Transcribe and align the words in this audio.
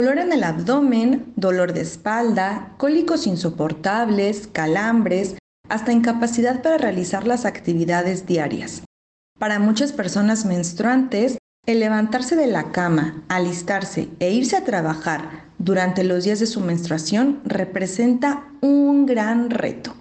dolor 0.00 0.18
en 0.18 0.32
el 0.32 0.44
abdomen, 0.44 1.32
dolor 1.34 1.72
de 1.72 1.80
espalda, 1.80 2.72
cólicos 2.76 3.26
insoportables, 3.26 4.46
calambres, 4.46 5.36
hasta 5.68 5.92
incapacidad 5.92 6.62
para 6.62 6.78
realizar 6.78 7.26
las 7.26 7.44
actividades 7.44 8.24
diarias. 8.24 8.84
Para 9.40 9.58
muchas 9.58 9.90
personas 9.90 10.44
menstruantes, 10.44 11.38
el 11.66 11.80
levantarse 11.80 12.36
de 12.36 12.46
la 12.46 12.70
cama, 12.70 13.24
alistarse 13.28 14.08
e 14.20 14.30
irse 14.30 14.56
a 14.56 14.64
trabajar 14.64 15.48
durante 15.58 16.04
los 16.04 16.22
días 16.22 16.38
de 16.38 16.46
su 16.46 16.60
menstruación 16.60 17.40
representa 17.44 18.52
un 18.60 19.04
gran 19.04 19.50
reto. 19.50 19.96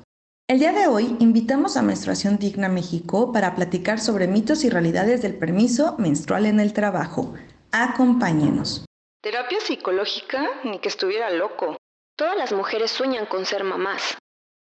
El 0.48 0.60
día 0.60 0.74
de 0.74 0.86
hoy 0.86 1.18
invitamos 1.20 1.76
a 1.76 1.82
Menstruación 1.82 2.38
Digna 2.38 2.70
México 2.70 3.32
para 3.34 3.56
platicar 3.56 4.00
sobre 4.00 4.28
mitos 4.28 4.64
y 4.64 4.70
realidades 4.70 5.24
del 5.24 5.34
permiso 5.34 5.96
menstrual 5.98 6.46
en 6.46 6.60
el 6.60 6.72
trabajo. 6.72 7.34
Acompáñenos. 7.72 8.87
Terapia 9.22 9.60
psicológica, 9.60 10.48
ni 10.64 10.78
que 10.78 10.90
estuviera 10.90 11.32
loco. 11.32 11.78
Todas 12.16 12.38
las 12.38 12.52
mujeres 12.52 12.92
sueñan 12.92 13.26
con 13.26 13.46
ser 13.46 13.64
mamás. 13.64 14.16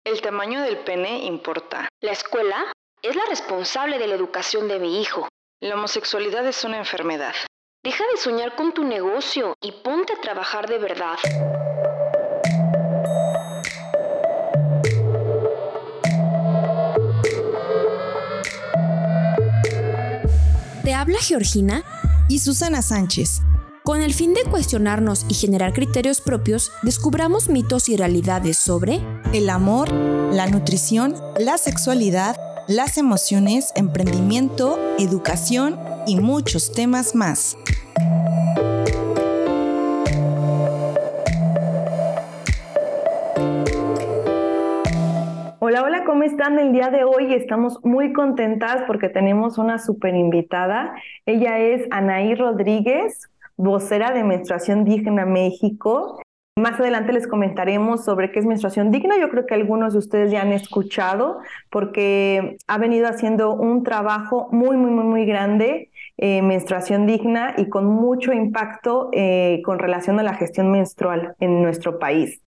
El 0.06 0.22
tamaño 0.22 0.62
del 0.62 0.78
pene 0.78 1.26
importa. 1.26 1.90
La 2.02 2.12
escuela 2.12 2.72
es 3.02 3.16
la 3.16 3.26
responsable 3.26 3.98
de 3.98 4.08
la 4.08 4.14
educación 4.14 4.68
de 4.68 4.80
mi 4.80 5.02
hijo. 5.02 5.28
La 5.60 5.74
homosexualidad 5.74 6.46
es 6.46 6.64
una 6.64 6.78
enfermedad. 6.78 7.34
Deja 7.84 8.04
de 8.12 8.18
soñar 8.18 8.56
con 8.56 8.74
tu 8.74 8.84
negocio 8.84 9.56
y 9.60 9.72
ponte 9.72 10.14
a 10.14 10.22
trabajar 10.22 10.70
de 10.70 10.78
verdad. 10.78 11.18
Te 20.84 20.94
habla 20.94 21.18
Georgina 21.20 21.84
y 22.30 22.40
Susana 22.40 22.82
Sánchez. 22.84 23.42
Con 23.84 24.02
el 24.02 24.14
fin 24.14 24.34
de 24.34 24.50
cuestionarnos 24.50 25.26
y 25.30 25.34
generar 25.34 25.74
criterios 25.74 26.22
propios, 26.22 26.72
descubramos 26.84 27.50
mitos 27.50 27.90
y 27.90 27.98
realidades 27.98 28.56
sobre 28.58 29.02
el 29.34 29.50
amor, 29.50 29.92
la 29.92 30.48
nutrición, 30.48 31.16
la 31.38 31.58
sexualidad, 31.58 32.38
las 32.70 32.98
emociones, 32.98 33.74
emprendimiento, 33.76 34.80
educación 34.98 35.78
y 36.08 36.18
muchos 36.22 36.72
temas 36.72 37.14
más. 37.14 37.58
Hola, 45.60 45.84
hola, 45.84 46.06
¿cómo 46.06 46.24
están? 46.24 46.58
El 46.58 46.72
día 46.72 46.90
de 46.90 47.04
hoy 47.04 47.34
estamos 47.34 47.84
muy 47.84 48.14
contentas 48.14 48.84
porque 48.88 49.10
tenemos 49.10 49.58
una 49.58 49.78
super 49.78 50.16
invitada. 50.16 50.96
Ella 51.26 51.60
es 51.60 51.86
Anaí 51.92 52.36
Rodríguez, 52.36 53.30
vocera 53.58 54.12
de 54.12 54.24
Menstruación 54.24 54.84
Digna 54.84 55.26
México. 55.26 56.22
Más 56.56 56.80
adelante 56.80 57.14
les 57.14 57.28
comentaremos 57.28 58.06
sobre 58.06 58.32
qué 58.32 58.40
es 58.40 58.46
menstruación 58.46 58.92
digna. 58.92 59.18
Yo 59.20 59.30
creo 59.30 59.48
que 59.48 59.56
algunos 59.56 59.94
de 59.94 60.00
ustedes 60.00 60.32
ya 60.32 60.44
han 60.44 60.54
escuchado 60.54 61.40
porque 61.72 62.58
ha 62.68 62.78
venido 62.78 63.08
haciendo 63.08 63.56
un 63.56 63.84
trabajo 63.84 64.50
muy, 64.52 64.78
muy, 64.78 64.92
muy, 64.92 65.04
muy 65.04 65.26
grande, 65.26 65.90
eh, 66.18 66.44
menstruación 66.44 67.08
digna 67.08 67.56
y 67.58 67.70
con 67.70 67.86
mucho 67.86 68.34
impacto 68.34 69.10
eh, 69.14 69.62
con 69.66 69.80
relación 69.80 70.20
a 70.20 70.24
la 70.24 70.36
gestión 70.36 70.70
menstrual 70.70 71.36
en 71.40 71.64
nuestro 71.64 71.98
país. 71.98 72.44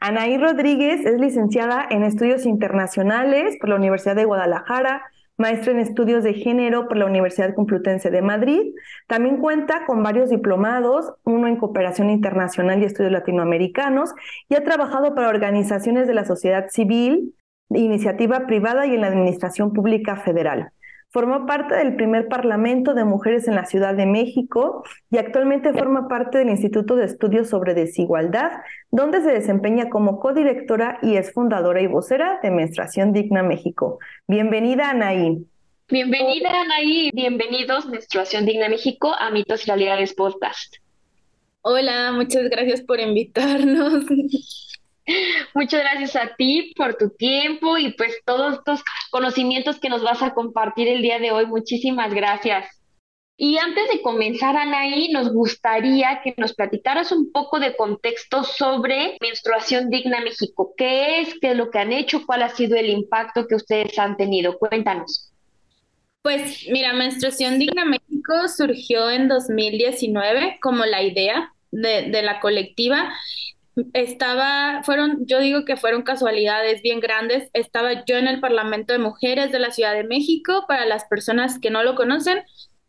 Anaí 0.00 0.38
Rodríguez 0.38 1.04
es 1.04 1.20
licenciada 1.20 1.84
en 1.90 2.04
estudios 2.04 2.46
internacionales 2.46 3.56
por 3.58 3.70
la 3.70 3.76
Universidad 3.76 4.14
de 4.14 4.24
Guadalajara, 4.24 5.02
maestra 5.38 5.72
en 5.72 5.78
estudios 5.78 6.24
de 6.24 6.34
género 6.34 6.88
por 6.88 6.96
la 6.98 7.06
Universidad 7.06 7.54
Complutense 7.54 8.10
de 8.10 8.20
Madrid. 8.20 8.74
También 9.06 9.38
cuenta 9.38 9.86
con 9.86 10.02
varios 10.02 10.28
diplomados, 10.28 11.14
uno 11.24 11.46
en 11.46 11.56
cooperación 11.56 12.10
internacional 12.10 12.82
y 12.82 12.84
estudios 12.84 13.12
latinoamericanos, 13.12 14.12
y 14.48 14.56
ha 14.56 14.64
trabajado 14.64 15.14
para 15.14 15.28
organizaciones 15.28 16.06
de 16.06 16.14
la 16.14 16.26
sociedad 16.26 16.68
civil, 16.68 17.34
iniciativa 17.70 18.46
privada 18.46 18.86
y 18.86 18.94
en 18.94 19.00
la 19.00 19.06
Administración 19.06 19.72
Pública 19.72 20.16
Federal. 20.16 20.72
Formó 21.10 21.46
parte 21.46 21.74
del 21.74 21.96
primer 21.96 22.28
Parlamento 22.28 22.92
de 22.92 23.04
Mujeres 23.04 23.48
en 23.48 23.54
la 23.54 23.64
Ciudad 23.64 23.94
de 23.94 24.04
México 24.04 24.84
y 25.10 25.16
actualmente 25.16 25.72
forma 25.72 26.06
parte 26.06 26.36
del 26.36 26.50
Instituto 26.50 26.96
de 26.96 27.06
Estudios 27.06 27.48
sobre 27.48 27.72
Desigualdad, 27.72 28.50
donde 28.90 29.22
se 29.22 29.30
desempeña 29.30 29.88
como 29.88 30.20
codirectora 30.20 30.98
y 31.02 31.16
es 31.16 31.32
fundadora 31.32 31.80
y 31.80 31.86
vocera 31.86 32.40
de 32.42 32.50
Menstruación 32.50 33.14
Digna 33.14 33.42
México. 33.42 33.98
Bienvenida, 34.26 34.90
Anaí. 34.90 35.46
Bienvenida, 35.88 36.50
Anaí. 36.60 37.10
Bienvenidos, 37.14 37.86
Menstruación 37.86 38.44
Digna 38.44 38.68
México, 38.68 39.14
a 39.18 39.30
Mitos 39.30 39.64
y 39.64 39.66
Realidades 39.68 40.12
Podcast. 40.12 40.76
Hola, 41.62 42.12
muchas 42.12 42.50
gracias 42.50 42.82
por 42.82 43.00
invitarnos. 43.00 44.04
Muchas 45.54 45.80
gracias 45.80 46.16
a 46.16 46.34
ti 46.36 46.72
por 46.76 46.96
tu 46.96 47.10
tiempo 47.10 47.78
y 47.78 47.92
pues 47.94 48.20
todos 48.24 48.58
estos 48.58 48.82
conocimientos 49.10 49.78
que 49.78 49.88
nos 49.88 50.02
vas 50.02 50.22
a 50.22 50.34
compartir 50.34 50.88
el 50.88 51.02
día 51.02 51.18
de 51.18 51.32
hoy. 51.32 51.46
Muchísimas 51.46 52.12
gracias. 52.12 52.66
Y 53.40 53.56
antes 53.58 53.88
de 53.88 54.02
comenzar, 54.02 54.56
Anaí, 54.56 55.12
nos 55.12 55.32
gustaría 55.32 56.20
que 56.24 56.34
nos 56.36 56.54
platicaras 56.54 57.12
un 57.12 57.30
poco 57.30 57.60
de 57.60 57.76
contexto 57.76 58.42
sobre 58.42 59.16
Menstruación 59.20 59.90
Digna 59.90 60.20
México. 60.20 60.74
¿Qué 60.76 61.20
es? 61.20 61.38
¿Qué 61.40 61.52
es 61.52 61.56
lo 61.56 61.70
que 61.70 61.78
han 61.78 61.92
hecho? 61.92 62.26
¿Cuál 62.26 62.42
ha 62.42 62.48
sido 62.48 62.76
el 62.76 62.90
impacto 62.90 63.46
que 63.46 63.54
ustedes 63.54 63.96
han 63.96 64.16
tenido? 64.16 64.58
Cuéntanos. 64.58 65.30
Pues 66.20 66.66
mira, 66.68 66.92
Menstruación 66.94 67.60
Digna 67.60 67.84
México 67.84 68.48
surgió 68.48 69.08
en 69.08 69.28
2019 69.28 70.58
como 70.60 70.84
la 70.84 71.04
idea 71.04 71.52
de, 71.70 72.10
de 72.10 72.22
la 72.22 72.40
colectiva 72.40 73.14
estaba, 73.92 74.82
fueron, 74.84 75.26
yo 75.26 75.40
digo 75.40 75.64
que 75.64 75.76
fueron 75.76 76.02
casualidades 76.02 76.82
bien 76.82 77.00
grandes. 77.00 77.50
Estaba 77.52 78.04
yo 78.04 78.16
en 78.16 78.28
el 78.28 78.40
Parlamento 78.40 78.92
de 78.92 78.98
Mujeres 78.98 79.52
de 79.52 79.58
la 79.58 79.70
Ciudad 79.70 79.94
de 79.94 80.04
México, 80.04 80.64
para 80.68 80.86
las 80.86 81.04
personas 81.04 81.58
que 81.58 81.70
no 81.70 81.82
lo 81.82 81.94
conocen. 81.94 82.42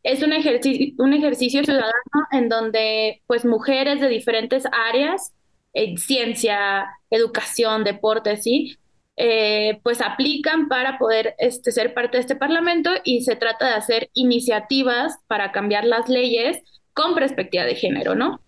Es 0.04 0.24
un 0.24 0.34
ejercicio, 0.34 0.94
un 0.98 1.14
ejercicio 1.14 1.64
ciudadano 1.64 1.92
en 2.32 2.50
donde 2.50 3.22
pues 3.28 3.46
mujeres 3.46 4.00
de 4.00 4.08
diferentes 4.08 4.64
áreas, 4.72 5.34
eh, 5.74 5.98
ciencia, 5.98 6.88
educación, 7.10 7.84
deporte, 7.84 8.38
sí, 8.38 8.78
eh, 9.18 9.80
pues 9.84 10.00
aplican 10.00 10.70
para 10.70 10.98
poder 10.98 11.36
este, 11.40 11.74
ser 11.74 11.94
parte 11.94 12.18
de 12.18 12.22
este 12.22 12.38
Parlamento 12.38 12.92
y 13.04 13.24
se 13.24 13.36
trata 13.36 13.68
de 13.68 13.74
hacer 13.74 14.10
iniciativas 14.14 15.18
para 15.28 15.52
cambiar 15.52 15.84
las 15.84 16.08
leyes 16.08 16.60
con 16.94 17.16
perspectiva 17.16 17.66
de 17.66 17.76
género, 17.76 18.16
¿no? 18.16 18.40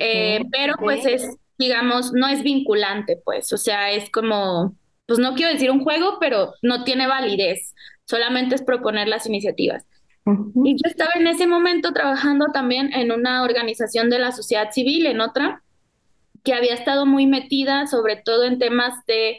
Eh, 0.00 0.40
pero 0.50 0.74
pues 0.76 1.06
es 1.06 1.36
digamos, 1.58 2.12
no 2.12 2.28
es 2.28 2.42
vinculante, 2.42 3.20
pues, 3.24 3.52
o 3.52 3.56
sea, 3.56 3.90
es 3.90 4.10
como, 4.10 4.76
pues 5.06 5.18
no 5.18 5.34
quiero 5.34 5.52
decir 5.52 5.70
un 5.70 5.82
juego, 5.82 6.18
pero 6.20 6.54
no 6.62 6.84
tiene 6.84 7.06
validez, 7.06 7.74
solamente 8.04 8.54
es 8.54 8.62
proponer 8.62 9.08
las 9.08 9.26
iniciativas. 9.26 9.84
Y 10.62 10.74
yo 10.74 10.82
estaba 10.84 11.12
en 11.14 11.26
ese 11.26 11.46
momento 11.46 11.92
trabajando 11.92 12.48
también 12.52 12.92
en 12.92 13.12
una 13.12 13.42
organización 13.42 14.10
de 14.10 14.18
la 14.18 14.30
sociedad 14.30 14.70
civil, 14.72 15.06
en 15.06 15.22
otra, 15.22 15.62
que 16.44 16.52
había 16.52 16.74
estado 16.74 17.06
muy 17.06 17.26
metida 17.26 17.86
sobre 17.86 18.16
todo 18.16 18.44
en 18.44 18.58
temas 18.58 19.04
de 19.06 19.38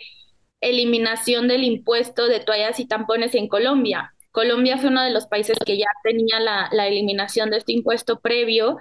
eliminación 0.62 1.48
del 1.48 1.64
impuesto 1.64 2.28
de 2.28 2.40
toallas 2.40 2.80
y 2.80 2.88
tampones 2.88 3.36
en 3.36 3.48
Colombia. 3.48 4.14
Colombia 4.32 4.78
fue 4.78 4.90
uno 4.90 5.04
de 5.04 5.12
los 5.12 5.28
países 5.28 5.58
que 5.66 5.78
ya 5.78 5.88
tenía 6.04 6.40
la, 6.40 6.70
la 6.72 6.88
eliminación 6.88 7.50
de 7.52 7.58
este 7.58 7.74
impuesto 7.74 8.20
previo 8.20 8.78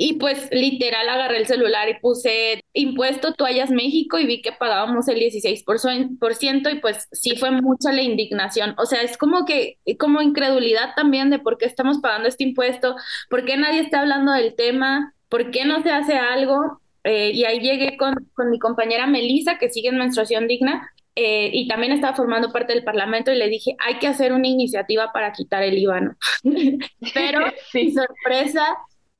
y 0.00 0.14
pues 0.14 0.48
literal 0.52 1.08
agarré 1.08 1.38
el 1.38 1.48
celular 1.48 1.88
y 1.88 1.98
puse 1.98 2.62
impuesto 2.72 3.32
toallas 3.32 3.72
México 3.72 4.16
y 4.16 4.26
vi 4.26 4.40
que 4.40 4.52
pagábamos 4.52 5.08
el 5.08 5.18
16% 5.18 6.70
y 6.70 6.78
pues 6.78 7.08
sí 7.10 7.34
fue 7.34 7.50
mucha 7.50 7.90
la 7.90 8.02
indignación. 8.02 8.76
O 8.78 8.86
sea, 8.86 9.02
es 9.02 9.18
como 9.18 9.44
que, 9.44 9.78
como 9.98 10.22
incredulidad 10.22 10.94
también 10.94 11.30
de 11.30 11.40
por 11.40 11.58
qué 11.58 11.66
estamos 11.66 11.98
pagando 11.98 12.28
este 12.28 12.44
impuesto, 12.44 12.94
por 13.28 13.44
qué 13.44 13.56
nadie 13.56 13.80
está 13.80 13.98
hablando 13.98 14.30
del 14.30 14.54
tema, 14.54 15.14
por 15.28 15.50
qué 15.50 15.64
no 15.64 15.82
se 15.82 15.90
hace 15.90 16.16
algo. 16.16 16.80
Eh, 17.02 17.32
y 17.34 17.44
ahí 17.44 17.58
llegué 17.58 17.96
con, 17.96 18.14
con 18.34 18.50
mi 18.50 18.60
compañera 18.60 19.08
Melissa, 19.08 19.58
que 19.58 19.68
sigue 19.68 19.88
en 19.88 19.98
menstruación 19.98 20.46
digna, 20.46 20.92
eh, 21.16 21.50
y 21.52 21.66
también 21.66 21.90
estaba 21.90 22.14
formando 22.14 22.52
parte 22.52 22.72
del 22.72 22.84
Parlamento 22.84 23.32
y 23.32 23.36
le 23.36 23.48
dije, 23.48 23.74
hay 23.84 23.98
que 23.98 24.06
hacer 24.06 24.32
una 24.32 24.46
iniciativa 24.46 25.10
para 25.12 25.32
quitar 25.32 25.64
el 25.64 25.76
IVA, 25.76 26.16
Pero, 27.14 27.40
sin 27.72 27.92
sorpresa, 27.92 28.64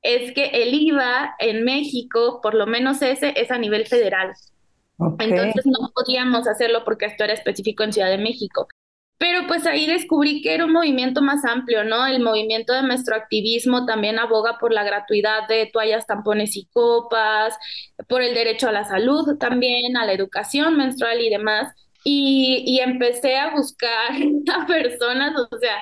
es 0.02 0.32
que 0.32 0.46
el 0.46 0.74
IVA 0.74 1.34
en 1.38 1.64
México, 1.64 2.40
por 2.42 2.54
lo 2.54 2.66
menos 2.66 3.02
ese, 3.02 3.32
es 3.36 3.50
a 3.50 3.58
nivel 3.58 3.86
federal. 3.86 4.32
Entonces 5.18 5.64
no 5.66 5.90
podíamos 5.94 6.48
hacerlo 6.48 6.84
porque 6.84 7.06
esto 7.06 7.24
era 7.24 7.32
específico 7.32 7.84
en 7.84 7.92
Ciudad 7.92 8.08
de 8.08 8.18
México. 8.18 8.68
Pero 9.18 9.48
pues 9.48 9.66
ahí 9.66 9.86
descubrí 9.86 10.42
que 10.42 10.54
era 10.54 10.64
un 10.64 10.72
movimiento 10.72 11.22
más 11.22 11.44
amplio, 11.44 11.82
¿no? 11.82 12.06
El 12.06 12.22
movimiento 12.22 12.72
de 12.72 12.82
nuestro 12.82 13.16
activismo 13.16 13.84
también 13.84 14.18
aboga 14.18 14.58
por 14.58 14.72
la 14.72 14.84
gratuidad 14.84 15.48
de 15.48 15.66
toallas, 15.72 16.06
tampones 16.06 16.56
y 16.56 16.66
copas, 16.66 17.56
por 18.08 18.22
el 18.22 18.34
derecho 18.34 18.68
a 18.68 18.72
la 18.72 18.84
salud 18.84 19.36
también, 19.38 19.96
a 19.96 20.06
la 20.06 20.12
educación 20.12 20.76
menstrual 20.76 21.20
y 21.20 21.30
demás. 21.30 21.74
Y, 22.04 22.62
y 22.64 22.78
empecé 22.78 23.36
a 23.36 23.50
buscar 23.50 24.12
a 24.54 24.66
personas, 24.66 25.32
o 25.50 25.58
sea, 25.58 25.76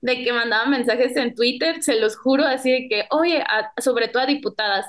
de 0.00 0.22
que 0.22 0.32
mandaban 0.32 0.70
mensajes 0.70 1.16
en 1.16 1.34
Twitter, 1.34 1.82
se 1.82 2.00
los 2.00 2.16
juro, 2.16 2.44
así 2.46 2.70
de 2.72 2.88
que, 2.88 3.04
oye, 3.10 3.44
sobre 3.78 4.08
todo 4.08 4.22
a 4.22 4.26
diputadas, 4.26 4.86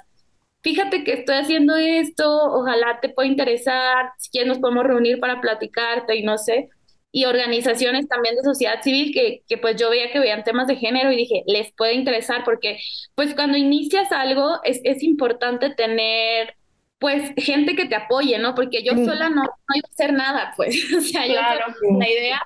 fíjate 0.62 1.04
que 1.04 1.14
estoy 1.14 1.36
haciendo 1.38 1.76
esto, 1.76 2.30
ojalá 2.54 3.00
te 3.02 3.10
pueda 3.10 3.28
interesar, 3.30 4.12
si 4.18 4.30
quieres 4.32 4.48
nos 4.50 4.60
podemos 4.60 4.86
reunir 4.86 5.20
para 5.20 5.42
platicarte 5.42 6.16
y 6.16 6.24
no 6.24 6.38
sé. 6.38 6.70
Y 7.14 7.26
organizaciones 7.26 8.08
también 8.08 8.36
de 8.38 8.44
sociedad 8.44 8.82
civil 8.82 9.14
que, 9.14 9.44
que 9.48 9.58
pues 9.58 9.76
yo 9.76 9.90
veía 9.90 10.12
que 10.12 10.20
veían 10.20 10.44
temas 10.46 10.68
de 10.68 10.78
género 10.78 11.12
y 11.12 11.18
dije, 11.18 11.44
les 11.46 11.74
puede 11.74 11.94
interesar 11.94 12.44
porque 12.46 12.80
pues 13.16 13.36
cuando 13.36 13.58
inicias 13.58 14.12
algo 14.14 14.60
es, 14.64 14.80
es 14.86 15.04
importante 15.04 15.72
tener 15.76 16.56
pues 17.00 17.34
gente 17.38 17.76
que 17.76 17.86
te 17.88 17.96
apoye, 17.96 18.38
¿no? 18.40 18.56
Porque 18.56 18.84
yo 18.84 18.94
sola 18.98 19.30
no, 19.30 19.42
no 19.44 19.76
iba 19.76 19.88
a 19.90 19.92
hacer 19.94 20.14
nada, 20.14 20.54
pues. 20.56 20.76
O 20.98 21.02
sea, 21.02 21.26
Claro. 21.26 21.66
yo 21.82 22.00
la 22.00 22.10
idea 22.10 22.42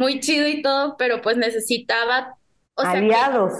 muy 0.00 0.18
chido 0.18 0.48
y 0.48 0.62
todo, 0.62 0.96
pero 0.96 1.20
pues 1.20 1.36
necesitaba, 1.36 2.34
o 2.74 2.82
sea, 2.82 2.92
que- 2.92 2.98
Aliados. 2.98 3.52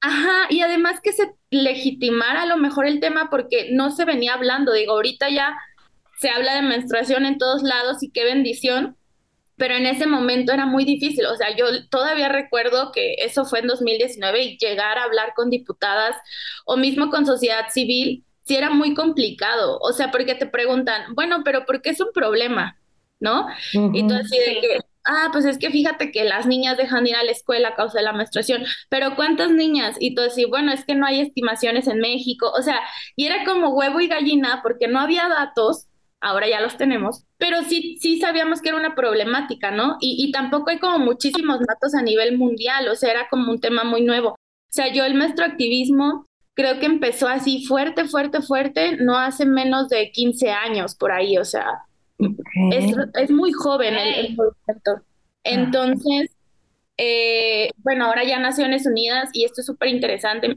Ajá, 0.00 0.46
y 0.50 0.60
además 0.60 1.00
que 1.00 1.12
se 1.12 1.32
legitimara 1.50 2.42
a 2.42 2.46
lo 2.46 2.56
mejor 2.58 2.86
el 2.86 3.00
tema 3.00 3.28
porque 3.30 3.70
no 3.72 3.90
se 3.92 4.04
venía 4.04 4.34
hablando. 4.34 4.72
Digo, 4.72 4.92
ahorita 4.92 5.30
ya 5.30 5.56
se 6.18 6.28
habla 6.28 6.54
de 6.56 6.62
menstruación 6.62 7.24
en 7.24 7.38
todos 7.38 7.62
lados 7.62 8.02
y 8.02 8.10
qué 8.10 8.24
bendición, 8.24 8.96
pero 9.56 9.74
en 9.74 9.86
ese 9.86 10.06
momento 10.06 10.52
era 10.52 10.66
muy 10.66 10.84
difícil. 10.84 11.24
O 11.26 11.36
sea, 11.36 11.56
yo 11.56 11.66
todavía 11.88 12.28
recuerdo 12.28 12.90
que 12.92 13.14
eso 13.24 13.44
fue 13.44 13.60
en 13.60 13.68
2019 13.68 14.42
y 14.42 14.58
llegar 14.58 14.98
a 14.98 15.04
hablar 15.04 15.32
con 15.34 15.50
diputadas 15.50 16.16
o 16.66 16.76
mismo 16.76 17.10
con 17.10 17.26
sociedad 17.26 17.66
civil, 17.70 18.24
sí 18.42 18.56
era 18.56 18.70
muy 18.70 18.92
complicado. 18.94 19.78
O 19.80 19.92
sea, 19.92 20.10
porque 20.10 20.34
te 20.34 20.46
preguntan, 20.46 21.14
bueno, 21.14 21.42
pero 21.44 21.64
¿por 21.64 21.80
qué 21.80 21.90
es 21.90 22.00
un 22.00 22.12
problema? 22.12 22.76
¿No? 23.18 23.46
Y 23.72 24.06
tú 24.06 24.14
así 24.14 24.36
de 24.38 24.60
que, 24.60 24.78
ah, 25.06 25.28
pues 25.32 25.44
es 25.44 25.58
que 25.58 25.70
fíjate 25.70 26.10
que 26.10 26.24
las 26.24 26.46
niñas 26.46 26.76
dejan 26.76 27.04
de 27.04 27.10
ir 27.10 27.16
a 27.16 27.24
la 27.24 27.30
escuela 27.30 27.68
a 27.68 27.74
causa 27.74 27.98
de 27.98 28.04
la 28.04 28.12
menstruación, 28.12 28.64
pero 28.88 29.16
¿cuántas 29.16 29.50
niñas? 29.50 29.96
Y 30.00 30.14
tú 30.14 30.22
así, 30.22 30.44
bueno, 30.44 30.72
es 30.72 30.84
que 30.84 30.94
no 30.94 31.06
hay 31.06 31.20
estimaciones 31.20 31.86
en 31.88 32.00
México, 32.00 32.50
o 32.56 32.62
sea, 32.62 32.80
y 33.16 33.26
era 33.26 33.44
como 33.44 33.70
huevo 33.70 34.00
y 34.00 34.08
gallina 34.08 34.60
porque 34.62 34.88
no 34.88 35.00
había 35.00 35.28
datos, 35.28 35.86
ahora 36.20 36.48
ya 36.48 36.60
los 36.60 36.76
tenemos, 36.76 37.24
pero 37.38 37.62
sí, 37.62 37.96
sí 38.00 38.18
sabíamos 38.20 38.60
que 38.60 38.70
era 38.70 38.78
una 38.78 38.94
problemática, 38.94 39.70
¿no? 39.70 39.96
Y, 40.00 40.16
y 40.26 40.32
tampoco 40.32 40.70
hay 40.70 40.78
como 40.78 40.98
muchísimos 40.98 41.60
datos 41.60 41.94
a 41.94 42.02
nivel 42.02 42.36
mundial, 42.36 42.88
o 42.88 42.94
sea, 42.96 43.10
era 43.10 43.28
como 43.28 43.50
un 43.52 43.60
tema 43.60 43.84
muy 43.84 44.02
nuevo. 44.02 44.30
O 44.30 44.36
sea, 44.76 44.92
yo 44.92 45.04
el 45.04 45.14
menstruactivismo 45.14 46.26
creo 46.54 46.80
que 46.80 46.86
empezó 46.86 47.28
así 47.28 47.64
fuerte, 47.66 48.06
fuerte, 48.06 48.42
fuerte, 48.42 48.96
no 48.96 49.16
hace 49.16 49.44
menos 49.46 49.88
de 49.88 50.10
15 50.10 50.50
años 50.50 50.94
por 50.96 51.12
ahí, 51.12 51.38
o 51.38 51.44
sea, 51.44 51.66
es, 52.72 52.94
es 53.14 53.30
muy 53.30 53.52
joven 53.52 53.94
el, 53.94 54.14
el 54.14 54.36
movimiento. 54.36 55.02
Entonces, 55.44 56.30
eh, 56.96 57.70
bueno, 57.78 58.06
ahora 58.06 58.24
ya 58.24 58.38
Naciones 58.38 58.86
Unidas, 58.86 59.30
y 59.32 59.44
esto 59.44 59.60
es 59.60 59.66
súper 59.66 59.88
interesante, 59.88 60.56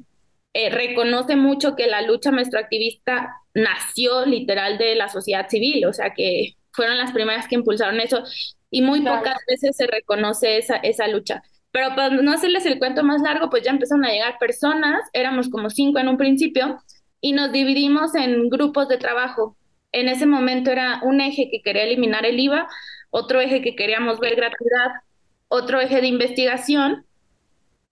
eh, 0.54 0.70
reconoce 0.70 1.36
mucho 1.36 1.76
que 1.76 1.88
la 1.88 2.02
lucha 2.02 2.32
menstruactivista 2.32 3.36
nació 3.54 4.26
literal 4.26 4.78
de 4.78 4.96
la 4.96 5.10
sociedad 5.10 5.48
civil, 5.48 5.86
o 5.86 5.94
sea 5.94 6.14
que 6.14 6.56
fueron 6.72 6.98
las 6.98 7.12
primeras 7.12 7.48
que 7.48 7.56
impulsaron 7.56 8.00
eso, 8.00 8.24
y 8.72 8.82
muy 8.82 9.02
Claro. 9.02 9.18
pocas 9.18 9.38
veces 9.48 9.76
se 9.76 9.88
reconoce 9.88 10.58
esa, 10.58 10.78
esa 10.78 11.08
lucha. 11.08 11.44
Pero 11.72 11.90
para 11.90 12.10
no 12.10 12.32
hacerles 12.32 12.66
el 12.66 12.80
cuento 12.80 13.04
más 13.04 13.22
largo, 13.22 13.50
pues 13.50 13.64
ya 13.64 13.72
empezaron 13.72 14.06
a 14.06 14.12
llegar 14.12 14.40
personas, 14.40 15.02
éramos 15.14 15.50
como 15.50 15.70
cinco 15.70 16.00
en 16.00 16.08
un 16.08 16.18
principio, 16.18 16.80
y 17.22 17.34
nos 17.34 17.52
dividimos 17.52 18.16
en 18.16 18.50
grupos 18.50 18.88
de 18.88 18.98
trabajo. 18.98 19.56
En 19.92 20.08
ese 20.08 20.26
momento 20.26 20.72
era 20.72 21.02
un 21.04 21.22
eje 21.22 21.50
que 21.52 21.62
quería 21.62 21.84
eliminar 21.84 22.26
el 22.26 22.40
IVA, 22.40 22.68
otro 23.10 23.42
eje 23.42 23.62
que 23.62 23.76
queríamos 23.76 24.20
ver 24.20 24.36
gratuidad, 24.36 24.92
otro 25.48 25.82
eje 25.82 26.02
de 26.02 26.08
investigación, 26.08 27.06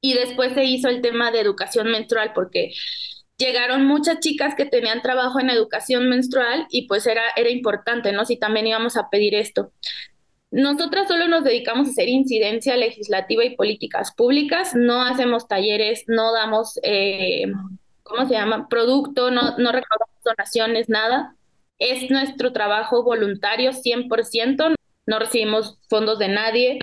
y 0.02 0.14
después 0.14 0.54
se 0.54 0.64
hizo 0.64 0.90
el 0.90 1.02
tema 1.02 1.32
de 1.32 1.40
educación 1.40 1.92
menstrual, 1.92 2.32
porque 2.34 2.72
llegaron 3.38 3.86
muchas 3.86 4.20
chicas 4.20 4.56
que 4.56 4.66
tenían 4.66 5.02
trabajo 5.02 5.40
en 5.40 5.50
educación 5.50 6.10
menstrual 6.10 6.66
y 6.70 6.88
pues 6.88 7.06
era, 7.08 7.22
era 7.36 7.50
importante, 7.50 8.12
¿no? 8.12 8.26
Si 8.26 8.38
también 8.38 8.68
íbamos 8.68 8.98
a 8.98 9.10
pedir 9.10 9.36
esto. 9.36 9.72
Nosotras 10.50 11.08
solo 11.08 11.28
nos 11.28 11.44
dedicamos 11.44 11.88
a 11.88 11.92
hacer 11.92 12.08
incidencia 12.08 12.78
legislativa 12.78 13.44
y 13.44 13.56
políticas 13.56 14.14
públicas, 14.14 14.76
no 14.76 15.02
hacemos 15.04 15.48
talleres, 15.48 16.06
no 16.08 16.34
damos, 16.34 16.80
eh, 16.84 17.52
¿cómo 18.04 18.28
se 18.28 18.34
llama? 18.34 18.68
Producto, 18.70 19.30
no, 19.30 19.58
no 19.58 19.72
recaudamos 19.72 20.24
donaciones, 20.24 20.90
nada. 20.90 21.36
Es 21.80 22.10
nuestro 22.10 22.54
trabajo 22.54 23.04
voluntario 23.04 23.72
100%, 23.72 24.76
no 25.08 25.20
recibimos 25.20 25.80
fondos 25.90 26.20
de 26.20 26.28
nadie. 26.28 26.80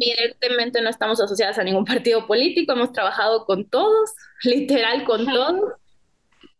Evidentemente 0.00 0.80
no 0.82 0.90
estamos 0.90 1.20
asociadas 1.20 1.58
a 1.58 1.64
ningún 1.64 1.84
partido 1.84 2.26
político, 2.26 2.72
hemos 2.72 2.92
trabajado 2.92 3.46
con 3.46 3.68
todos, 3.68 4.12
literal 4.44 5.04
con 5.04 5.26
todos. 5.26 5.72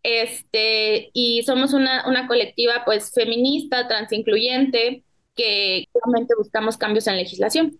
Este, 0.03 1.11
y 1.13 1.43
somos 1.43 1.75
una, 1.75 2.09
una 2.09 2.27
colectiva 2.29 2.83
pues 2.85 3.13
feminista, 3.13 3.89
transincluyente, 3.89 5.03
que 5.35 5.87
realmente 5.93 6.35
buscamos 6.37 6.77
cambios 6.77 7.07
en 7.09 7.17
legislación. 7.17 7.79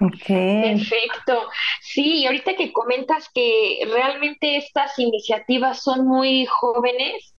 Ok. 0.00 0.26
Perfecto. 0.26 1.48
Sí, 1.82 2.20
y 2.20 2.26
ahorita 2.26 2.56
que 2.56 2.72
comentas 2.72 3.28
que 3.34 3.80
realmente 3.90 4.56
estas 4.56 4.98
iniciativas 4.98 5.82
son 5.82 6.06
muy 6.06 6.46
jóvenes, 6.46 7.34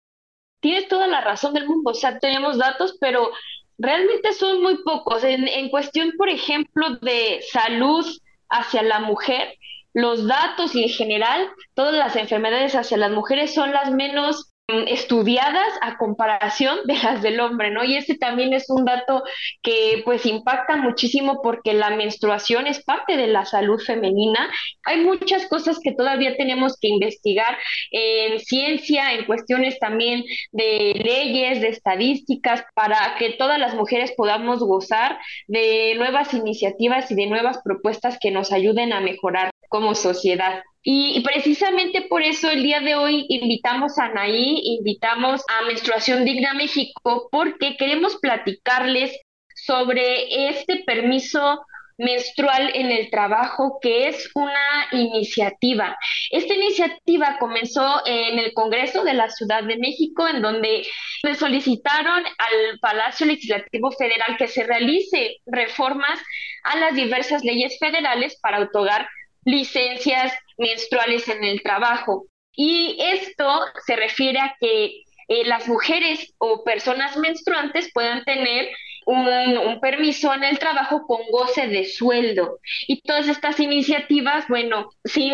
tienes 0.61 0.87
toda 0.87 1.07
la 1.07 1.21
razón 1.21 1.53
del 1.53 1.67
mundo. 1.67 1.91
O 1.91 1.93
sea, 1.93 2.19
tenemos 2.19 2.57
datos, 2.57 2.95
pero 3.01 3.31
realmente 3.77 4.33
son 4.33 4.61
muy 4.61 4.77
pocos. 4.83 5.23
En, 5.23 5.47
en 5.47 5.69
cuestión, 5.69 6.13
por 6.17 6.29
ejemplo, 6.29 6.95
de 7.01 7.41
salud 7.51 8.05
hacia 8.49 8.83
la 8.83 8.99
mujer, 8.99 9.57
los 9.93 10.25
datos 10.25 10.73
y 10.75 10.83
en 10.83 10.89
general, 10.89 11.49
todas 11.73 11.93
las 11.93 12.15
enfermedades 12.15 12.75
hacia 12.75 12.97
las 12.97 13.11
mujeres 13.11 13.53
son 13.53 13.71
las 13.71 13.91
menos 13.91 14.50
estudiadas 14.87 15.73
a 15.81 15.97
comparación 15.97 16.79
de 16.85 16.95
las 16.95 17.21
del 17.21 17.39
hombre, 17.39 17.71
¿no? 17.71 17.83
Y 17.83 17.95
ese 17.95 18.17
también 18.17 18.53
es 18.53 18.69
un 18.69 18.85
dato 18.85 19.23
que 19.61 20.01
pues 20.05 20.25
impacta 20.25 20.77
muchísimo 20.77 21.41
porque 21.41 21.73
la 21.73 21.89
menstruación 21.91 22.67
es 22.67 22.83
parte 22.83 23.17
de 23.17 23.27
la 23.27 23.45
salud 23.45 23.79
femenina. 23.79 24.49
Hay 24.83 25.01
muchas 25.01 25.47
cosas 25.47 25.79
que 25.83 25.93
todavía 25.93 26.35
tenemos 26.35 26.77
que 26.79 26.87
investigar 26.87 27.57
en 27.91 28.39
ciencia, 28.39 29.13
en 29.13 29.25
cuestiones 29.25 29.79
también 29.79 30.23
de 30.51 30.93
leyes, 31.03 31.61
de 31.61 31.69
estadísticas, 31.69 32.63
para 32.73 33.15
que 33.17 33.31
todas 33.31 33.59
las 33.59 33.75
mujeres 33.75 34.13
podamos 34.15 34.59
gozar 34.59 35.19
de 35.47 35.95
nuevas 35.95 36.33
iniciativas 36.33 37.11
y 37.11 37.15
de 37.15 37.27
nuevas 37.27 37.59
propuestas 37.63 38.17
que 38.19 38.31
nos 38.31 38.51
ayuden 38.51 38.93
a 38.93 39.01
mejorar 39.01 39.51
como 39.71 39.95
sociedad. 39.95 40.63
Y 40.83 41.21
precisamente 41.23 42.01
por 42.03 42.21
eso 42.21 42.49
el 42.49 42.61
día 42.61 42.81
de 42.81 42.95
hoy 42.95 43.25
invitamos 43.29 43.97
a 43.97 44.05
Anaí, 44.05 44.59
invitamos 44.79 45.41
a 45.47 45.65
Menstruación 45.65 46.25
Digna 46.25 46.53
México, 46.53 47.29
porque 47.31 47.77
queremos 47.77 48.17
platicarles 48.17 49.17
sobre 49.55 50.49
este 50.49 50.83
permiso 50.85 51.61
menstrual 51.97 52.71
en 52.73 52.91
el 52.91 53.09
trabajo, 53.09 53.77
que 53.81 54.09
es 54.09 54.29
una 54.33 54.87
iniciativa. 54.91 55.95
Esta 56.31 56.53
iniciativa 56.53 57.37
comenzó 57.39 58.01
en 58.05 58.39
el 58.39 58.53
Congreso 58.53 59.03
de 59.03 59.13
la 59.13 59.29
Ciudad 59.29 59.63
de 59.63 59.77
México, 59.77 60.27
en 60.27 60.41
donde 60.41 60.85
le 61.23 61.35
solicitaron 61.35 62.25
al 62.25 62.79
Palacio 62.81 63.25
Legislativo 63.25 63.91
Federal 63.91 64.35
que 64.37 64.47
se 64.47 64.63
realice 64.63 65.37
reformas 65.45 66.19
a 66.63 66.75
las 66.77 66.95
diversas 66.95 67.43
leyes 67.43 67.77
federales 67.79 68.37
para 68.41 68.59
otorgar 68.61 69.07
licencias 69.45 70.33
menstruales 70.57 71.27
en 71.27 71.43
el 71.43 71.61
trabajo. 71.61 72.25
Y 72.53 72.97
esto 72.99 73.61
se 73.85 73.95
refiere 73.95 74.39
a 74.39 74.55
que 74.59 75.03
eh, 75.27 75.45
las 75.45 75.67
mujeres 75.67 76.33
o 76.37 76.63
personas 76.63 77.17
menstruantes 77.17 77.91
puedan 77.93 78.23
tener 78.25 78.69
un, 79.05 79.27
un, 79.27 79.79
permiso 79.79 80.33
en 80.33 80.43
el 80.43 80.59
trabajo 80.59 81.05
con 81.07 81.21
goce 81.31 81.67
de 81.67 81.85
sueldo. 81.85 82.59
Y 82.87 83.01
todas 83.01 83.27
estas 83.27 83.59
iniciativas, 83.59 84.45
bueno, 84.47 84.89
sin 85.05 85.33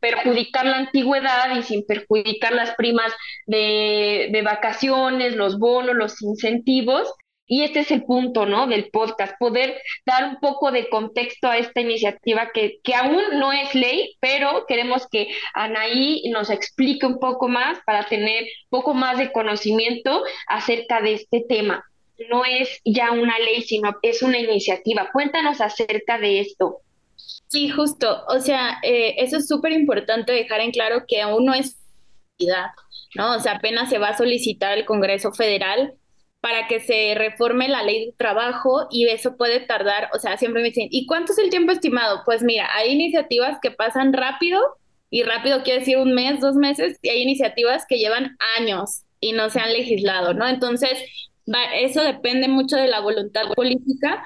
perjudicar 0.00 0.66
la 0.66 0.76
antigüedad 0.78 1.56
y 1.56 1.62
sin 1.62 1.86
perjudicar 1.86 2.52
las 2.52 2.74
primas 2.74 3.12
de, 3.46 4.28
de 4.30 4.42
vacaciones, 4.42 5.34
los 5.34 5.58
bonos, 5.58 5.94
los 5.94 6.20
incentivos, 6.20 7.10
y 7.46 7.62
este 7.62 7.80
es 7.80 7.90
el 7.90 8.04
punto, 8.04 8.46
¿no? 8.46 8.66
Del 8.66 8.90
podcast, 8.90 9.34
poder 9.38 9.80
dar 10.06 10.24
un 10.24 10.40
poco 10.40 10.70
de 10.70 10.88
contexto 10.88 11.48
a 11.48 11.58
esta 11.58 11.80
iniciativa 11.80 12.50
que, 12.52 12.78
que 12.82 12.94
aún 12.94 13.20
no 13.38 13.52
es 13.52 13.74
ley, 13.74 14.16
pero 14.20 14.64
queremos 14.66 15.06
que 15.08 15.28
Anaí 15.52 16.22
nos 16.30 16.50
explique 16.50 17.06
un 17.06 17.18
poco 17.18 17.48
más 17.48 17.78
para 17.84 18.04
tener 18.04 18.44
un 18.44 18.70
poco 18.70 18.94
más 18.94 19.18
de 19.18 19.32
conocimiento 19.32 20.22
acerca 20.46 21.02
de 21.02 21.14
este 21.14 21.44
tema. 21.46 21.84
No 22.30 22.44
es 22.44 22.80
ya 22.84 23.10
una 23.10 23.38
ley, 23.38 23.62
sino 23.62 23.94
es 24.02 24.22
una 24.22 24.38
iniciativa. 24.38 25.10
Cuéntanos 25.12 25.60
acerca 25.60 26.18
de 26.18 26.40
esto. 26.40 26.78
Sí, 27.48 27.68
justo. 27.68 28.24
O 28.28 28.40
sea, 28.40 28.78
eh, 28.82 29.16
eso 29.18 29.36
es 29.36 29.48
súper 29.48 29.72
importante 29.72 30.32
dejar 30.32 30.60
en 30.60 30.70
claro 30.70 31.04
que 31.06 31.20
aún 31.20 31.44
no 31.44 31.54
es 31.54 31.80
¿no? 33.14 33.36
O 33.36 33.40
sea, 33.40 33.52
apenas 33.52 33.90
se 33.90 33.98
va 33.98 34.08
a 34.08 34.16
solicitar 34.16 34.72
al 34.72 34.84
Congreso 34.84 35.32
Federal 35.32 35.94
para 36.44 36.68
que 36.68 36.78
se 36.78 37.14
reforme 37.14 37.68
la 37.68 37.82
ley 37.82 38.04
de 38.04 38.12
trabajo 38.18 38.86
y 38.90 39.08
eso 39.08 39.38
puede 39.38 39.60
tardar, 39.60 40.10
o 40.12 40.18
sea, 40.18 40.36
siempre 40.36 40.60
me 40.60 40.68
dicen, 40.68 40.88
¿y 40.90 41.06
cuánto 41.06 41.32
es 41.32 41.38
el 41.38 41.48
tiempo 41.48 41.72
estimado? 41.72 42.20
Pues 42.26 42.42
mira, 42.42 42.68
hay 42.74 42.92
iniciativas 42.92 43.58
que 43.62 43.70
pasan 43.70 44.12
rápido 44.12 44.60
y 45.08 45.22
rápido 45.22 45.62
quiere 45.62 45.78
decir 45.78 45.96
un 45.96 46.12
mes, 46.12 46.40
dos 46.40 46.56
meses, 46.56 46.98
y 47.00 47.08
hay 47.08 47.22
iniciativas 47.22 47.86
que 47.88 47.96
llevan 47.96 48.36
años 48.58 49.04
y 49.20 49.32
no 49.32 49.48
se 49.48 49.58
han 49.58 49.72
legislado, 49.72 50.34
¿no? 50.34 50.46
Entonces, 50.46 50.92
eso 51.76 52.02
depende 52.02 52.46
mucho 52.46 52.76
de 52.76 52.88
la 52.88 53.00
voluntad 53.00 53.44
política 53.56 54.22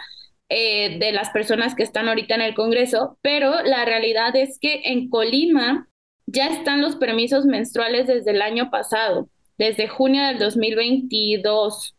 eh, 0.49 0.99
de 0.99 1.13
las 1.13 1.31
personas 1.31 1.77
que 1.77 1.85
están 1.85 2.09
ahorita 2.09 2.35
en 2.35 2.43
el 2.43 2.55
Congreso, 2.57 3.17
pero 3.23 3.63
la 3.63 3.85
realidad 3.85 4.35
es 4.35 4.59
que 4.61 4.83
en 4.87 5.09
Colima 5.09 5.89
ya 6.27 6.49
están 6.49 6.81
los 6.81 6.97
permisos 6.97 7.45
menstruales 7.45 8.09
desde 8.09 8.33
el 8.33 8.43
año 8.43 8.71
pasado, 8.73 9.29
desde 9.57 9.87
junio 9.87 10.27
del 10.27 10.41
2022. 10.41 11.95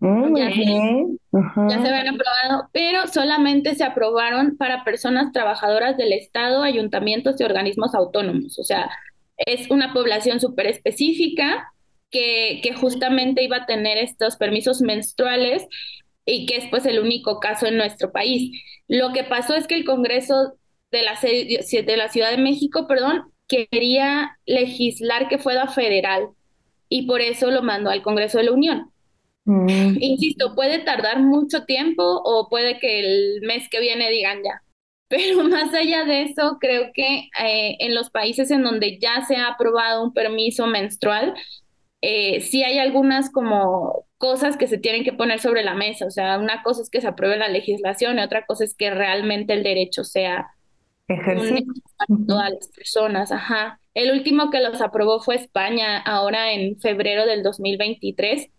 Mm, 0.00 0.36
ya, 0.36 0.50
ya 0.50 1.82
se 1.82 1.88
habían 1.88 2.14
aprobado, 2.14 2.68
pero 2.72 3.06
solamente 3.08 3.74
se 3.74 3.84
aprobaron 3.84 4.56
para 4.56 4.84
personas 4.84 5.32
trabajadoras 5.32 5.96
del 5.96 6.12
Estado, 6.12 6.62
ayuntamientos 6.62 7.40
y 7.40 7.44
organismos 7.44 7.94
autónomos. 7.94 8.58
O 8.58 8.64
sea, 8.64 8.90
es 9.38 9.70
una 9.70 9.92
población 9.92 10.40
súper 10.40 10.66
específica 10.66 11.72
que, 12.10 12.60
que 12.62 12.74
justamente 12.74 13.42
iba 13.42 13.58
a 13.58 13.66
tener 13.66 13.98
estos 13.98 14.36
permisos 14.36 14.80
menstruales 14.80 15.66
y 16.24 16.46
que 16.46 16.56
es 16.56 16.66
pues 16.70 16.86
el 16.86 17.00
único 17.00 17.40
caso 17.40 17.66
en 17.66 17.76
nuestro 17.76 18.12
país. 18.12 18.62
Lo 18.86 19.12
que 19.12 19.24
pasó 19.24 19.54
es 19.54 19.66
que 19.66 19.74
el 19.74 19.84
Congreso 19.84 20.54
de 20.90 21.02
la, 21.02 21.18
de 21.20 21.96
la 21.96 22.08
Ciudad 22.08 22.30
de 22.30 22.38
México, 22.38 22.86
perdón, 22.86 23.32
quería 23.46 24.38
legislar 24.46 25.28
que 25.28 25.38
fuera 25.38 25.68
federal 25.68 26.28
y 26.88 27.06
por 27.06 27.20
eso 27.20 27.50
lo 27.50 27.62
mandó 27.62 27.90
al 27.90 28.02
Congreso 28.02 28.38
de 28.38 28.44
la 28.44 28.52
Unión. 28.52 28.90
Mm. 29.48 29.96
Insisto, 29.98 30.54
puede 30.54 30.80
tardar 30.80 31.20
mucho 31.20 31.64
tiempo 31.64 32.02
o 32.02 32.50
puede 32.50 32.78
que 32.78 33.00
el 33.00 33.40
mes 33.40 33.66
que 33.70 33.80
viene 33.80 34.10
digan 34.10 34.42
ya. 34.44 34.62
Pero 35.08 35.42
más 35.44 35.72
allá 35.72 36.04
de 36.04 36.24
eso, 36.24 36.58
creo 36.60 36.90
que 36.92 37.30
eh, 37.42 37.76
en 37.78 37.94
los 37.94 38.10
países 38.10 38.50
en 38.50 38.62
donde 38.62 38.98
ya 38.98 39.24
se 39.26 39.36
ha 39.36 39.48
aprobado 39.48 40.04
un 40.04 40.12
permiso 40.12 40.66
menstrual, 40.66 41.32
eh, 42.02 42.42
sí 42.42 42.62
hay 42.62 42.78
algunas 42.78 43.30
como 43.30 44.04
cosas 44.18 44.58
que 44.58 44.66
se 44.66 44.76
tienen 44.76 45.02
que 45.02 45.14
poner 45.14 45.40
sobre 45.40 45.64
la 45.64 45.74
mesa. 45.74 46.04
O 46.04 46.10
sea, 46.10 46.38
una 46.38 46.62
cosa 46.62 46.82
es 46.82 46.90
que 46.90 47.00
se 47.00 47.08
apruebe 47.08 47.38
la 47.38 47.48
legislación 47.48 48.18
y 48.18 48.22
otra 48.22 48.44
cosa 48.44 48.64
es 48.64 48.76
que 48.76 48.90
realmente 48.90 49.54
el 49.54 49.62
derecho 49.62 50.04
sea 50.04 50.48
ejercido 51.08 51.72
todas 52.26 52.50
las 52.50 52.68
personas. 52.68 53.32
Ajá. 53.32 53.80
El 53.94 54.12
último 54.12 54.50
que 54.50 54.60
los 54.60 54.82
aprobó 54.82 55.20
fue 55.20 55.36
España, 55.36 55.96
ahora 55.96 56.52
en 56.52 56.78
febrero 56.78 57.24
del 57.24 57.42
2023, 57.42 58.50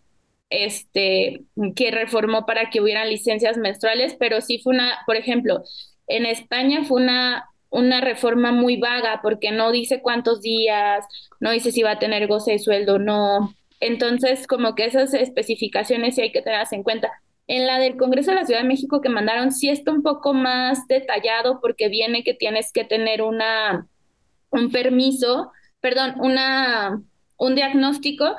este, 0.50 1.44
que 1.74 1.90
reformó 1.90 2.44
para 2.44 2.70
que 2.70 2.80
hubieran 2.80 3.08
licencias 3.08 3.56
menstruales, 3.56 4.16
pero 4.18 4.40
sí 4.40 4.60
fue 4.62 4.74
una, 4.74 4.98
por 5.06 5.16
ejemplo, 5.16 5.62
en 6.06 6.26
España 6.26 6.84
fue 6.84 7.02
una 7.02 7.50
una 7.70 8.00
reforma 8.00 8.52
muy 8.52 8.76
vaga 8.76 9.20
porque 9.22 9.52
no 9.52 9.70
dice 9.72 10.02
cuántos 10.02 10.42
días, 10.42 11.06
no 11.38 11.50
dice 11.52 11.72
si 11.72 11.82
va 11.82 11.92
a 11.92 11.98
tener 11.98 12.26
goce 12.26 12.52
de 12.52 12.58
sueldo 12.58 12.94
o 12.96 12.98
no. 12.98 13.54
Entonces, 13.78 14.46
como 14.46 14.74
que 14.74 14.84
esas 14.84 15.14
especificaciones 15.14 16.16
sí 16.16 16.22
hay 16.22 16.32
que 16.32 16.42
tenerlas 16.42 16.72
en 16.72 16.82
cuenta. 16.82 17.10
En 17.46 17.66
la 17.66 17.78
del 17.78 17.96
Congreso 17.96 18.30
de 18.30 18.36
la 18.36 18.44
Ciudad 18.44 18.60
de 18.62 18.68
México 18.68 19.00
que 19.00 19.08
mandaron, 19.08 19.52
sí 19.52 19.70
está 19.70 19.92
un 19.92 20.02
poco 20.02 20.34
más 20.34 20.86
detallado 20.86 21.60
porque 21.60 21.88
viene 21.88 22.22
que 22.22 22.34
tienes 22.34 22.72
que 22.72 22.84
tener 22.84 23.22
una, 23.22 23.86
un 24.50 24.70
permiso, 24.70 25.52
perdón, 25.80 26.14
una, 26.20 27.02
un 27.40 27.54
diagnóstico 27.54 28.36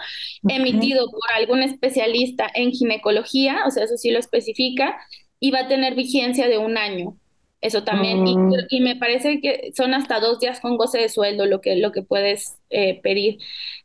emitido 0.48 1.10
por 1.10 1.32
algún 1.36 1.64
especialista 1.64 2.48
en 2.54 2.72
ginecología, 2.72 3.64
o 3.68 3.72
sea, 3.72 3.84
eso 3.84 3.98
sí 3.98 4.12
lo 4.12 4.20
especifica, 4.20 4.98
y 5.40 5.52
va 5.52 5.62
a 5.62 5.68
tener 5.68 5.96
vigencia 5.96 6.48
de 6.48 6.58
un 6.58 6.78
año. 6.78 7.18
Eso 7.62 7.84
también, 7.84 8.26
y, 8.26 8.36
mm. 8.36 8.54
y, 8.70 8.82
me 8.82 8.96
parece 8.96 9.40
que 9.40 9.72
son 9.76 9.94
hasta 9.94 10.20
dos 10.20 10.40
días 10.40 10.60
con 10.60 10.78
goce 10.78 11.00
de 11.00 11.10
sueldo 11.10 11.46
lo 11.46 11.62
que, 11.62 11.76
lo 11.76 11.92
que 11.92 12.02
puedes 12.02 12.58
eh, 12.72 13.00
pedir. 13.04 13.38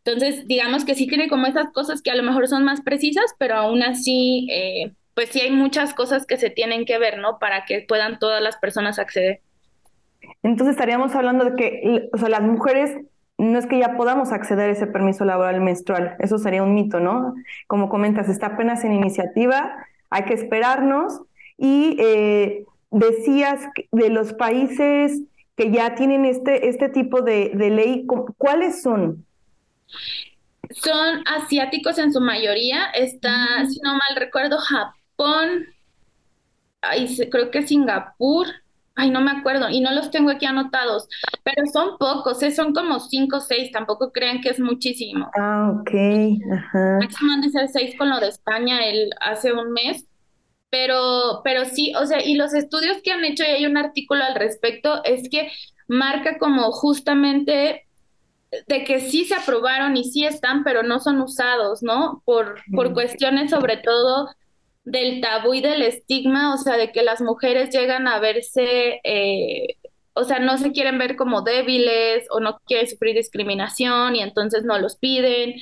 Entonces, 0.03 0.47
digamos 0.47 0.87
que 0.87 0.95
sí 0.95 1.07
tiene 1.07 1.29
como 1.29 1.47
esas 1.47 1.71
cosas 1.73 2.01
que 2.01 2.11
a 2.11 2.15
lo 2.15 2.23
mejor 2.23 2.49
son 2.49 2.65
más 2.65 2.81
precisas, 2.81 3.35
pero 3.39 3.57
aún 3.57 3.83
así, 3.83 4.49
eh, 4.51 4.93
pues 5.13 5.29
sí 5.29 5.41
hay 5.41 5.51
muchas 5.51 5.93
cosas 5.93 6.25
que 6.25 6.39
se 6.39 6.49
tienen 6.49 6.87
que 6.87 6.99
ver, 6.99 7.19
¿no? 7.19 7.39
Para 7.39 7.67
que 7.67 7.85
puedan 7.87 8.19
todas 8.19 8.41
las 8.41 8.57
personas 8.57 8.99
acceder. 8.99 9.41
Entonces 10.43 10.75
estaríamos 10.75 11.15
hablando 11.15 11.45
de 11.45 11.57
que, 11.57 12.09
o 12.13 12.17
sea, 12.17 12.31
las 12.31 12.43
mujeres 12.43 12.97
no 13.39 13.59
es 13.59 13.67
que 13.67 13.79
ya 13.79 13.97
podamos 13.97 14.33
acceder 14.33 14.71
a 14.71 14.73
ese 14.73 14.87
permiso 14.87 15.25
laboral 15.25 15.61
menstrual, 15.61 16.17
eso 16.21 16.39
sería 16.39 16.63
un 16.63 16.75
mito, 16.75 17.01
¿no? 17.01 17.35
Como 17.67 17.89
comentas, 17.89 18.29
está 18.29 18.47
apenas 18.47 18.85
en 18.85 18.93
iniciativa, 18.93 19.87
hay 20.11 20.25
que 20.25 20.35
esperarnos 20.35 21.21
y 21.59 21.97
eh, 22.01 22.65
decías 22.91 23.61
de 23.93 24.11
los 24.11 24.33
países 24.33 25.23
que 25.57 25.71
ya 25.71 25.95
tienen 25.95 26.25
este, 26.25 26.69
este 26.69 26.89
tipo 26.89 27.23
de, 27.23 27.51
ley, 27.55 28.07
¿cuáles 28.37 28.83
son? 28.83 29.25
Son 30.71 31.23
asiáticos 31.27 31.99
en 31.99 32.13
su 32.13 32.21
mayoría. 32.21 32.87
Está, 32.91 33.65
si 33.67 33.81
no 33.81 33.93
mal 33.93 34.17
recuerdo, 34.17 34.59
Japón, 34.59 35.67
ay, 36.83 37.29
creo 37.31 37.51
que 37.51 37.67
Singapur, 37.67 38.47
ay, 38.97 39.11
no 39.11 39.21
me 39.21 39.31
acuerdo, 39.31 39.69
y 39.69 39.81
no 39.81 39.93
los 39.93 40.11
tengo 40.11 40.31
aquí 40.31 40.47
anotados, 40.47 41.07
pero 41.45 41.67
son 41.73 41.99
pocos, 41.99 42.43
¿eh? 42.43 42.51
son 42.51 42.73
como 42.73 42.99
cinco 42.99 43.37
o 43.37 43.41
seis, 43.41 43.71
tampoco 43.71 44.11
crean 44.11 44.41
que 44.41 44.49
es 44.49 44.59
muchísimo. 44.59 45.31
Ah, 45.39 45.73
ok. 45.79 45.91
Ajá. 46.53 46.99
Máximo 47.01 47.33
han 47.33 47.43
de 47.43 47.51
ser 47.51 47.69
seis 47.69 47.95
con 47.97 48.09
lo 48.09 48.19
de 48.19 48.29
España 48.29 48.85
el, 48.87 49.11
hace 49.21 49.53
un 49.53 49.73
mes, 49.73 50.07
pero, 50.71 51.43
pero 51.45 51.67
sí, 51.67 51.93
o 51.95 52.07
sea, 52.07 52.25
y 52.25 52.35
los 52.35 52.55
estudios 52.55 52.97
que 53.05 53.13
han 53.13 53.25
hecho, 53.25 53.45
y 53.45 53.47
hay 53.47 53.67
un 53.67 53.77
artículo 53.77 54.25
al 54.25 54.35
respecto, 54.35 55.05
es 55.05 55.29
que 55.29 55.53
marca 55.89 56.39
como 56.39 56.73
justamente 56.73 57.87
de 58.67 58.85
que 58.85 59.01
sí 59.01 59.25
se 59.25 59.35
aprobaron 59.35 59.97
y 59.97 60.05
sí 60.05 60.25
están, 60.25 60.65
pero 60.65 60.83
no 60.83 61.01
son 61.01 61.21
usados, 61.21 61.83
¿no? 61.83 62.23
Por, 62.25 62.57
por 62.75 62.95
cuestiones 62.95 63.51
sobre 63.51 63.77
todo 63.77 64.31
del 64.87 65.21
tabú 65.21 65.53
y 65.53 65.61
del 65.61 65.83
estigma, 65.83 66.55
o 66.55 66.59
sea, 66.59 66.77
de 66.77 66.93
que 66.93 67.03
las 67.03 67.21
mujeres 67.21 67.71
llegan 67.71 68.07
a 68.09 68.21
verse, 68.21 69.01
eh, 69.05 69.77
o 70.15 70.25
sea, 70.25 70.39
no 70.39 70.57
se 70.59 70.73
quieren 70.73 70.97
ver 70.97 71.17
como 71.17 71.43
débiles 71.43 72.27
o 72.31 72.41
no 72.41 72.61
quieren 72.67 72.89
sufrir 72.89 73.17
discriminación 73.17 74.17
y 74.17 74.23
entonces 74.23 74.65
no 74.65 74.79
los 74.79 74.97
piden. 74.97 75.57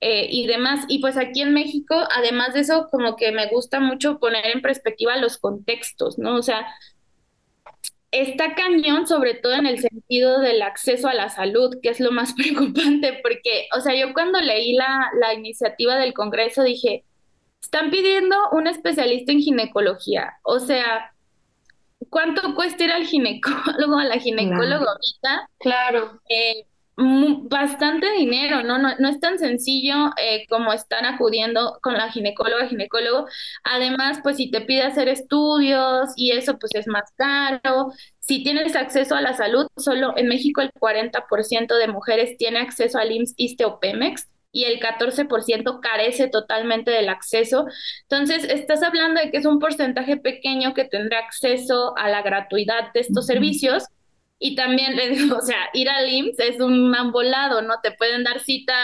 Eh, 0.00 0.28
y 0.30 0.46
demás. 0.46 0.84
Y 0.88 0.98
pues 0.98 1.16
aquí 1.16 1.40
en 1.40 1.54
México, 1.54 1.94
además 2.14 2.52
de 2.52 2.60
eso, 2.60 2.88
como 2.90 3.16
que 3.16 3.32
me 3.32 3.48
gusta 3.48 3.80
mucho 3.80 4.18
poner 4.18 4.46
en 4.48 4.60
perspectiva 4.60 5.16
los 5.16 5.38
contextos, 5.38 6.18
¿no? 6.18 6.36
O 6.36 6.42
sea, 6.42 6.66
está 8.10 8.54
cañón, 8.54 9.06
sobre 9.06 9.34
todo 9.34 9.54
en 9.54 9.66
el 9.66 9.78
sentido 9.78 10.40
del 10.40 10.62
acceso 10.62 11.08
a 11.08 11.14
la 11.14 11.30
salud, 11.30 11.76
que 11.82 11.88
es 11.88 12.00
lo 12.00 12.12
más 12.12 12.34
preocupante, 12.36 13.18
porque, 13.22 13.66
o 13.76 13.80
sea, 13.80 13.94
yo 13.94 14.12
cuando 14.12 14.40
leí 14.40 14.74
la, 14.74 15.10
la 15.20 15.32
iniciativa 15.34 15.96
del 15.96 16.12
Congreso 16.12 16.62
dije, 16.62 17.04
están 17.64 17.90
pidiendo 17.90 18.36
un 18.52 18.66
especialista 18.66 19.32
en 19.32 19.40
ginecología, 19.40 20.34
o 20.42 20.60
sea, 20.60 21.12
¿cuánto 22.10 22.54
cuesta 22.54 22.84
ir 22.84 22.92
al 22.92 23.06
ginecólogo, 23.06 23.98
a 23.98 24.04
la 24.04 24.18
ginecóloga 24.18 24.86
ahorita? 24.86 25.48
Claro. 25.58 26.20
Eh, 26.28 26.66
bastante 26.96 28.12
dinero, 28.12 28.62
¿no? 28.62 28.78
¿no? 28.78 28.94
No, 28.98 29.08
es 29.08 29.18
tan 29.18 29.38
sencillo 29.38 30.10
eh, 30.16 30.46
como 30.48 30.72
están 30.72 31.06
acudiendo 31.06 31.78
con 31.82 31.94
la 31.94 32.10
ginecóloga, 32.10 32.68
ginecólogo. 32.68 33.26
Además, 33.64 34.20
pues 34.22 34.36
si 34.36 34.50
te 34.50 34.60
pide 34.60 34.82
hacer 34.82 35.08
estudios 35.08 36.10
y 36.16 36.32
eso, 36.32 36.58
pues 36.58 36.72
es 36.74 36.86
más 36.86 37.10
caro. 37.16 37.92
Si 38.20 38.44
tienes 38.44 38.76
acceso 38.76 39.16
a 39.16 39.22
la 39.22 39.34
salud, 39.34 39.66
solo 39.76 40.16
en 40.16 40.28
México 40.28 40.60
el 40.60 40.70
40% 40.70 41.76
de 41.76 41.88
mujeres 41.88 42.36
tiene 42.36 42.60
acceso 42.60 42.98
al 42.98 43.10
IMSS, 43.10 43.34
ISTE 43.36 43.64
o 43.64 43.80
Pemex 43.80 44.28
y 44.54 44.64
el 44.64 44.78
14% 44.78 45.80
carece 45.80 46.28
totalmente 46.28 46.92
del 46.92 47.08
acceso. 47.08 47.66
Entonces, 48.02 48.44
estás 48.44 48.84
hablando 48.84 49.20
de 49.20 49.32
que 49.32 49.38
es 49.38 49.46
un 49.46 49.58
porcentaje 49.58 50.16
pequeño 50.16 50.74
que 50.74 50.84
tendrá 50.84 51.18
acceso 51.18 51.92
a 51.98 52.08
la 52.08 52.22
gratuidad 52.22 52.92
de 52.94 53.00
estos 53.00 53.26
servicios 53.26 53.84
y 54.38 54.54
también 54.54 54.94
o 55.32 55.40
sea, 55.42 55.56
ir 55.74 55.90
al 55.90 56.08
IMSS 56.08 56.38
es 56.38 56.60
un 56.60 56.88
mambolado, 56.88 57.62
¿no? 57.62 57.74
Te 57.82 57.90
pueden 57.90 58.22
dar 58.22 58.38
cita 58.40 58.74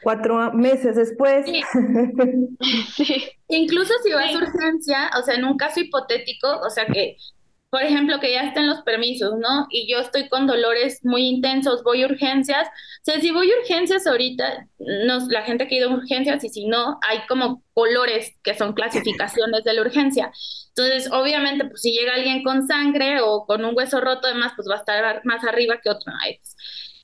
cuatro 0.00 0.52
meses 0.52 0.94
después. 0.94 1.44
Sí. 1.44 1.60
Incluso 3.48 3.92
si 4.04 4.12
vas 4.12 4.32
a 4.32 4.38
urgencia, 4.38 5.10
o 5.18 5.22
sea, 5.24 5.34
en 5.34 5.44
un 5.44 5.56
caso 5.56 5.80
hipotético, 5.80 6.60
o 6.60 6.70
sea 6.70 6.86
que 6.86 7.16
por 7.70 7.82
ejemplo, 7.82 8.18
que 8.18 8.32
ya 8.32 8.42
estén 8.44 8.66
los 8.66 8.80
permisos, 8.82 9.34
¿no? 9.38 9.66
Y 9.70 9.90
yo 9.92 9.98
estoy 9.98 10.28
con 10.28 10.46
dolores 10.46 11.00
muy 11.04 11.26
intensos, 11.26 11.82
voy 11.84 12.02
a 12.02 12.06
urgencias. 12.06 12.66
O 12.66 13.02
sea, 13.02 13.20
si 13.20 13.30
voy 13.30 13.50
a 13.50 13.58
urgencias 13.60 14.06
ahorita, 14.06 14.66
nos, 14.78 15.28
la 15.28 15.42
gente 15.42 15.68
que 15.68 15.74
ha 15.74 15.78
ido 15.78 15.90
a 15.90 15.94
urgencias 15.94 16.42
y 16.44 16.48
si 16.48 16.66
no, 16.66 16.98
hay 17.06 17.26
como 17.28 17.62
colores 17.74 18.34
que 18.42 18.54
son 18.54 18.72
clasificaciones 18.72 19.64
de 19.64 19.74
la 19.74 19.82
urgencia. 19.82 20.32
Entonces, 20.68 21.10
obviamente, 21.12 21.66
pues 21.66 21.82
si 21.82 21.92
llega 21.92 22.14
alguien 22.14 22.42
con 22.42 22.66
sangre 22.66 23.20
o 23.20 23.44
con 23.46 23.64
un 23.64 23.76
hueso 23.76 24.00
roto, 24.00 24.28
además, 24.28 24.52
pues 24.56 24.66
va 24.68 24.76
a 24.76 24.78
estar 24.78 25.20
más 25.24 25.44
arriba 25.44 25.80
que 25.82 25.90
otro. 25.90 26.12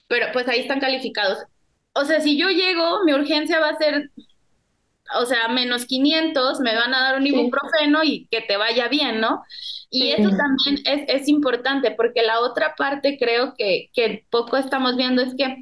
Pero 0.08 0.26
pues 0.32 0.48
ahí 0.48 0.60
están 0.60 0.80
calificados. 0.80 1.38
O 1.92 2.04
sea, 2.04 2.20
si 2.20 2.38
yo 2.38 2.48
llego, 2.48 3.04
mi 3.04 3.12
urgencia 3.12 3.60
va 3.60 3.68
a 3.70 3.76
ser 3.76 4.10
o 5.20 5.26
sea, 5.26 5.48
menos 5.48 5.84
500, 5.86 6.60
me 6.60 6.74
van 6.74 6.94
a 6.94 7.02
dar 7.02 7.18
un 7.18 7.26
ibuprofeno 7.26 8.02
y 8.02 8.26
que 8.30 8.40
te 8.40 8.56
vaya 8.56 8.88
bien, 8.88 9.20
¿no? 9.20 9.42
Y 9.90 10.10
eso 10.10 10.30
también 10.30 10.82
es, 10.86 11.22
es, 11.22 11.28
importante 11.28 11.92
porque 11.92 12.22
la 12.22 12.40
otra 12.40 12.74
parte 12.76 13.16
creo 13.18 13.54
que, 13.56 13.90
que 13.92 14.24
poco 14.30 14.56
estamos 14.56 14.96
viendo 14.96 15.22
es 15.22 15.34
que 15.36 15.56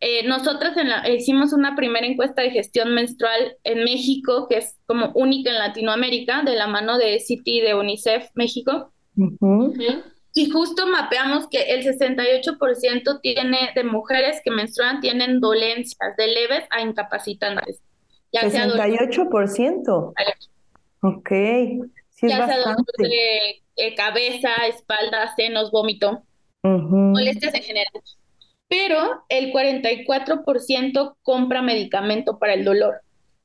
eh, 0.00 0.26
nosotros 0.26 0.76
en 0.76 0.88
la, 0.88 1.08
hicimos 1.08 1.52
una 1.52 1.76
primera 1.76 2.06
encuesta 2.06 2.42
de 2.42 2.50
gestión 2.50 2.94
menstrual 2.94 3.56
en 3.64 3.84
México, 3.84 4.48
que 4.48 4.58
es 4.58 4.76
como 4.86 5.12
única 5.14 5.50
en 5.50 5.58
Latinoamérica, 5.58 6.42
de 6.42 6.56
la 6.56 6.66
mano 6.66 6.98
de 6.98 7.20
City 7.20 7.60
de 7.60 7.74
UNICEF 7.74 8.28
México. 8.34 8.92
Y 10.34 10.48
justo 10.50 10.86
mapeamos 10.86 11.48
que 11.48 11.74
el 11.74 11.84
68% 11.84 13.20
tiene 13.20 13.72
de 13.74 13.84
mujeres 13.84 14.40
que 14.44 14.50
menstruan 14.50 15.00
tienen 15.00 15.40
dolencias 15.40 16.16
de 16.16 16.28
leves 16.28 16.64
a 16.70 16.80
incapacitantes. 16.80 17.82
Ya 18.32 18.42
68%. 18.42 20.12
ok. 21.02 21.28
Sí 22.10 22.26
es 22.26 22.32
ya 22.32 22.46
sea 22.46 22.76
de 22.98 23.62
eh, 23.76 23.94
cabeza, 23.94 24.50
espalda, 24.68 25.34
senos, 25.36 25.70
vómito, 25.70 26.22
molestias 26.62 27.54
en 27.54 27.62
general. 27.62 28.02
Pero 28.68 29.24
el 29.28 29.52
44% 29.52 31.16
compra 31.22 31.62
medicamento 31.62 32.38
para 32.38 32.54
el 32.54 32.64
dolor. 32.64 33.00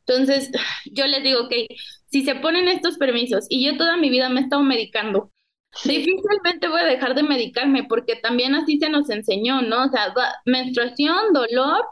Entonces, 0.06 0.52
yo 0.92 1.08
les 1.08 1.24
digo, 1.24 1.48
que 1.50 1.68
si 2.08 2.24
se 2.24 2.36
ponen 2.36 2.68
estos 2.68 2.98
permisos 2.98 3.46
y 3.50 3.66
yo 3.66 3.78
toda 3.78 3.98
mi 3.98 4.10
vida 4.10 4.30
me 4.30 4.42
he 4.42 4.44
estado 4.44 4.62
medicando, 4.62 5.32
difícilmente 5.84 6.68
voy 6.68 6.82
a 6.82 6.86
dejar 6.86 7.16
de 7.16 7.24
medicarme 7.24 7.84
porque 7.84 8.16
también 8.16 8.56
así 8.56 8.78
se 8.78 8.90
nos 8.90 9.10
enseñó, 9.10 9.62
¿no? 9.62 9.86
O 9.86 9.90
sea, 9.90 10.14
menstruación, 10.46 11.34
dolor, 11.34 11.84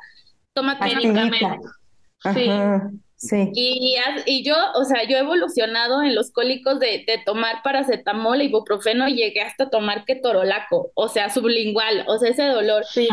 toma 0.53 0.77
medicamento. 0.79 1.69
Sí. 2.33 2.49
Sí. 3.15 3.51
Y, 3.53 3.95
y 4.25 4.43
yo, 4.43 4.55
o 4.75 4.83
sea, 4.83 5.07
yo 5.07 5.15
he 5.15 5.21
evolucionado 5.21 6.03
en 6.03 6.13
los 6.13 6.31
cólicos 6.31 6.77
de, 6.81 7.05
de 7.07 7.21
tomar 7.25 7.63
paracetamol 7.63 8.41
e 8.41 8.45
ibuprofeno, 8.45 9.07
llegué 9.07 9.41
hasta 9.41 9.69
tomar 9.69 10.03
ketorolaco, 10.03 10.91
o 10.93 11.07
sea, 11.07 11.29
sublingual, 11.29 12.03
o 12.07 12.17
sea, 12.17 12.31
ese 12.31 12.43
dolor. 12.47 12.83
Sí. 12.83 13.07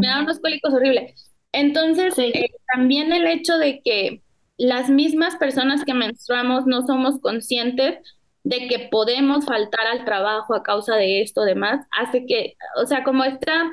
Me 0.00 0.08
da 0.08 0.20
unos 0.20 0.40
cólicos 0.40 0.74
horribles. 0.74 1.30
Entonces, 1.52 2.18
eh, 2.18 2.50
también 2.74 3.12
el 3.12 3.28
hecho 3.28 3.56
de 3.56 3.80
que 3.80 4.22
las 4.56 4.90
mismas 4.90 5.36
personas 5.36 5.84
que 5.84 5.94
menstruamos 5.94 6.66
no 6.66 6.84
somos 6.84 7.20
conscientes 7.20 7.98
de 8.42 8.66
que 8.66 8.88
podemos 8.90 9.46
faltar 9.46 9.86
al 9.86 10.04
trabajo 10.04 10.54
a 10.54 10.64
causa 10.64 10.96
de 10.96 11.22
esto, 11.22 11.42
demás, 11.42 11.86
hace 11.96 12.26
que, 12.26 12.56
o 12.82 12.86
sea, 12.86 13.04
como 13.04 13.22
esta 13.22 13.70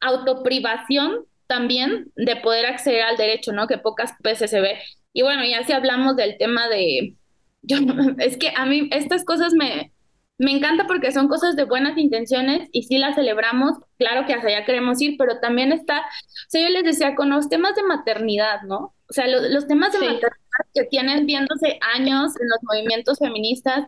autoprivación 0.00 1.24
también 1.50 2.12
de 2.14 2.36
poder 2.36 2.64
acceder 2.64 3.02
al 3.02 3.16
derecho, 3.16 3.52
¿no? 3.52 3.66
Que 3.66 3.76
pocas 3.76 4.14
veces 4.22 4.52
se 4.52 4.60
ve. 4.60 4.78
Y 5.12 5.22
bueno, 5.22 5.44
ya 5.44 5.64
si 5.64 5.72
hablamos 5.72 6.14
del 6.14 6.38
tema 6.38 6.68
de, 6.68 7.16
yo, 7.62 7.78
es 8.18 8.36
que 8.36 8.52
a 8.56 8.66
mí 8.66 8.88
estas 8.92 9.24
cosas 9.24 9.52
me, 9.52 9.92
me 10.38 10.52
encanta 10.52 10.86
porque 10.86 11.10
son 11.10 11.26
cosas 11.26 11.56
de 11.56 11.64
buenas 11.64 11.98
intenciones 11.98 12.68
y 12.70 12.84
sí 12.84 12.98
las 12.98 13.16
celebramos, 13.16 13.78
claro 13.98 14.26
que 14.26 14.32
hasta 14.32 14.46
allá 14.46 14.64
queremos 14.64 15.02
ir, 15.02 15.16
pero 15.18 15.40
también 15.40 15.72
está, 15.72 15.98
o 16.02 16.48
sea, 16.48 16.62
yo 16.62 16.68
les 16.68 16.84
decía, 16.84 17.16
con 17.16 17.30
los 17.30 17.48
temas 17.48 17.74
de 17.74 17.82
maternidad, 17.82 18.62
¿no? 18.62 18.94
O 19.08 19.12
sea, 19.12 19.26
los 19.26 19.66
temas 19.66 19.92
de 19.92 19.98
maternidad 19.98 20.30
que 20.72 20.84
tienen 20.84 21.26
viéndose 21.26 21.80
años 21.96 22.32
en 22.40 22.48
los 22.48 22.58
movimientos 22.62 23.18
feministas 23.18 23.86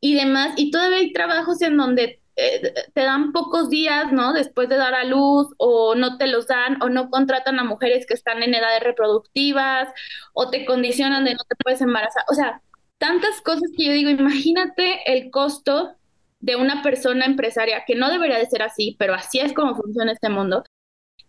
y 0.00 0.14
demás, 0.14 0.54
y 0.56 0.70
todavía 0.70 0.98
hay 0.98 1.12
trabajos 1.12 1.60
en 1.60 1.76
donde 1.76 2.22
eh, 2.36 2.72
te 2.92 3.00
dan 3.02 3.32
pocos 3.32 3.70
días, 3.70 4.12
¿no? 4.12 4.32
Después 4.32 4.68
de 4.68 4.76
dar 4.76 4.94
a 4.94 5.04
luz, 5.04 5.48
o 5.58 5.94
no 5.94 6.18
te 6.18 6.26
los 6.26 6.46
dan, 6.46 6.82
o 6.82 6.88
no 6.88 7.10
contratan 7.10 7.58
a 7.58 7.64
mujeres 7.64 8.06
que 8.06 8.14
están 8.14 8.42
en 8.42 8.54
edades 8.54 8.82
reproductivas, 8.82 9.88
o 10.32 10.50
te 10.50 10.64
condicionan 10.64 11.24
de 11.24 11.34
no 11.34 11.44
te 11.48 11.56
puedes 11.62 11.80
embarazar. 11.80 12.24
O 12.28 12.34
sea, 12.34 12.62
tantas 12.98 13.40
cosas 13.42 13.70
que 13.76 13.84
yo 13.86 13.92
digo, 13.92 14.10
imagínate 14.10 15.12
el 15.12 15.30
costo 15.30 15.96
de 16.40 16.56
una 16.56 16.82
persona 16.82 17.24
empresaria, 17.24 17.84
que 17.86 17.94
no 17.94 18.10
debería 18.10 18.38
de 18.38 18.46
ser 18.46 18.62
así, 18.62 18.96
pero 18.98 19.14
así 19.14 19.38
es 19.40 19.52
como 19.54 19.74
funciona 19.76 20.12
este 20.12 20.28
mundo, 20.28 20.64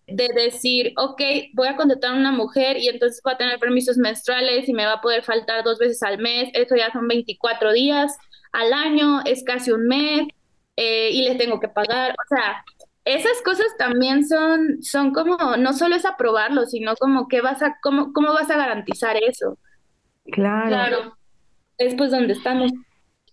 de 0.07 0.29
decir, 0.35 0.93
ok, 0.97 1.21
voy 1.53 1.67
a 1.67 1.77
contratar 1.77 2.11
a 2.11 2.17
una 2.17 2.31
mujer 2.31 2.77
y 2.77 2.89
entonces 2.89 3.21
va 3.25 3.33
a 3.33 3.37
tener 3.37 3.59
permisos 3.59 3.97
menstruales 3.97 4.67
y 4.67 4.73
me 4.73 4.85
va 4.85 4.93
a 4.93 5.01
poder 5.01 5.23
faltar 5.23 5.63
dos 5.63 5.79
veces 5.79 6.03
al 6.03 6.19
mes, 6.19 6.49
eso 6.53 6.75
ya 6.75 6.91
son 6.91 7.07
24 7.07 7.73
días 7.73 8.17
al 8.51 8.73
año, 8.73 9.21
es 9.25 9.43
casi 9.43 9.71
un 9.71 9.87
mes, 9.87 10.27
eh, 10.75 11.09
y 11.11 11.23
les 11.23 11.37
tengo 11.37 11.59
que 11.59 11.67
pagar. 11.67 12.11
O 12.11 12.27
sea, 12.27 12.63
esas 13.05 13.41
cosas 13.43 13.67
también 13.77 14.27
son, 14.27 14.81
son 14.81 15.13
como, 15.13 15.37
no 15.57 15.73
solo 15.73 15.95
es 15.95 16.05
aprobarlo, 16.05 16.65
sino 16.65 16.95
como 16.95 17.27
que 17.27 17.41
vas 17.41 17.61
a, 17.61 17.77
cómo, 17.81 18.13
cómo 18.13 18.33
vas 18.33 18.49
a 18.49 18.57
garantizar 18.57 19.15
eso. 19.17 19.57
Claro. 20.31 20.67
Claro. 20.67 21.17
Es 21.77 21.93
pues 21.95 22.11
donde 22.11 22.33
estamos. 22.33 22.71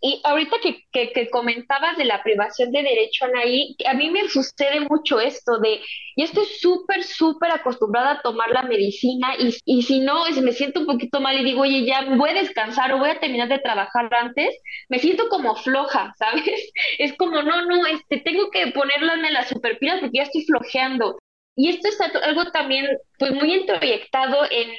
Y 0.05 0.21
ahorita 0.25 0.57
que, 0.61 1.13
que, 1.13 1.31
comentabas 1.31 1.97
de 1.97 2.05
la 2.05 2.25
privación 2.25 2.73
de 2.73 2.83
derecho, 2.83 3.25
Anaí, 3.25 3.77
a 3.87 3.95
mí 3.95 4.11
me 4.11 4.29
sucede 4.29 4.81
mucho 4.81 5.21
esto 5.21 5.59
de, 5.61 5.81
yo 6.17 6.25
estoy 6.25 6.45
súper, 6.45 7.05
súper 7.05 7.53
acostumbrada 7.53 8.11
a 8.11 8.21
tomar 8.21 8.51
la 8.51 8.65
medicina 8.65 9.37
y, 9.39 9.55
y 9.65 9.83
si 9.83 10.01
no, 10.01 10.25
si 10.27 10.41
me 10.41 10.51
siento 10.51 10.81
un 10.81 10.87
poquito 10.87 11.21
mal 11.21 11.41
y 11.41 11.45
digo, 11.45 11.63
oye, 11.63 11.87
ya 11.87 12.03
voy 12.17 12.31
a 12.31 12.43
descansar 12.43 12.93
o 12.93 12.99
voy 12.99 13.11
a 13.11 13.21
terminar 13.21 13.49
de 13.49 13.61
trabajar 13.61 14.13
antes, 14.13 14.57
me 14.89 14.99
siento 14.99 15.29
como 15.29 15.55
floja, 15.55 16.13
¿sabes? 16.19 16.73
Es 16.99 17.17
como, 17.17 17.41
no, 17.41 17.65
no, 17.67 17.87
este, 17.87 18.19
tengo 18.19 18.51
que 18.51 18.73
ponerme 18.73 19.31
las 19.31 19.51
superpilas 19.51 20.01
porque 20.01 20.19
ya 20.19 20.25
estoy 20.25 20.43
flojeando. 20.45 21.17
Y 21.55 21.69
esto 21.69 21.87
es 21.87 22.01
algo 22.01 22.47
también 22.51 22.89
pues 23.19 23.31
muy 23.33 23.55
introyectado 23.55 24.47
en, 24.51 24.71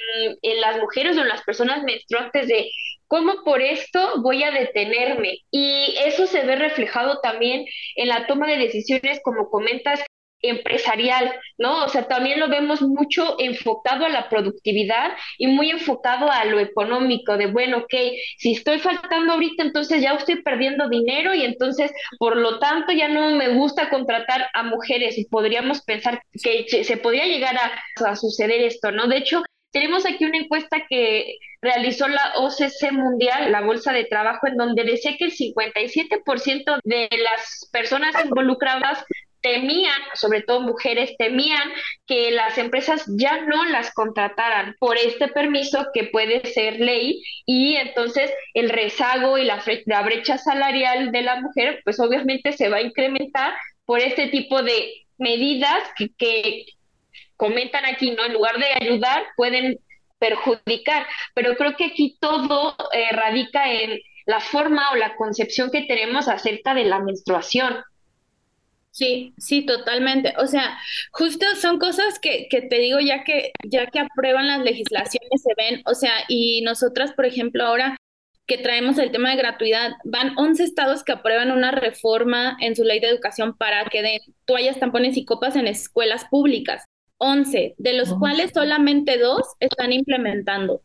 en 0.42 0.60
las 0.60 0.78
mujeres 0.78 1.16
o 1.16 1.22
en 1.22 1.28
las 1.28 1.42
personas 1.44 1.82
menstruantes 1.82 2.48
de 2.48 2.68
¿Cómo 3.14 3.44
por 3.44 3.62
esto 3.62 4.20
voy 4.22 4.42
a 4.42 4.50
detenerme? 4.50 5.38
Y 5.52 5.94
eso 6.04 6.26
se 6.26 6.44
ve 6.44 6.56
reflejado 6.56 7.20
también 7.20 7.64
en 7.94 8.08
la 8.08 8.26
toma 8.26 8.48
de 8.48 8.56
decisiones, 8.56 9.20
como 9.22 9.50
comentas, 9.50 10.00
empresarial, 10.42 11.32
¿no? 11.56 11.84
O 11.84 11.88
sea, 11.88 12.08
también 12.08 12.40
lo 12.40 12.48
vemos 12.48 12.82
mucho 12.82 13.36
enfocado 13.38 14.04
a 14.04 14.08
la 14.08 14.28
productividad 14.28 15.12
y 15.38 15.46
muy 15.46 15.70
enfocado 15.70 16.28
a 16.28 16.44
lo 16.44 16.58
económico, 16.58 17.36
de 17.36 17.46
bueno, 17.46 17.78
ok, 17.78 17.94
si 18.36 18.50
estoy 18.50 18.80
faltando 18.80 19.34
ahorita, 19.34 19.62
entonces 19.62 20.02
ya 20.02 20.14
estoy 20.14 20.42
perdiendo 20.42 20.88
dinero 20.88 21.34
y 21.34 21.44
entonces, 21.44 21.92
por 22.18 22.36
lo 22.36 22.58
tanto, 22.58 22.90
ya 22.90 23.06
no 23.06 23.30
me 23.36 23.54
gusta 23.54 23.90
contratar 23.90 24.48
a 24.54 24.64
mujeres 24.64 25.16
y 25.18 25.26
podríamos 25.28 25.82
pensar 25.82 26.20
que 26.42 26.66
se 26.82 26.96
podría 26.96 27.26
llegar 27.26 27.54
a, 27.56 28.10
a 28.10 28.16
suceder 28.16 28.60
esto, 28.62 28.90
¿no? 28.90 29.06
De 29.06 29.18
hecho, 29.18 29.44
tenemos 29.74 30.06
aquí 30.06 30.24
una 30.24 30.38
encuesta 30.38 30.86
que 30.88 31.38
realizó 31.60 32.06
la 32.06 32.34
OCC 32.36 32.92
Mundial, 32.92 33.50
la 33.50 33.60
Bolsa 33.60 33.92
de 33.92 34.04
Trabajo, 34.04 34.46
en 34.46 34.56
donde 34.56 34.84
decía 34.84 35.16
que 35.18 35.24
el 35.24 35.32
57% 35.32 36.78
de 36.84 37.08
las 37.10 37.68
personas 37.72 38.14
involucradas 38.24 39.04
temían, 39.40 40.00
sobre 40.14 40.42
todo 40.42 40.60
mujeres, 40.60 41.16
temían 41.18 41.72
que 42.06 42.30
las 42.30 42.56
empresas 42.56 43.04
ya 43.18 43.40
no 43.42 43.64
las 43.64 43.92
contrataran 43.92 44.76
por 44.78 44.96
este 44.96 45.26
permiso 45.26 45.88
que 45.92 46.04
puede 46.04 46.46
ser 46.52 46.78
ley. 46.78 47.20
Y 47.44 47.74
entonces 47.74 48.32
el 48.54 48.70
rezago 48.70 49.38
y 49.38 49.44
la, 49.44 49.60
brecha 50.04 50.38
salarial 50.38 51.10
de 51.10 51.22
la 51.22 51.40
mujer 51.40 51.80
pues 51.82 51.98
obviamente 51.98 52.52
se 52.52 52.68
va 52.68 52.76
a 52.76 52.82
incrementar 52.82 53.52
por 53.84 53.98
este 53.98 54.28
tipo 54.28 54.62
de 54.62 55.04
medidas 55.18 55.82
que 56.16 56.64
comentan 57.36 57.84
aquí, 57.84 58.10
¿no? 58.12 58.24
En 58.24 58.32
lugar 58.32 58.58
de 58.58 58.66
ayudar, 58.80 59.24
pueden 59.36 59.78
perjudicar. 60.18 61.06
Pero 61.34 61.56
creo 61.56 61.76
que 61.76 61.86
aquí 61.86 62.16
todo 62.20 62.76
eh, 62.92 63.12
radica 63.12 63.72
en 63.72 64.00
la 64.26 64.40
forma 64.40 64.90
o 64.92 64.96
la 64.96 65.16
concepción 65.16 65.70
que 65.70 65.82
tenemos 65.82 66.28
acerca 66.28 66.74
de 66.74 66.84
la 66.84 67.00
menstruación. 67.00 67.76
Sí, 68.90 69.34
sí, 69.38 69.66
totalmente. 69.66 70.34
O 70.38 70.46
sea, 70.46 70.78
justo 71.10 71.44
son 71.56 71.78
cosas 71.80 72.20
que, 72.20 72.46
que 72.48 72.62
te 72.62 72.78
digo 72.78 73.00
ya 73.00 73.24
que, 73.24 73.50
ya 73.64 73.86
que 73.86 73.98
aprueban 73.98 74.46
las 74.46 74.60
legislaciones 74.60 75.42
se 75.42 75.52
ven, 75.56 75.82
o 75.84 75.94
sea, 75.94 76.12
y 76.28 76.62
nosotras, 76.62 77.12
por 77.12 77.26
ejemplo, 77.26 77.64
ahora 77.64 77.96
que 78.46 78.58
traemos 78.58 78.98
el 78.98 79.10
tema 79.10 79.30
de 79.30 79.36
gratuidad, 79.36 79.92
van 80.04 80.38
11 80.38 80.62
estados 80.62 81.02
que 81.02 81.12
aprueban 81.12 81.50
una 81.50 81.70
reforma 81.70 82.56
en 82.60 82.76
su 82.76 82.84
ley 82.84 83.00
de 83.00 83.08
educación 83.08 83.56
para 83.56 83.84
que 83.86 84.02
den 84.02 84.20
toallas, 84.44 84.78
tampones 84.78 85.16
y 85.16 85.24
copas 85.24 85.56
en 85.56 85.66
escuelas 85.66 86.26
públicas. 86.26 86.84
11, 87.24 87.74
de 87.78 87.92
los 87.94 88.12
cuales 88.14 88.50
solamente 88.52 89.18
dos 89.18 89.42
están 89.60 89.92
implementando. 89.92 90.82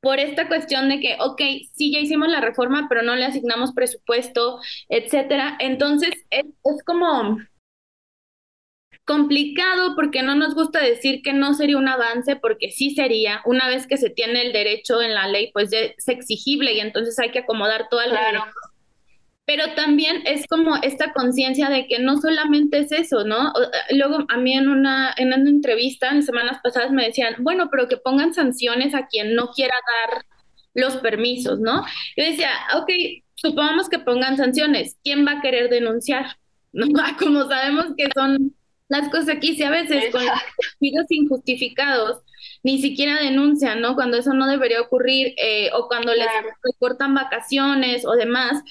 Por 0.00 0.18
esta 0.18 0.48
cuestión 0.48 0.88
de 0.88 1.00
que, 1.00 1.16
ok, 1.20 1.42
sí, 1.74 1.92
ya 1.92 1.98
hicimos 1.98 2.28
la 2.28 2.40
reforma, 2.40 2.86
pero 2.88 3.02
no 3.02 3.16
le 3.16 3.26
asignamos 3.26 3.72
presupuesto, 3.72 4.60
etcétera. 4.88 5.56
Entonces, 5.60 6.10
es, 6.30 6.46
es 6.46 6.84
como 6.84 7.38
complicado 9.04 9.96
porque 9.96 10.22
no 10.22 10.36
nos 10.36 10.54
gusta 10.54 10.80
decir 10.80 11.20
que 11.22 11.32
no 11.32 11.54
sería 11.54 11.76
un 11.76 11.88
avance, 11.88 12.36
porque 12.36 12.70
sí 12.70 12.94
sería, 12.94 13.42
una 13.44 13.66
vez 13.68 13.88
que 13.88 13.96
se 13.96 14.08
tiene 14.08 14.42
el 14.42 14.52
derecho 14.52 15.02
en 15.02 15.14
la 15.14 15.26
ley, 15.26 15.50
pues 15.52 15.72
es 15.72 16.06
exigible 16.06 16.72
y 16.74 16.80
entonces 16.80 17.18
hay 17.18 17.32
que 17.32 17.40
acomodar 17.40 17.88
todo 17.90 18.02
el 18.02 18.10
claro. 18.10 18.44
Pero 19.50 19.74
también 19.74 20.22
es 20.26 20.46
como 20.46 20.76
esta 20.76 21.12
conciencia 21.12 21.68
de 21.68 21.88
que 21.88 21.98
no 21.98 22.20
solamente 22.20 22.78
es 22.78 22.92
eso, 22.92 23.24
¿no? 23.24 23.52
Luego 23.90 24.24
a 24.28 24.36
mí 24.36 24.52
en 24.52 24.68
una, 24.68 25.12
en 25.16 25.32
una 25.32 25.50
entrevista 25.50 26.10
en 26.10 26.22
semanas 26.22 26.60
pasadas 26.62 26.92
me 26.92 27.04
decían, 27.04 27.34
bueno, 27.40 27.68
pero 27.68 27.88
que 27.88 27.96
pongan 27.96 28.32
sanciones 28.32 28.94
a 28.94 29.08
quien 29.08 29.34
no 29.34 29.48
quiera 29.50 29.74
dar 29.74 30.24
los 30.74 30.98
permisos, 30.98 31.58
¿no? 31.58 31.84
Yo 32.16 32.24
decía, 32.26 32.50
ok, 32.76 32.92
supongamos 33.34 33.88
que 33.88 33.98
pongan 33.98 34.36
sanciones, 34.36 34.96
¿quién 35.02 35.26
va 35.26 35.32
a 35.32 35.40
querer 35.40 35.68
denunciar? 35.68 36.36
¿No? 36.72 36.86
Como 37.18 37.48
sabemos 37.48 37.86
que 37.98 38.08
son 38.14 38.54
las 38.86 39.08
cosas 39.08 39.30
aquí, 39.30 39.56
si 39.56 39.64
a 39.64 39.70
veces 39.70 40.12
con 40.12 40.22
los 40.24 41.06
injustificados 41.08 42.22
ni 42.62 42.80
siquiera 42.80 43.18
denuncian, 43.20 43.80
¿no? 43.80 43.96
Cuando 43.96 44.16
eso 44.16 44.32
no 44.32 44.46
debería 44.46 44.80
ocurrir 44.80 45.34
eh, 45.38 45.70
o 45.72 45.88
cuando 45.88 46.14
les 46.14 46.28
recortan 46.62 47.14
vacaciones 47.14 48.06
o 48.06 48.12
demás, 48.12 48.62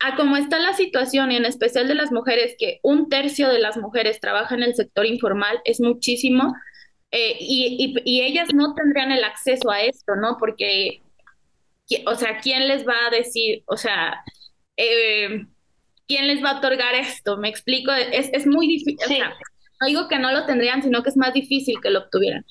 a 0.00 0.16
cómo 0.16 0.36
está 0.36 0.58
la 0.58 0.74
situación 0.74 1.32
y 1.32 1.36
en 1.36 1.44
especial 1.44 1.88
de 1.88 1.94
las 1.94 2.12
mujeres, 2.12 2.54
que 2.58 2.78
un 2.82 3.08
tercio 3.08 3.48
de 3.48 3.58
las 3.58 3.76
mujeres 3.76 4.20
trabaja 4.20 4.54
en 4.54 4.62
el 4.62 4.74
sector 4.74 5.06
informal, 5.06 5.60
es 5.64 5.80
muchísimo, 5.80 6.54
eh, 7.10 7.36
y, 7.40 7.94
y, 8.04 8.20
ellas 8.22 8.48
no 8.54 8.74
tendrían 8.74 9.12
el 9.12 9.24
acceso 9.24 9.70
a 9.70 9.80
esto, 9.80 10.14
¿no? 10.14 10.36
Porque, 10.38 11.02
o 12.06 12.14
sea, 12.14 12.38
¿quién 12.40 12.68
les 12.68 12.86
va 12.86 13.06
a 13.06 13.10
decir, 13.10 13.62
o 13.66 13.76
sea, 13.76 14.22
eh, 14.76 15.46
quién 16.06 16.26
les 16.26 16.44
va 16.44 16.50
a 16.50 16.58
otorgar 16.58 16.94
esto? 16.94 17.38
Me 17.38 17.48
explico, 17.48 17.92
es, 17.92 18.30
es 18.32 18.46
muy 18.46 18.68
difícil, 18.68 18.98
o 19.04 19.08
sea, 19.08 19.34
no 19.80 19.86
digo 19.86 20.08
que 20.08 20.18
no 20.18 20.32
lo 20.32 20.44
tendrían, 20.44 20.82
sino 20.82 21.02
que 21.02 21.10
es 21.10 21.16
más 21.16 21.32
difícil 21.32 21.76
que 21.82 21.90
lo 21.90 22.00
obtuvieran 22.00 22.44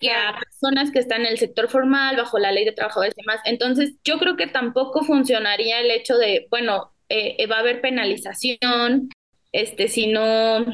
que 0.00 0.10
a 0.10 0.38
personas 0.38 0.90
que 0.90 0.98
están 0.98 1.22
en 1.22 1.28
el 1.28 1.38
sector 1.38 1.68
formal, 1.68 2.16
bajo 2.16 2.38
la 2.38 2.52
ley 2.52 2.64
de 2.64 2.72
trabajadores 2.72 3.14
y 3.16 3.22
demás. 3.22 3.40
Entonces, 3.44 3.94
yo 4.04 4.18
creo 4.18 4.36
que 4.36 4.46
tampoco 4.46 5.02
funcionaría 5.02 5.80
el 5.80 5.90
hecho 5.90 6.16
de, 6.16 6.46
bueno, 6.50 6.92
eh, 7.08 7.36
eh, 7.38 7.46
va 7.46 7.56
a 7.56 7.60
haber 7.60 7.80
penalización, 7.80 9.10
este, 9.52 9.88
si 9.88 10.06
no, 10.08 10.64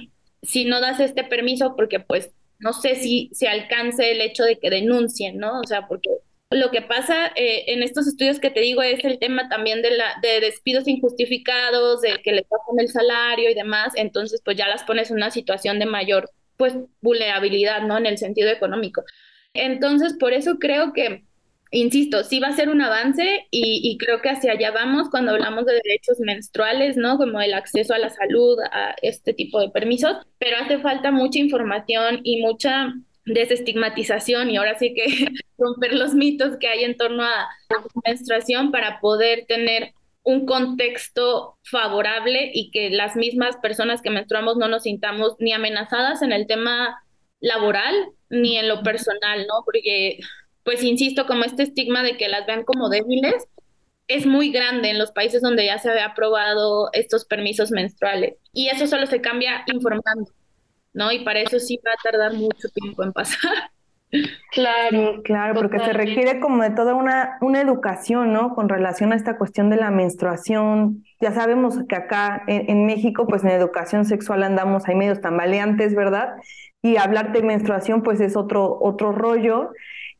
si 0.42 0.64
no 0.64 0.80
das 0.80 1.00
este 1.00 1.24
permiso, 1.24 1.74
porque 1.76 2.00
pues 2.00 2.32
no 2.58 2.72
sé 2.72 2.96
si 2.96 3.30
se 3.32 3.48
alcance 3.48 4.10
el 4.10 4.20
hecho 4.20 4.44
de 4.44 4.58
que 4.58 4.70
denuncien, 4.70 5.38
¿no? 5.38 5.60
O 5.60 5.64
sea, 5.64 5.86
porque 5.86 6.10
lo 6.50 6.70
que 6.70 6.82
pasa 6.82 7.28
eh, 7.34 7.64
en 7.68 7.82
estos 7.82 8.06
estudios 8.06 8.38
que 8.38 8.50
te 8.50 8.60
digo 8.60 8.82
es 8.82 9.04
el 9.04 9.18
tema 9.18 9.48
también 9.48 9.82
de, 9.82 9.90
la, 9.90 10.16
de 10.22 10.40
despidos 10.40 10.86
injustificados, 10.86 12.00
de 12.00 12.20
que 12.22 12.32
le 12.32 12.46
bajan 12.48 12.78
el 12.78 12.88
salario 12.88 13.50
y 13.50 13.54
demás, 13.54 13.92
entonces 13.96 14.40
pues 14.44 14.56
ya 14.56 14.68
las 14.68 14.84
pones 14.84 15.10
en 15.10 15.16
una 15.16 15.30
situación 15.30 15.78
de 15.78 15.86
mayor 15.86 16.30
pues 16.56 16.74
vulnerabilidad, 17.00 17.82
¿no? 17.82 17.98
En 17.98 18.06
el 18.06 18.18
sentido 18.18 18.50
económico. 18.50 19.04
Entonces, 19.54 20.14
por 20.14 20.32
eso 20.32 20.58
creo 20.58 20.92
que, 20.92 21.24
insisto, 21.70 22.24
sí 22.24 22.40
va 22.40 22.48
a 22.48 22.56
ser 22.56 22.68
un 22.68 22.82
avance 22.82 23.46
y, 23.50 23.96
creo 23.98 24.20
que 24.20 24.30
hacia 24.30 24.52
allá 24.52 24.72
vamos 24.72 25.08
cuando 25.10 25.32
hablamos 25.32 25.66
de 25.66 25.80
derechos 25.84 26.18
menstruales, 26.20 26.96
¿no? 26.96 27.18
Como 27.18 27.40
el 27.40 27.54
acceso 27.54 27.94
a 27.94 27.98
la 27.98 28.10
salud, 28.10 28.58
a 28.72 28.94
este 29.02 29.32
tipo 29.34 29.60
de 29.60 29.70
permisos, 29.70 30.16
pero 30.38 30.56
hace 30.58 30.78
falta 30.78 31.10
mucha 31.10 31.38
información 31.38 32.20
y 32.24 32.42
mucha 32.42 32.94
desestigmatización 33.26 34.50
y 34.50 34.56
ahora 34.56 34.78
sí 34.78 34.92
que 34.94 35.04
romper 35.58 35.94
los 35.94 36.14
mitos 36.14 36.56
que 36.58 36.68
hay 36.68 36.84
en 36.84 36.96
torno 36.96 37.22
a 37.22 37.48
la 37.70 37.76
menstruación 38.04 38.70
para 38.70 39.00
poder 39.00 39.46
tener 39.46 39.94
un 40.24 40.46
contexto 40.46 41.58
favorable 41.62 42.50
y 42.52 42.70
que 42.70 42.90
las 42.90 43.14
mismas 43.14 43.56
personas 43.58 44.02
que 44.02 44.10
menstruamos 44.10 44.56
no 44.56 44.68
nos 44.68 44.84
sintamos 44.84 45.36
ni 45.38 45.52
amenazadas 45.52 46.22
en 46.22 46.32
el 46.32 46.46
tema 46.46 47.02
laboral 47.40 47.94
ni 48.30 48.56
en 48.56 48.68
lo 48.68 48.82
personal, 48.82 49.46
¿no? 49.46 49.62
Porque, 49.64 50.18
pues, 50.64 50.82
insisto, 50.82 51.26
como 51.26 51.44
este 51.44 51.62
estigma 51.62 52.02
de 52.02 52.16
que 52.16 52.28
las 52.28 52.46
vean 52.46 52.64
como 52.64 52.88
débiles 52.88 53.44
es 54.08 54.26
muy 54.26 54.50
grande 54.50 54.90
en 54.90 54.98
los 54.98 55.12
países 55.12 55.42
donde 55.42 55.66
ya 55.66 55.78
se 55.78 55.90
había 55.90 56.06
aprobado 56.06 56.88
estos 56.92 57.26
permisos 57.26 57.70
menstruales. 57.70 58.36
Y 58.52 58.68
eso 58.68 58.86
solo 58.86 59.06
se 59.06 59.20
cambia 59.20 59.64
informando, 59.72 60.32
¿no? 60.94 61.12
Y 61.12 61.24
para 61.24 61.40
eso 61.40 61.58
sí 61.58 61.78
va 61.86 61.92
a 61.92 62.02
tardar 62.02 62.32
mucho 62.34 62.68
tiempo 62.70 63.04
en 63.04 63.12
pasar. 63.12 63.70
Claro, 64.50 65.22
claro, 65.24 65.54
porque 65.54 65.80
se 65.80 65.92
requiere 65.92 66.38
como 66.38 66.62
de 66.62 66.70
toda 66.70 66.94
una, 66.94 67.38
una 67.40 67.60
educación, 67.60 68.32
¿no? 68.32 68.54
Con 68.54 68.68
relación 68.68 69.12
a 69.12 69.16
esta 69.16 69.36
cuestión 69.36 69.70
de 69.70 69.76
la 69.76 69.90
menstruación. 69.90 71.02
Ya 71.20 71.32
sabemos 71.32 71.80
que 71.88 71.96
acá 71.96 72.44
en, 72.46 72.86
México, 72.86 73.26
pues 73.26 73.42
en 73.42 73.50
educación 73.50 74.04
sexual 74.04 74.44
andamos, 74.44 74.86
hay 74.88 74.94
medios 74.94 75.20
tambaleantes, 75.20 75.94
¿verdad? 75.94 76.34
Y 76.82 76.96
hablar 76.96 77.32
de 77.32 77.42
menstruación, 77.42 78.02
pues 78.02 78.20
es 78.20 78.36
otro, 78.36 78.78
otro 78.80 79.10
rollo. 79.12 79.72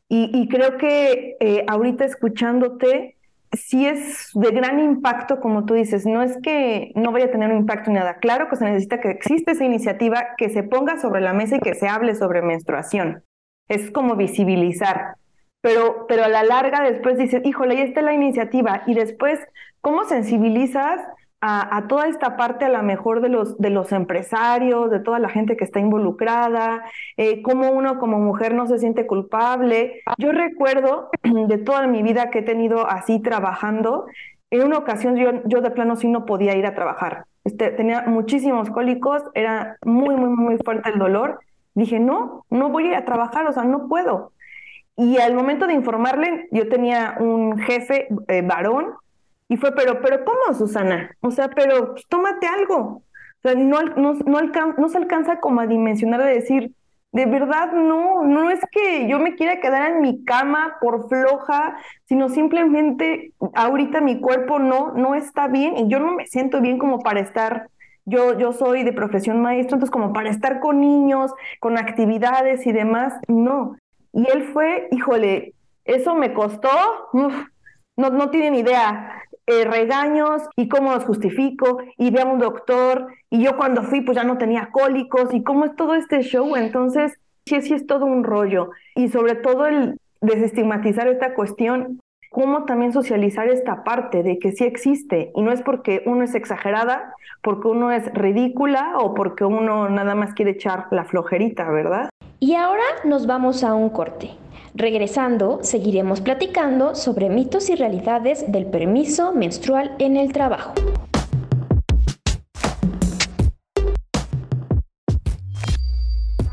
Y, 0.09 0.47
creo 0.49 0.77
que 0.77 1.37
eh, 1.39 1.65
ahorita 1.67 2.05
escuchándote, 2.05 3.15
sí 3.53 3.87
es 3.87 4.29
de 4.33 4.51
gran 4.51 4.79
impacto, 4.79 5.39
como 5.39 5.65
tú 5.65 5.73
dices, 5.73 6.05
no 6.05 6.21
es 6.21 6.37
que 6.43 6.91
no 6.95 7.11
vaya 7.11 7.25
a 7.25 7.31
tener 7.31 7.51
un 7.51 7.57
impacto 7.57 7.89
ni 7.89 7.97
nada. 7.97 8.17
Claro 8.17 8.49
que 8.49 8.57
se 8.57 8.65
necesita 8.65 8.99
que 8.99 9.09
exista 9.09 9.53
esa 9.53 9.65
iniciativa, 9.65 10.35
que 10.37 10.49
se 10.49 10.63
ponga 10.63 10.99
sobre 10.99 11.21
la 11.21 11.33
mesa 11.33 11.55
y 11.55 11.59
que 11.59 11.73
se 11.73 11.87
hable 11.87 12.15
sobre 12.15 12.41
menstruación 12.41 13.23
es 13.67 13.91
como 13.91 14.15
visibilizar. 14.15 15.15
Pero, 15.61 16.05
pero 16.07 16.25
a 16.25 16.29
la 16.29 16.43
larga 16.43 16.81
después 16.81 17.17
dices, 17.17 17.41
híjole, 17.43 17.75
ahí 17.75 17.81
está 17.81 18.01
la 18.01 18.13
iniciativa. 18.13 18.83
Y 18.85 18.93
después, 18.93 19.39
¿cómo 19.81 20.03
sensibilizas 20.03 21.01
a, 21.41 21.85
toda 21.87 22.07
esta 22.07 22.37
parte 22.37 22.65
a 22.65 22.69
la 22.69 22.81
mejor 22.81 23.21
de 23.21 23.29
los, 23.29 23.57
de 23.59 23.69
los 23.69 23.91
empresarios, 23.91 24.89
de 24.89 24.99
toda 24.99 25.19
la 25.19 25.29
gente 25.29 25.57
que 25.57 25.63
está 25.63 25.79
involucrada? 25.79 26.83
Eh, 27.17 27.41
¿Cómo 27.41 27.71
uno 27.71 27.97
como 27.97 28.19
mujer 28.19 28.53
no 28.53 28.67
se 28.67 28.77
siente 28.77 29.07
culpable? 29.07 30.01
Yo 30.17 30.31
recuerdo 30.31 31.09
de 31.23 31.57
toda 31.57 31.87
mi 31.87 32.03
vida 32.03 32.29
que 32.29 32.39
he 32.39 32.43
tenido 32.43 32.87
así 32.87 33.19
trabajando, 33.19 34.05
en 34.51 34.63
una 34.63 34.77
ocasión 34.77 35.15
yo, 35.15 35.31
yo 35.45 35.61
de 35.61 35.71
plano 35.71 35.95
sí 35.95 36.07
no 36.07 36.25
podía 36.25 36.55
ir 36.55 36.65
a 36.65 36.75
trabajar. 36.75 37.25
Este, 37.43 37.71
tenía 37.71 38.03
muchísimos 38.03 38.69
cólicos, 38.69 39.23
era 39.33 39.77
muy, 39.83 40.15
muy, 40.15 40.29
muy 40.29 40.57
fuerte 40.57 40.89
el 40.89 40.99
dolor 40.99 41.39
Dije, 41.75 41.99
no, 41.99 42.45
no 42.49 42.69
voy 42.69 42.85
a 42.85 42.87
ir 42.87 42.95
a 42.95 43.05
trabajar, 43.05 43.47
o 43.47 43.53
sea, 43.53 43.63
no 43.63 43.87
puedo. 43.87 44.31
Y 44.97 45.17
al 45.17 45.35
momento 45.35 45.67
de 45.67 45.73
informarle, 45.73 46.47
yo 46.51 46.69
tenía 46.69 47.17
un 47.19 47.59
jefe 47.59 48.07
eh, 48.27 48.41
varón 48.41 48.93
y 49.49 49.57
fue, 49.57 49.73
pero, 49.73 50.01
pero 50.01 50.23
¿cómo, 50.25 50.57
Susana? 50.57 51.11
O 51.21 51.31
sea, 51.31 51.49
pero 51.49 51.91
pues, 51.91 52.05
tómate 52.07 52.47
algo. 52.47 52.77
O 52.77 53.03
sea, 53.41 53.55
no, 53.55 53.83
no, 53.83 54.13
no, 54.13 54.73
no 54.77 54.89
se 54.89 54.97
alcanza 54.97 55.39
como 55.39 55.61
a 55.61 55.67
dimensionar 55.67 56.23
de 56.23 56.33
decir, 56.33 56.71
de 57.15 57.25
verdad 57.25 57.71
no, 57.71 58.23
no 58.23 58.49
es 58.49 58.59
que 58.71 59.07
yo 59.07 59.19
me 59.19 59.35
quiera 59.35 59.61
quedar 59.61 59.91
en 59.91 60.01
mi 60.01 60.25
cama 60.25 60.75
por 60.81 61.07
floja, 61.07 61.77
sino 62.05 62.27
simplemente 62.27 63.31
ahorita 63.53 64.01
mi 64.01 64.19
cuerpo 64.19 64.59
no, 64.59 64.93
no 64.93 65.15
está 65.15 65.47
bien 65.47 65.77
y 65.77 65.87
yo 65.87 65.99
no 65.99 66.13
me 66.13 66.27
siento 66.27 66.59
bien 66.59 66.77
como 66.77 66.99
para 66.99 67.21
estar 67.21 67.69
yo, 68.05 68.37
yo 68.37 68.53
soy 68.53 68.83
de 68.83 68.93
profesión 68.93 69.41
maestro, 69.41 69.75
entonces 69.75 69.91
como 69.91 70.13
para 70.13 70.29
estar 70.29 70.59
con 70.59 70.79
niños, 70.79 71.31
con 71.59 71.77
actividades 71.77 72.65
y 72.67 72.71
demás, 72.71 73.13
no. 73.27 73.77
Y 74.13 74.29
él 74.29 74.43
fue, 74.43 74.87
híjole, 74.91 75.53
eso 75.83 76.15
me 76.15 76.33
costó, 76.33 76.69
no, 77.13 78.09
no 78.09 78.29
tienen 78.29 78.55
idea, 78.55 79.23
eh, 79.47 79.65
regaños 79.65 80.43
y 80.55 80.67
cómo 80.67 80.91
los 80.91 81.03
justifico, 81.03 81.79
y 81.97 82.11
ve 82.11 82.21
a 82.21 82.25
un 82.25 82.39
doctor, 82.39 83.07
y 83.29 83.43
yo 83.43 83.57
cuando 83.57 83.83
fui 83.83 84.01
pues 84.01 84.15
ya 84.15 84.23
no 84.23 84.37
tenía 84.37 84.69
cólicos, 84.71 85.33
y 85.33 85.43
cómo 85.43 85.65
es 85.65 85.75
todo 85.75 85.95
este 85.95 86.21
show, 86.21 86.55
entonces 86.55 87.19
sí, 87.45 87.61
sí 87.61 87.73
es 87.73 87.85
todo 87.85 88.05
un 88.05 88.23
rollo, 88.23 88.71
y 88.95 89.09
sobre 89.09 89.35
todo 89.35 89.67
el 89.67 89.99
desestigmatizar 90.21 91.07
esta 91.07 91.33
cuestión 91.33 91.99
cómo 92.35 92.65
también 92.65 92.91
socializar 92.91 93.47
esta 93.47 93.85
parte 93.85 94.21
de 94.21 94.39
que 94.39 94.51
sí 94.51 94.65
existe 94.65 95.31
y 95.33 95.41
no 95.41 95.53
es 95.53 95.61
porque 95.61 96.03
uno 96.05 96.25
es 96.25 96.35
exagerada, 96.35 97.13
porque 97.41 97.69
uno 97.69 97.91
es 97.91 98.13
ridícula 98.13 98.97
o 98.99 99.13
porque 99.13 99.45
uno 99.45 99.87
nada 99.87 100.15
más 100.15 100.33
quiere 100.33 100.51
echar 100.51 100.87
la 100.91 101.05
flojerita, 101.05 101.69
¿verdad? 101.69 102.09
Y 102.41 102.55
ahora 102.55 102.83
nos 103.05 103.25
vamos 103.25 103.63
a 103.63 103.73
un 103.73 103.89
corte. 103.89 104.31
Regresando, 104.73 105.59
seguiremos 105.61 106.19
platicando 106.19 106.93
sobre 106.93 107.29
mitos 107.29 107.69
y 107.69 107.75
realidades 107.75 108.51
del 108.51 108.65
permiso 108.65 109.31
menstrual 109.31 109.95
en 109.99 110.17
el 110.17 110.33
trabajo. 110.33 110.73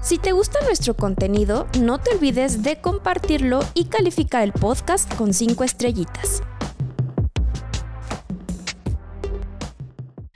Si 0.03 0.19
te 0.19 0.33
gusta 0.33 0.59
nuestro 0.65 0.95
contenido, 0.95 1.69
no 1.81 2.01
te 2.01 2.11
olvides 2.17 2.65
de 2.65 2.81
compartirlo 2.81 3.61
y 3.73 3.89
calificar 3.89 4.43
el 4.43 4.53
podcast 4.53 5.15
con 5.15 5.33
5 5.33 5.63
estrellitas. 5.63 6.43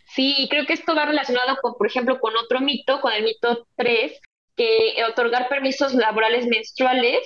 Sí, 0.07 0.47
creo 0.49 0.67
que 0.67 0.73
esto 0.73 0.95
va 0.95 1.07
relacionado 1.07 1.57
con, 1.61 1.75
por 1.75 1.89
ejemplo, 1.89 2.21
con 2.21 2.37
otro 2.37 2.61
mito, 2.61 3.01
con 3.01 3.13
el 3.13 3.25
mito 3.25 3.67
3, 3.75 4.21
que 4.55 4.95
otorgar 5.11 5.49
permisos 5.49 5.95
laborales 5.95 6.47
menstruales 6.47 7.19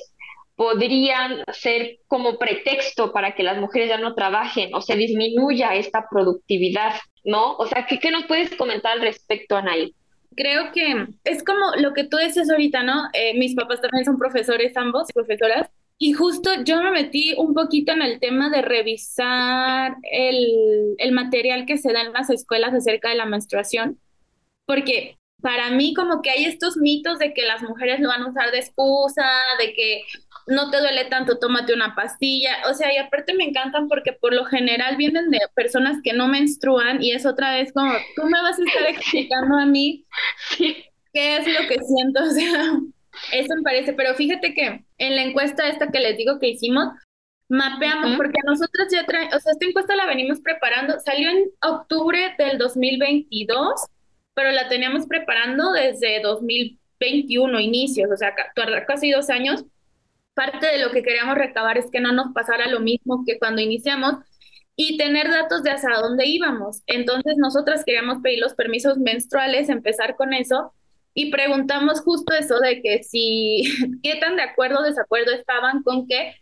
podrían 0.57 1.45
ser 1.53 1.99
como 2.07 2.39
pretexto 2.39 3.13
para 3.13 3.35
que 3.35 3.43
las 3.43 3.59
mujeres 3.59 3.91
ya 3.91 3.99
no 3.99 4.15
trabajen 4.15 4.75
o 4.75 4.81
se 4.81 4.97
disminuya 4.97 5.75
esta 5.75 6.07
productividad, 6.11 6.95
¿no? 7.23 7.57
O 7.57 7.67
sea, 7.67 7.85
¿qué, 7.87 7.99
qué 7.99 8.11
nos 8.11 8.25
puedes 8.25 8.57
comentar 8.57 8.93
al 8.93 9.03
respecto, 9.03 9.57
Anaí? 9.59 9.95
Creo 10.41 10.73
que 10.73 11.07
es 11.25 11.45
como 11.45 11.77
lo 11.77 11.93
que 11.93 12.05
tú 12.05 12.17
dices 12.17 12.51
ahorita, 12.51 12.83
¿no? 12.83 13.09
Eh, 13.13 13.39
mis 13.39 13.55
papás 13.55 13.83
también 13.83 14.07
son 14.07 14.17
profesores, 14.17 14.75
ambos, 14.75 15.09
profesoras, 15.13 15.69
Y 15.99 16.15
justo 16.15 16.51
yo 16.65 16.83
me 16.83 16.91
metí 16.91 17.35
un 17.37 17.53
poquito 17.53 17.93
en 17.93 18.01
el 18.01 18.21
tema 18.21 18.49
de 18.49 18.63
revisar 18.63 19.97
el, 20.11 20.95
el 20.97 21.13
material 21.13 21.67
que 21.67 21.77
se 21.77 21.93
da 21.93 22.01
en 22.01 22.15
las 22.15 22.31
escuelas 22.31 22.73
acerca 22.73 23.11
de 23.11 23.17
la 23.17 23.27
menstruación, 23.27 23.99
porque 24.65 25.19
para 25.43 25.71
mí 25.71 25.93
como 25.93 26.23
que 26.23 26.31
hay 26.31 26.47
estos 26.47 26.79
mitos 26.79 27.19
de 27.19 27.35
que 27.35 27.43
las 27.43 27.63
mujeres 27.63 28.01
lo 28.01 28.09
van 28.09 28.23
a 28.23 28.31
usar 28.31 28.51
de 28.51 28.61
excusa, 28.61 29.29
de 29.59 29.75
que 29.75 30.05
no 30.47 30.71
te 30.71 30.79
duele 30.79 31.05
tanto, 31.07 31.39
tómate 31.39 31.75
una 31.75 31.95
pastilla. 31.95 32.57
O 32.69 32.75
sea, 32.75 32.93
y 32.93 32.97
aparte 32.99 33.35
me 33.35 33.45
encantan 33.45 33.89
porque 33.89 34.13
por 34.13 34.35
lo 34.35 34.45
general 34.45 34.97
vienen 34.97 35.31
de 35.31 35.39
personas 35.55 35.99
que 36.03 36.13
no 36.13 36.29
menstruan 36.29 37.03
y 37.03 37.13
es 37.13 37.27
otra 37.27 37.55
vez 37.55 37.73
como, 37.73 37.93
tú 38.17 38.25
me 38.25 38.41
vas 38.43 38.59
a 38.59 38.65
estar 38.65 38.83
explicando 38.89 39.57
a 39.59 39.67
mí 39.67 40.05
qué 40.59 41.37
es 41.37 41.47
lo 41.47 41.69
que 41.69 41.79
siento. 41.83 42.21
O 42.31 42.31
sea, 42.31 43.39
eso 43.41 43.55
me 43.57 43.63
parece. 43.63 43.93
Pero 43.93 44.15
fíjate 44.15 44.55
que 44.55 44.85
en 44.99 45.17
la 45.17 45.23
encuesta 45.23 45.69
esta 45.69 45.91
que 45.91 46.01
les 46.01 46.17
digo 46.17 46.39
que 46.39 46.49
hicimos, 46.49 46.89
mapeamos, 47.49 48.17
porque 48.17 48.39
a 48.41 48.49
nosotros 48.49 48.87
ya 48.93 49.05
traen, 49.05 49.35
o 49.35 49.41
sea, 49.41 49.53
esta 49.53 49.67
encuesta 49.67 49.97
la 49.97 50.07
venimos 50.07 50.41
preparando, 50.41 51.01
salió 51.01 51.29
en 51.29 51.51
octubre 51.61 52.35
del 52.39 52.59
2022, 52.59 53.87
pero 54.35 54.53
la 54.53 54.69
teníamos 54.69 55.07
preparando 55.07 55.73
desde 55.73 56.21
2021, 56.21 57.59
inicios, 57.59 58.09
o 58.11 58.17
sea, 58.17 58.35
casi 58.87 59.11
dos 59.11 59.31
años 59.31 59.65
parte 60.41 60.67
de 60.67 60.79
lo 60.79 60.91
que 60.91 61.03
queríamos 61.03 61.35
recabar 61.35 61.77
es 61.77 61.91
que 61.91 62.01
no 62.01 62.13
nos 62.13 62.33
pasara 62.33 62.67
lo 62.71 62.81
mismo 62.81 63.25
que 63.27 63.39
cuando 63.39 63.61
iniciamos 63.61 64.15
y 64.75 64.97
tener 64.97 65.29
datos 65.29 65.63
de 65.63 65.71
hasta 65.71 66.01
dónde 66.01 66.27
íbamos. 66.27 66.83
Entonces 66.87 67.35
nosotras 67.37 67.85
queríamos 67.85 68.23
pedir 68.23 68.39
los 68.39 68.55
permisos 68.55 68.97
menstruales, 68.97 69.69
empezar 69.69 70.17
con 70.17 70.33
eso 70.33 70.73
y 71.13 71.31
preguntamos 71.31 72.01
justo 72.01 72.33
eso 72.33 72.59
de 72.59 72.81
que 72.81 73.03
si, 73.03 73.65
qué 74.03 74.17
tan 74.17 74.37
de 74.37 74.43
acuerdo 74.43 74.79
o 74.79 74.83
desacuerdo 74.83 75.33
estaban 75.33 75.83
con 75.83 76.07
que 76.07 76.35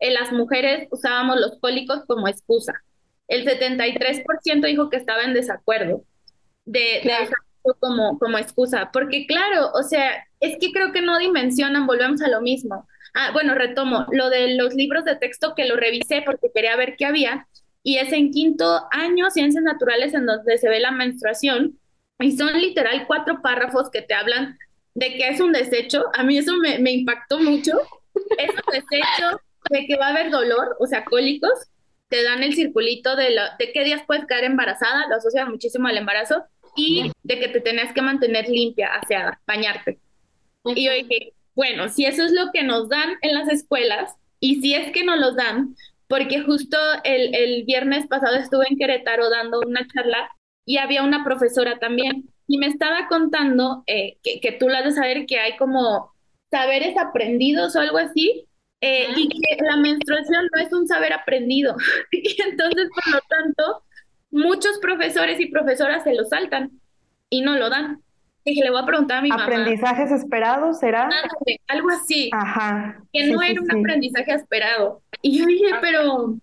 eh, 0.00 0.10
las 0.10 0.32
mujeres 0.32 0.86
usábamos 0.90 1.40
los 1.40 1.58
cólicos 1.58 2.04
como 2.06 2.28
excusa. 2.28 2.74
El 3.26 3.46
73% 3.46 4.66
dijo 4.66 4.90
que 4.90 4.98
estaba 4.98 5.22
en 5.22 5.32
desacuerdo 5.32 6.04
de, 6.66 7.00
de 7.04 7.74
como, 7.80 8.18
como 8.18 8.36
excusa, 8.36 8.90
porque 8.92 9.26
claro, 9.26 9.70
o 9.72 9.82
sea, 9.82 10.26
es 10.40 10.58
que 10.60 10.72
creo 10.72 10.92
que 10.92 11.00
no 11.00 11.18
dimensionan, 11.18 11.86
volvemos 11.86 12.20
a 12.20 12.28
lo 12.28 12.42
mismo. 12.42 12.86
Ah, 13.18 13.30
bueno, 13.32 13.54
retomo 13.54 14.04
lo 14.12 14.28
de 14.28 14.56
los 14.56 14.74
libros 14.74 15.06
de 15.06 15.16
texto 15.16 15.54
que 15.54 15.64
lo 15.64 15.76
revisé 15.76 16.20
porque 16.20 16.50
quería 16.54 16.76
ver 16.76 16.96
qué 16.98 17.06
había. 17.06 17.48
Y 17.82 17.96
es 17.96 18.12
en 18.12 18.30
quinto 18.30 18.82
año, 18.92 19.30
Ciencias 19.30 19.64
Naturales, 19.64 20.12
en 20.12 20.26
donde 20.26 20.58
se 20.58 20.68
ve 20.68 20.80
la 20.80 20.90
menstruación. 20.90 21.78
Y 22.18 22.36
son 22.36 22.52
literal 22.60 23.06
cuatro 23.06 23.40
párrafos 23.40 23.88
que 23.90 24.02
te 24.02 24.12
hablan 24.12 24.58
de 24.94 25.16
que 25.16 25.28
es 25.28 25.40
un 25.40 25.52
desecho. 25.52 26.04
A 26.12 26.24
mí 26.24 26.36
eso 26.36 26.58
me, 26.58 26.78
me 26.78 26.92
impactó 26.92 27.38
mucho. 27.38 27.72
Es 28.38 28.50
un 28.50 28.72
desecho 28.72 29.40
de 29.70 29.86
que 29.86 29.96
va 29.96 30.08
a 30.08 30.10
haber 30.10 30.30
dolor, 30.30 30.76
o 30.78 30.86
sea, 30.86 31.04
cólicos. 31.06 31.52
Te 32.08 32.22
dan 32.22 32.42
el 32.42 32.54
circulito 32.54 33.16
de, 33.16 33.34
de 33.58 33.72
qué 33.72 33.82
días 33.82 34.02
puedes 34.06 34.26
caer 34.26 34.44
embarazada, 34.44 35.08
lo 35.08 35.16
asocian 35.16 35.50
muchísimo 35.50 35.88
al 35.88 35.96
embarazo. 35.96 36.44
Y 36.76 37.10
de 37.22 37.40
que 37.40 37.48
te 37.48 37.62
tenés 37.62 37.94
que 37.94 38.02
mantener 38.02 38.46
limpia, 38.46 38.88
aseada, 38.94 39.40
bañarte. 39.46 39.98
Y 40.64 40.84
yo 40.84 40.92
dije, 40.92 41.32
bueno, 41.56 41.88
si 41.88 42.04
eso 42.04 42.22
es 42.22 42.32
lo 42.32 42.52
que 42.52 42.62
nos 42.62 42.88
dan 42.88 43.14
en 43.22 43.34
las 43.34 43.48
escuelas, 43.48 44.14
y 44.38 44.60
si 44.60 44.74
es 44.74 44.92
que 44.92 45.02
no 45.02 45.16
los 45.16 45.34
dan, 45.34 45.74
porque 46.06 46.42
justo 46.42 46.76
el, 47.02 47.34
el 47.34 47.64
viernes 47.64 48.06
pasado 48.06 48.36
estuve 48.36 48.66
en 48.70 48.76
Querétaro 48.76 49.28
dando 49.30 49.60
una 49.66 49.84
charla 49.88 50.30
y 50.64 50.76
había 50.76 51.02
una 51.02 51.24
profesora 51.24 51.78
también, 51.78 52.28
y 52.46 52.58
me 52.58 52.66
estaba 52.66 53.08
contando 53.08 53.82
eh, 53.86 54.18
que, 54.22 54.40
que, 54.40 54.52
tú 54.52 54.68
lo 54.68 54.76
has 54.76 54.84
de 54.84 54.92
saber 54.92 55.26
que 55.26 55.38
hay 55.38 55.56
como 55.56 56.12
saberes 56.50 56.96
aprendidos 56.96 57.74
o 57.74 57.80
algo 57.80 57.98
así, 57.98 58.46
eh, 58.80 59.08
y 59.16 59.28
que 59.28 59.64
la 59.64 59.78
menstruación 59.78 60.48
no 60.54 60.60
es 60.60 60.72
un 60.72 60.86
saber 60.86 61.12
aprendido. 61.12 61.74
y 62.12 62.40
entonces, 62.42 62.88
por 62.94 63.14
lo 63.14 63.20
tanto, 63.28 63.82
muchos 64.30 64.78
profesores 64.78 65.40
y 65.40 65.46
profesoras 65.46 66.04
se 66.04 66.14
lo 66.14 66.24
saltan 66.24 66.70
y 67.30 67.40
no 67.40 67.56
lo 67.56 67.70
dan. 67.70 68.02
Dije, 68.46 68.62
le 68.62 68.70
voy 68.70 68.80
a 68.80 68.86
preguntar 68.86 69.18
a 69.18 69.22
mi 69.22 69.28
mamá. 69.28 69.42
¿Aprendizajes 69.42 70.12
esperados 70.12 70.78
será? 70.78 71.10
algo 71.66 71.90
así. 71.90 72.30
Ajá. 72.32 73.02
Que 73.12 73.26
no 73.26 73.42
era 73.42 73.60
un 73.60 73.70
aprendizaje 73.70 74.32
esperado. 74.34 75.02
Y 75.20 75.40
yo 75.40 75.46
dije, 75.46 75.66
pero, 75.80 76.36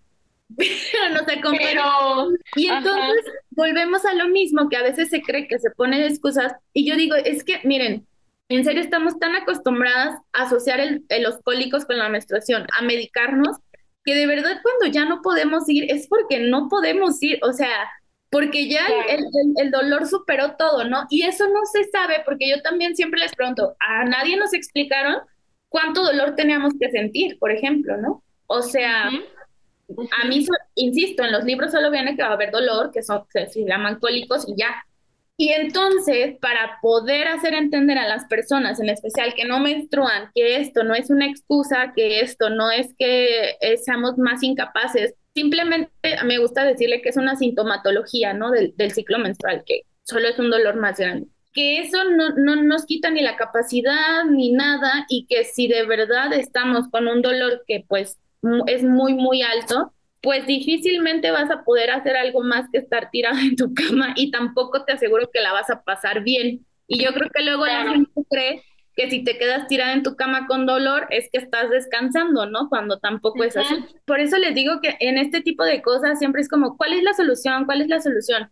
pero 0.57 1.13
no 1.13 1.41
cómo. 1.41 1.57
Pero... 1.57 2.29
Y 2.57 2.67
entonces 2.67 3.23
volvemos 3.51 4.03
a 4.03 4.13
lo 4.15 4.27
mismo, 4.27 4.67
que 4.67 4.75
a 4.75 4.83
veces 4.83 5.09
se 5.09 5.21
cree 5.21 5.47
que 5.47 5.59
se 5.59 5.71
pone 5.71 5.97
de 5.97 6.07
excusas. 6.07 6.53
Y 6.73 6.85
yo 6.85 6.97
digo, 6.97 7.15
es 7.15 7.45
que, 7.45 7.61
miren, 7.63 8.05
en 8.49 8.65
serio 8.65 8.81
estamos 8.81 9.17
tan 9.17 9.37
acostumbradas 9.37 10.19
a 10.33 10.43
asociar 10.43 10.81
el, 10.81 11.05
los 11.21 11.37
cólicos 11.41 11.85
con 11.85 11.97
la 11.97 12.09
menstruación, 12.09 12.67
a 12.77 12.83
medicarnos, 12.83 13.57
que 14.03 14.13
de 14.13 14.27
verdad 14.27 14.59
cuando 14.61 14.93
ya 14.93 15.05
no 15.05 15.21
podemos 15.21 15.69
ir 15.69 15.89
es 15.89 16.07
porque 16.07 16.41
no 16.41 16.67
podemos 16.67 17.23
ir. 17.23 17.39
O 17.43 17.53
sea, 17.53 17.89
porque 18.33 18.67
ya 18.67 18.87
el, 19.09 19.25
el, 19.57 19.69
dolor 19.69 20.07
superó 20.07 20.55
todo, 20.57 20.85
¿no? 20.85 21.05
Y 21.11 21.21
eso 21.21 21.47
no 21.47 21.65
se 21.71 21.83
sabe, 21.85 22.23
porque 22.25 22.49
yo 22.49 22.63
también 22.63 22.95
siempre 22.95 23.19
les 23.19 23.35
pregunto, 23.35 23.75
a 23.79 24.05
nadie 24.05 24.35
nos 24.37 24.55
explicaron 24.55 25.17
cuánto 25.69 26.03
dolor 26.03 26.33
teníamos 26.35 26.73
que 26.79 26.89
sentir, 26.89 27.37
por 27.37 27.51
ejemplo, 27.51 27.95
¿no? 27.97 28.23
O 28.47 28.63
sea, 28.63 29.07
a 29.07 30.27
mí, 30.27 30.47
insisto, 30.73 31.23
en 31.23 31.31
los 31.31 31.43
libros 31.43 31.71
solo 31.71 31.91
viene 31.91 32.15
que 32.15 32.23
va 32.23 32.29
a 32.29 32.33
haber 32.33 32.49
dolor, 32.49 32.91
que 32.91 33.03
son, 33.03 33.23
se, 33.29 33.45
se 33.45 33.65
llaman 33.65 33.99
cólicos 33.99 34.49
y 34.49 34.55
ya. 34.57 34.83
Y 35.37 35.49
entonces, 35.49 36.37
para 36.39 36.79
poder 36.81 37.27
hacer 37.27 37.53
entender 37.53 37.99
a 37.99 38.07
las 38.07 38.25
personas, 38.25 38.79
en 38.79 38.89
especial 38.89 39.35
que 39.35 39.45
no 39.45 39.59
menstruan, 39.59 40.31
que 40.33 40.57
esto 40.57 40.83
no 40.83 40.95
es 40.95 41.11
una 41.11 41.27
excusa, 41.27 41.93
que 41.95 42.21
esto 42.21 42.49
no 42.49 42.71
es 42.71 42.95
que 42.97 43.57
eh, 43.61 43.77
seamos 43.77 44.17
más 44.17 44.41
incapaces, 44.41 45.13
Simplemente 45.35 45.91
me 46.25 46.37
gusta 46.37 46.63
decirle 46.63 47.01
que 47.01 47.09
es 47.09 47.17
una 47.17 47.35
sintomatología, 47.35 48.33
¿no? 48.33 48.51
Del, 48.51 48.73
del 48.75 48.91
ciclo 48.91 49.17
menstrual, 49.19 49.63
que 49.65 49.81
solo 50.03 50.27
es 50.27 50.37
un 50.39 50.51
dolor 50.51 50.75
más 50.75 50.99
grande. 50.99 51.27
Que 51.53 51.79
eso 51.79 52.03
no, 52.03 52.31
no 52.31 52.55
nos 52.55 52.85
quita 52.85 53.09
ni 53.09 53.21
la 53.21 53.35
capacidad 53.35 54.25
ni 54.25 54.51
nada 54.51 55.05
y 55.09 55.25
que 55.27 55.43
si 55.43 55.67
de 55.67 55.85
verdad 55.85 56.33
estamos 56.33 56.87
con 56.89 57.07
un 57.07 57.21
dolor 57.21 57.63
que 57.67 57.85
pues 57.87 58.19
es 58.67 58.83
muy, 58.83 59.13
muy 59.13 59.41
alto, 59.41 59.93
pues 60.21 60.47
difícilmente 60.47 61.31
vas 61.31 61.51
a 61.51 61.63
poder 61.63 61.91
hacer 61.91 62.15
algo 62.15 62.41
más 62.43 62.69
que 62.71 62.79
estar 62.79 63.09
tirada 63.11 63.39
en 63.41 63.55
tu 63.55 63.73
cama 63.73 64.13
y 64.15 64.31
tampoco 64.31 64.83
te 64.85 64.93
aseguro 64.93 65.29
que 65.31 65.41
la 65.41 65.53
vas 65.53 65.69
a 65.69 65.83
pasar 65.83 66.23
bien. 66.23 66.65
Y 66.87 67.03
yo 67.03 67.13
creo 67.13 67.29
que 67.29 67.43
luego 67.43 67.65
la 67.65 67.89
gente 67.89 68.21
cree 68.29 68.63
que 68.95 69.09
si 69.09 69.23
te 69.23 69.37
quedas 69.37 69.67
tirada 69.67 69.93
en 69.93 70.03
tu 70.03 70.15
cama 70.15 70.47
con 70.47 70.65
dolor 70.65 71.07
es 71.09 71.29
que 71.31 71.39
estás 71.39 71.69
descansando, 71.69 72.45
¿no? 72.45 72.69
Cuando 72.69 72.99
tampoco 72.99 73.43
es 73.43 73.57
así. 73.57 73.75
Por 74.05 74.19
eso 74.19 74.37
les 74.37 74.53
digo 74.53 74.79
que 74.81 74.95
en 74.99 75.17
este 75.17 75.41
tipo 75.41 75.63
de 75.63 75.81
cosas 75.81 76.19
siempre 76.19 76.41
es 76.41 76.49
como, 76.49 76.77
¿cuál 76.77 76.93
es 76.93 77.03
la 77.03 77.13
solución? 77.13 77.65
¿Cuál 77.65 77.81
es 77.81 77.87
la 77.87 77.99
solución? 77.99 78.51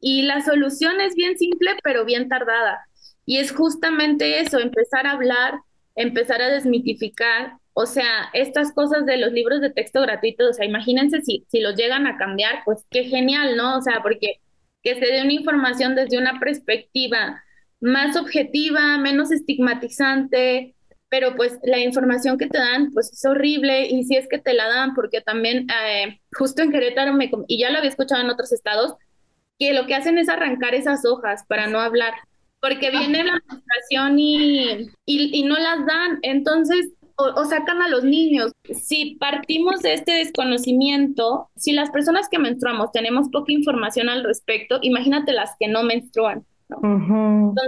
Y 0.00 0.22
la 0.22 0.40
solución 0.40 1.00
es 1.00 1.14
bien 1.14 1.36
simple, 1.36 1.72
pero 1.84 2.04
bien 2.04 2.28
tardada. 2.28 2.86
Y 3.24 3.38
es 3.38 3.52
justamente 3.52 4.40
eso, 4.40 4.58
empezar 4.58 5.06
a 5.06 5.12
hablar, 5.12 5.54
empezar 5.94 6.42
a 6.42 6.48
desmitificar. 6.48 7.54
O 7.74 7.86
sea, 7.86 8.28
estas 8.32 8.72
cosas 8.72 9.06
de 9.06 9.16
los 9.16 9.32
libros 9.32 9.60
de 9.60 9.70
texto 9.70 10.00
gratuitos, 10.00 10.50
o 10.50 10.52
sea, 10.54 10.66
imagínense 10.66 11.20
si, 11.20 11.44
si 11.48 11.60
los 11.60 11.76
llegan 11.76 12.06
a 12.06 12.16
cambiar, 12.16 12.62
pues 12.64 12.84
qué 12.90 13.04
genial, 13.04 13.56
¿no? 13.56 13.78
O 13.78 13.82
sea, 13.82 14.00
porque 14.02 14.40
que 14.82 14.94
se 14.94 15.06
dé 15.06 15.22
una 15.22 15.32
información 15.32 15.94
desde 15.94 16.18
una 16.18 16.40
perspectiva 16.40 17.42
más 17.82 18.16
objetiva, 18.16 18.96
menos 18.96 19.32
estigmatizante, 19.32 20.74
pero 21.08 21.34
pues 21.36 21.58
la 21.62 21.78
información 21.78 22.38
que 22.38 22.46
te 22.46 22.56
dan 22.56 22.90
pues 22.92 23.12
es 23.12 23.24
horrible 23.26 23.86
y 23.86 24.04
si 24.04 24.16
es 24.16 24.28
que 24.28 24.38
te 24.38 24.54
la 24.54 24.68
dan, 24.68 24.94
porque 24.94 25.20
también 25.20 25.66
eh, 25.70 26.20
justo 26.32 26.62
en 26.62 26.70
Querétaro, 26.70 27.12
me, 27.12 27.30
y 27.48 27.58
ya 27.58 27.70
lo 27.70 27.78
había 27.78 27.90
escuchado 27.90 28.22
en 28.22 28.30
otros 28.30 28.52
estados, 28.52 28.94
que 29.58 29.74
lo 29.74 29.86
que 29.86 29.94
hacen 29.94 30.16
es 30.16 30.28
arrancar 30.28 30.74
esas 30.74 31.04
hojas 31.04 31.44
para 31.48 31.66
no 31.66 31.80
hablar, 31.80 32.14
porque 32.60 32.90
viene 32.90 33.24
la 33.24 33.38
menstruación 33.48 34.18
y, 34.18 34.88
y, 35.04 35.42
no 35.42 35.58
las 35.58 35.84
dan, 35.84 36.20
entonces 36.22 36.92
o, 37.16 37.44
sacan 37.44 37.82
a 37.82 37.88
los 37.88 38.04
niños. 38.04 38.52
Si 38.72 39.16
partimos 39.16 39.80
de 39.80 39.94
este 39.94 40.12
desconocimiento, 40.12 41.50
si 41.56 41.72
las 41.72 41.90
personas 41.90 42.28
que 42.30 42.38
menstruamos 42.38 42.92
tenemos 42.92 43.28
poca 43.30 43.52
información 43.52 44.08
al 44.08 44.24
respecto, 44.24 44.78
imagínate 44.82 45.32
las 45.32 45.50
que 45.58 45.68
no 45.68 45.82
menstruan. 45.82 46.46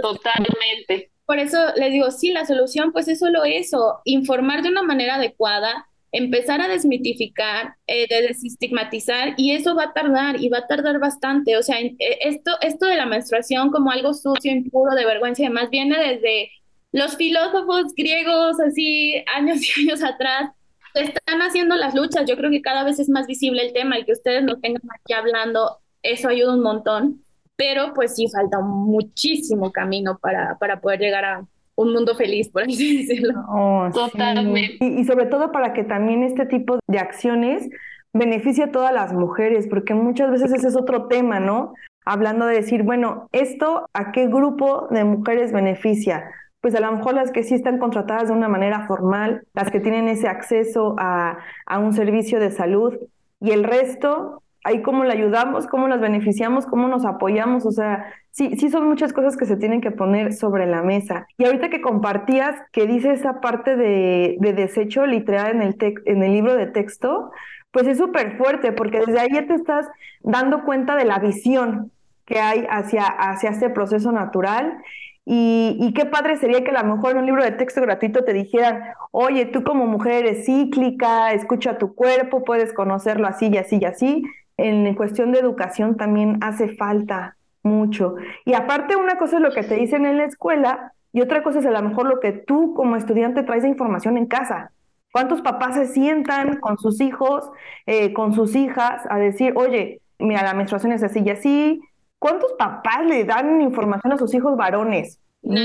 Totalmente. 0.01 1.11
Por 1.25 1.39
eso 1.39 1.57
les 1.75 1.91
digo, 1.91 2.11
sí, 2.11 2.31
la 2.31 2.45
solución 2.45 2.91
pues 2.91 3.07
es 3.07 3.19
solo 3.19 3.43
eso, 3.45 3.99
informar 4.05 4.61
de 4.61 4.69
una 4.69 4.83
manera 4.83 5.15
adecuada, 5.15 5.87
empezar 6.11 6.61
a 6.61 6.67
desmitificar, 6.67 7.75
eh, 7.87 8.05
de 8.07 8.27
desestigmatizar, 8.27 9.33
y 9.37 9.51
eso 9.51 9.75
va 9.75 9.85
a 9.85 9.93
tardar, 9.93 10.39
y 10.39 10.49
va 10.49 10.59
a 10.59 10.67
tardar 10.67 10.99
bastante. 10.99 11.57
O 11.57 11.63
sea, 11.63 11.79
eh, 11.81 11.97
esto, 12.21 12.51
esto 12.61 12.85
de 12.85 12.95
la 12.95 13.05
menstruación 13.05 13.71
como 13.71 13.91
algo 13.91 14.13
sucio, 14.13 14.51
impuro, 14.51 14.95
de 14.95 15.05
vergüenza 15.05 15.41
y 15.41 15.47
demás, 15.47 15.69
viene 15.69 15.97
desde 15.97 16.51
los 16.91 17.17
filósofos 17.17 17.93
griegos, 17.95 18.59
así 18.59 19.15
años 19.35 19.59
y 19.61 19.81
años 19.81 20.03
atrás, 20.03 20.51
están 20.93 21.41
haciendo 21.41 21.75
las 21.75 21.93
luchas. 21.93 22.25
Yo 22.25 22.37
creo 22.37 22.51
que 22.51 22.61
cada 22.61 22.83
vez 22.83 22.99
es 22.99 23.09
más 23.09 23.27
visible 23.27 23.65
el 23.65 23.73
tema 23.73 23.99
y 23.99 24.05
que 24.05 24.13
ustedes 24.13 24.43
nos 24.43 24.61
tengan 24.61 24.83
aquí 24.93 25.13
hablando, 25.13 25.79
eso 26.01 26.29
ayuda 26.29 26.53
un 26.53 26.61
montón 26.61 27.24
pero 27.55 27.93
pues 27.93 28.15
sí 28.15 28.27
falta 28.29 28.59
muchísimo 28.59 29.71
camino 29.71 30.17
para, 30.17 30.57
para 30.57 30.79
poder 30.81 30.99
llegar 30.99 31.25
a, 31.25 31.45
un 31.75 31.91
mundo 31.91 32.15
feliz, 32.15 32.49
por 32.49 32.63
así 32.63 32.97
decirlo. 33.05 33.33
Oh, 33.49 33.87
sí. 33.87 33.99
Totalmente. 33.99 34.77
Y, 34.79 35.01
y 35.01 35.03
sobre 35.05 35.25
todo 35.25 35.51
para 35.51 35.73
que 35.73 35.83
también 35.83 36.23
este 36.23 36.45
tipo 36.45 36.79
de 36.87 36.99
acciones 36.99 37.69
beneficie 38.13 38.63
a 38.63 38.71
todas 38.71 38.93
las 38.93 39.13
mujeres, 39.13 39.67
porque 39.67 39.93
muchas 39.93 40.31
veces 40.31 40.53
ese 40.53 40.69
es 40.69 40.75
otro 40.75 41.07
tema, 41.07 41.39
¿no? 41.39 41.73
Hablando 42.05 42.45
de 42.45 42.55
decir, 42.55 42.83
bueno, 42.83 43.27
¿esto 43.33 43.89
a 43.93 44.11
qué 44.11 44.27
grupo 44.27 44.87
de 44.89 45.03
mujeres 45.03 45.51
beneficia? 45.51 46.29
Pues 46.61 46.75
a 46.75 46.79
lo 46.79 46.91
mejor 46.93 47.15
las 47.15 47.31
que 47.31 47.43
sí 47.43 47.53
están 47.55 47.77
contratadas 47.77 48.29
de 48.29 48.33
una 48.33 48.47
manera 48.47 48.87
formal, 48.87 49.45
las 49.53 49.69
que 49.69 49.81
tienen 49.81 50.07
ese 50.07 50.29
acceso 50.29 50.95
a, 50.97 51.39
a 51.65 51.79
un 51.79 51.93
servicio 51.93 52.39
de 52.39 52.51
salud, 52.51 52.93
y 53.41 53.51
el 53.51 53.65
resto, 53.65 54.41
ahí 54.65 54.81
cómo 54.81 55.03
le 55.03 55.13
ayudamos, 55.13 55.67
cómo 55.67 55.87
las 55.87 56.01
beneficiamos, 56.01 56.65
cómo 56.65 56.87
nos 56.87 57.05
apoyamos, 57.05 57.67
o 57.67 57.71
sea, 57.71 58.11
sí, 58.31 58.57
sí 58.57 58.71
son 58.71 58.87
muchas 58.87 59.13
cosas 59.13 59.37
que 59.37 59.45
se 59.45 59.57
tienen 59.57 59.79
que 59.79 59.91
poner 59.91 60.33
sobre 60.33 60.65
la 60.65 60.81
mesa. 60.81 61.27
Y 61.37 61.45
ahorita 61.45 61.69
que 61.69 61.81
compartías, 61.81 62.55
que 62.71 62.87
dice 62.87 63.11
esa 63.11 63.41
parte 63.41 63.75
de, 63.75 64.37
de 64.39 64.53
desecho 64.53 65.05
literal 65.05 65.51
en 65.51 65.61
el, 65.61 65.75
en 66.05 66.23
el 66.23 66.33
libro 66.33 66.55
de 66.55 66.65
texto, 66.65 67.31
pues 67.69 67.85
es 67.85 67.99
súper 67.99 68.37
fuerte, 68.37 68.71
porque 68.71 69.01
desde 69.05 69.19
ahí 69.19 69.29
ya 69.31 69.45
te 69.45 69.53
estás 69.53 69.87
dando 70.21 70.63
cuenta 70.63 70.95
de 70.95 71.05
la 71.05 71.19
visión 71.19 71.91
que 72.25 72.39
hay 72.39 72.65
hacia, 72.67 73.05
hacia 73.05 73.51
este 73.51 73.69
proceso 73.69 74.11
natural. 74.11 74.79
Y, 75.25 75.77
y 75.79 75.93
qué 75.93 76.05
padre 76.05 76.37
sería 76.37 76.63
que 76.63 76.71
a 76.71 76.81
lo 76.81 76.95
mejor 76.95 77.11
en 77.11 77.17
un 77.19 77.25
libro 77.27 77.43
de 77.43 77.51
texto 77.51 77.81
gratuito 77.81 78.23
te 78.23 78.33
dijeran, 78.33 78.81
oye, 79.11 79.45
tú 79.45 79.63
como 79.63 79.85
mujer 79.85 80.25
eres 80.25 80.45
cíclica, 80.45 81.33
escucha 81.33 81.77
tu 81.77 81.93
cuerpo, 81.93 82.43
puedes 82.43 82.73
conocerlo 82.73 83.27
así 83.27 83.49
y 83.51 83.57
así 83.57 83.77
y 83.79 83.85
así. 83.85 84.23
En 84.57 84.93
cuestión 84.95 85.31
de 85.31 85.39
educación 85.39 85.97
también 85.97 86.37
hace 86.41 86.75
falta 86.75 87.37
mucho. 87.63 88.15
Y 88.45 88.53
aparte 88.53 88.95
una 88.95 89.17
cosa 89.17 89.37
es 89.37 89.41
lo 89.41 89.51
que 89.51 89.63
te 89.63 89.75
dicen 89.75 90.05
en 90.05 90.17
la 90.17 90.25
escuela 90.25 90.93
y 91.11 91.21
otra 91.21 91.43
cosa 91.43 91.59
es 91.59 91.65
a 91.65 91.71
lo 91.71 91.81
mejor 91.81 92.07
lo 92.07 92.19
que 92.19 92.31
tú 92.31 92.73
como 92.73 92.95
estudiante 92.95 93.43
traes 93.43 93.63
de 93.63 93.69
información 93.69 94.17
en 94.17 94.27
casa. 94.27 94.71
¿Cuántos 95.11 95.41
papás 95.41 95.75
se 95.75 95.87
sientan 95.87 96.57
con 96.57 96.77
sus 96.77 96.99
hijos, 96.99 97.49
eh, 97.85 98.11
con 98.11 98.33
sus 98.33 98.53
hijas, 98.55 99.01
a 99.09 99.17
decir, 99.17 99.53
oye, 99.55 100.01
mira, 100.19 100.43
la 100.43 100.53
menstruación 100.53 100.91
es 100.91 101.03
así 101.03 101.21
y 101.25 101.29
así? 101.29 101.81
¿Cuántos 102.19 102.53
papás 102.53 103.05
le 103.05 103.23
dan 103.23 103.61
información 103.61 104.11
a 104.11 104.17
sus 104.17 104.33
hijos 104.33 104.57
varones? 104.57 105.21
No. 105.41 105.61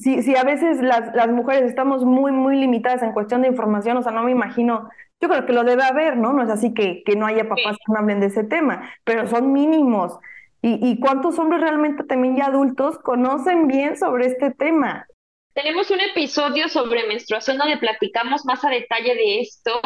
Sí, 0.00 0.22
sí, 0.22 0.36
a 0.36 0.44
veces 0.44 0.80
las, 0.82 1.14
las 1.14 1.28
mujeres 1.28 1.68
estamos 1.68 2.04
muy, 2.04 2.32
muy 2.32 2.56
limitadas 2.56 3.02
en 3.02 3.12
cuestión 3.12 3.42
de 3.42 3.48
información, 3.48 3.96
o 3.96 4.02
sea, 4.02 4.12
no 4.12 4.22
me 4.22 4.30
imagino, 4.30 4.88
yo 5.20 5.28
creo 5.28 5.46
que 5.46 5.52
lo 5.52 5.64
debe 5.64 5.84
haber, 5.84 6.16
¿no? 6.16 6.32
No 6.32 6.42
es 6.42 6.50
así 6.50 6.72
que, 6.72 7.02
que 7.04 7.16
no 7.16 7.26
haya 7.26 7.48
papás 7.48 7.76
que 7.76 7.92
no 7.92 7.98
hablen 7.98 8.20
de 8.20 8.26
ese 8.26 8.44
tema, 8.44 8.94
pero 9.04 9.28
son 9.28 9.52
mínimos. 9.52 10.18
¿Y, 10.62 10.78
y 10.86 10.98
cuántos 10.98 11.38
hombres 11.38 11.60
realmente 11.60 12.04
también 12.04 12.36
ya 12.36 12.46
adultos 12.46 12.98
conocen 12.98 13.66
bien 13.66 13.96
sobre 13.96 14.26
este 14.26 14.50
tema? 14.50 15.06
Tenemos 15.52 15.90
un 15.90 16.00
episodio 16.00 16.68
sobre 16.68 17.06
menstruación 17.06 17.58
donde 17.58 17.76
platicamos 17.76 18.44
más 18.44 18.64
a 18.64 18.70
detalle 18.70 19.14
de 19.14 19.40
esto 19.40 19.80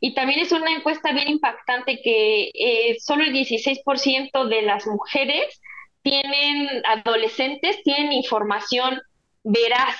y 0.00 0.14
también 0.14 0.40
es 0.40 0.52
una 0.52 0.70
encuesta 0.70 1.12
bien 1.12 1.28
impactante 1.28 2.00
que 2.02 2.50
eh, 2.54 2.96
solo 3.00 3.24
el 3.24 3.32
16% 3.32 4.48
de 4.48 4.62
las 4.62 4.86
mujeres 4.86 5.60
tienen, 6.02 6.82
adolescentes, 6.84 7.82
tienen 7.82 8.12
información 8.12 9.00
veraz 9.42 9.96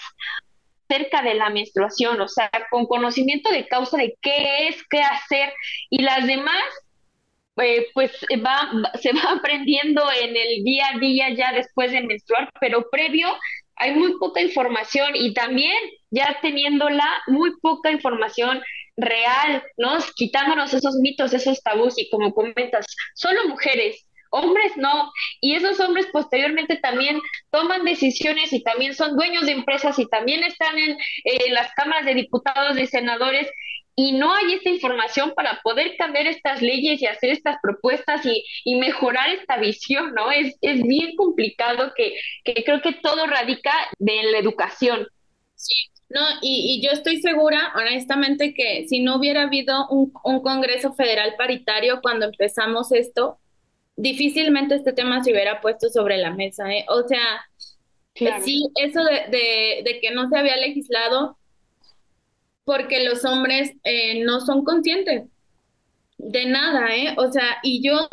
acerca 0.91 1.23
de 1.23 1.35
la 1.35 1.51
menstruación, 1.51 2.21
o 2.21 2.29
sea, 2.29 2.51
con 2.71 2.87
conocimiento 2.87 3.51
de 3.51 3.67
causa 3.69 3.97
de 3.97 4.17
qué 4.21 4.69
es, 4.69 4.77
qué 4.91 5.03
hacer 5.03 5.53
y 5.89 6.03
las 6.03 6.27
demás 6.27 6.63
eh, 7.63 7.87
pues 7.95 8.13
va, 8.45 8.71
se 9.01 9.13
va 9.13 9.33
aprendiendo 9.39 10.03
en 10.21 10.37
el 10.37 10.65
día 10.65 10.87
a 10.95 10.99
día 10.99 11.35
ya 11.35 11.53
después 11.53 11.93
de 11.93 12.03
menstruar, 12.03 12.51
pero 12.61 12.89
previo 12.91 13.29
hay 13.77 13.95
muy 13.95 14.19
poca 14.19 14.43
información 14.43 15.13
y 15.15 15.33
también 15.33 15.77
ya 16.11 16.39
teniéndola 16.43 17.07
muy 17.29 17.51
poca 17.63 17.91
información 17.91 18.61
real, 18.97 19.63
¿no? 19.79 19.97
Quitándonos 20.17 20.75
esos 20.75 20.97
mitos, 20.97 21.33
esos 21.33 21.63
tabús 21.63 21.95
y 21.97 22.11
como 22.11 22.35
comentas, 22.35 22.85
solo 23.15 23.49
mujeres, 23.49 24.05
hombres 24.31 24.77
no, 24.77 25.13
y 25.41 25.55
esos 25.55 25.79
hombres 25.81 26.07
posteriormente 26.13 26.77
también 26.77 27.21
toman 27.51 27.85
decisiones 27.85 28.53
y 28.53 28.63
también 28.63 28.95
son 28.95 29.17
dueños 29.17 29.47
de 29.47 29.53
empresas 29.53 29.99
y 29.99 30.09
también 30.09 30.43
están 30.45 30.79
en 30.79 30.93
eh, 31.25 31.51
las 31.51 31.73
cámaras 31.75 32.07
de 32.07 32.15
diputados 32.15 32.79
y 32.79 32.87
senadores 32.87 33.49
y 33.97 34.13
no 34.13 34.33
hay 34.35 34.55
esta 34.55 34.71
información 34.71 35.33
para 35.35 35.61
poder 35.63 35.97
cambiar 35.99 36.27
estas 36.27 36.63
leyes 36.63 37.03
y 37.03 37.07
hacer 37.07 37.31
estas 37.31 37.57
propuestas 37.63 38.25
y, 38.25 38.45
y 38.65 38.77
mejorar 38.77 39.29
esta 39.31 39.59
visión, 39.59 40.15
¿no? 40.15 40.31
Es, 40.31 40.57
es 40.63 40.83
bien 40.83 41.17
complicado 41.17 41.93
que, 41.95 42.15
que 42.45 42.65
creo 42.65 42.81
que 42.81 42.93
todo 42.95 43.27
radica 43.27 43.73
de 43.99 44.23
la 44.31 44.39
educación. 44.39 45.07
Sí, 45.55 45.75
no, 46.09 46.21
y, 46.41 46.79
y 46.79 46.87
yo 46.87 46.93
estoy 46.93 47.21
segura, 47.21 47.73
honestamente, 47.77 48.55
que 48.55 48.87
si 48.89 49.01
no 49.01 49.17
hubiera 49.17 49.43
habido 49.43 49.87
un, 49.91 50.13
un 50.25 50.41
Congreso 50.41 50.95
Federal 50.95 51.35
paritario 51.37 52.01
cuando 52.01 52.27
empezamos 52.27 52.93
esto, 52.93 53.39
difícilmente 54.03 54.75
este 54.77 54.93
tema 54.93 55.23
se 55.25 55.33
hubiera 55.33 55.61
puesto 55.61 55.89
sobre 55.91 56.19
la 56.19 56.33
mesa, 56.35 56.71
¿eh? 56.73 56.85
O 56.89 57.07
sea, 57.07 57.21
Claro. 58.15 58.45
sí, 58.45 58.69
eso 58.77 59.05
de, 59.05 59.15
de, 59.31 59.83
de 59.85 60.01
que 60.01 60.11
no 60.13 60.29
se 60.29 60.39
había 60.39 60.57
legislado 60.57 61.39
porque 62.65 63.05
los 63.05 63.25
hombres 63.25 63.73
eh, 63.85 64.23
no 64.25 64.41
son 64.41 64.65
conscientes 64.65 65.29
de 66.19 66.47
nada, 66.47 66.95
¿eh? 66.97 67.15
O 67.19 67.31
sea, 67.33 67.59
y 67.63 67.83
yo 67.87 68.09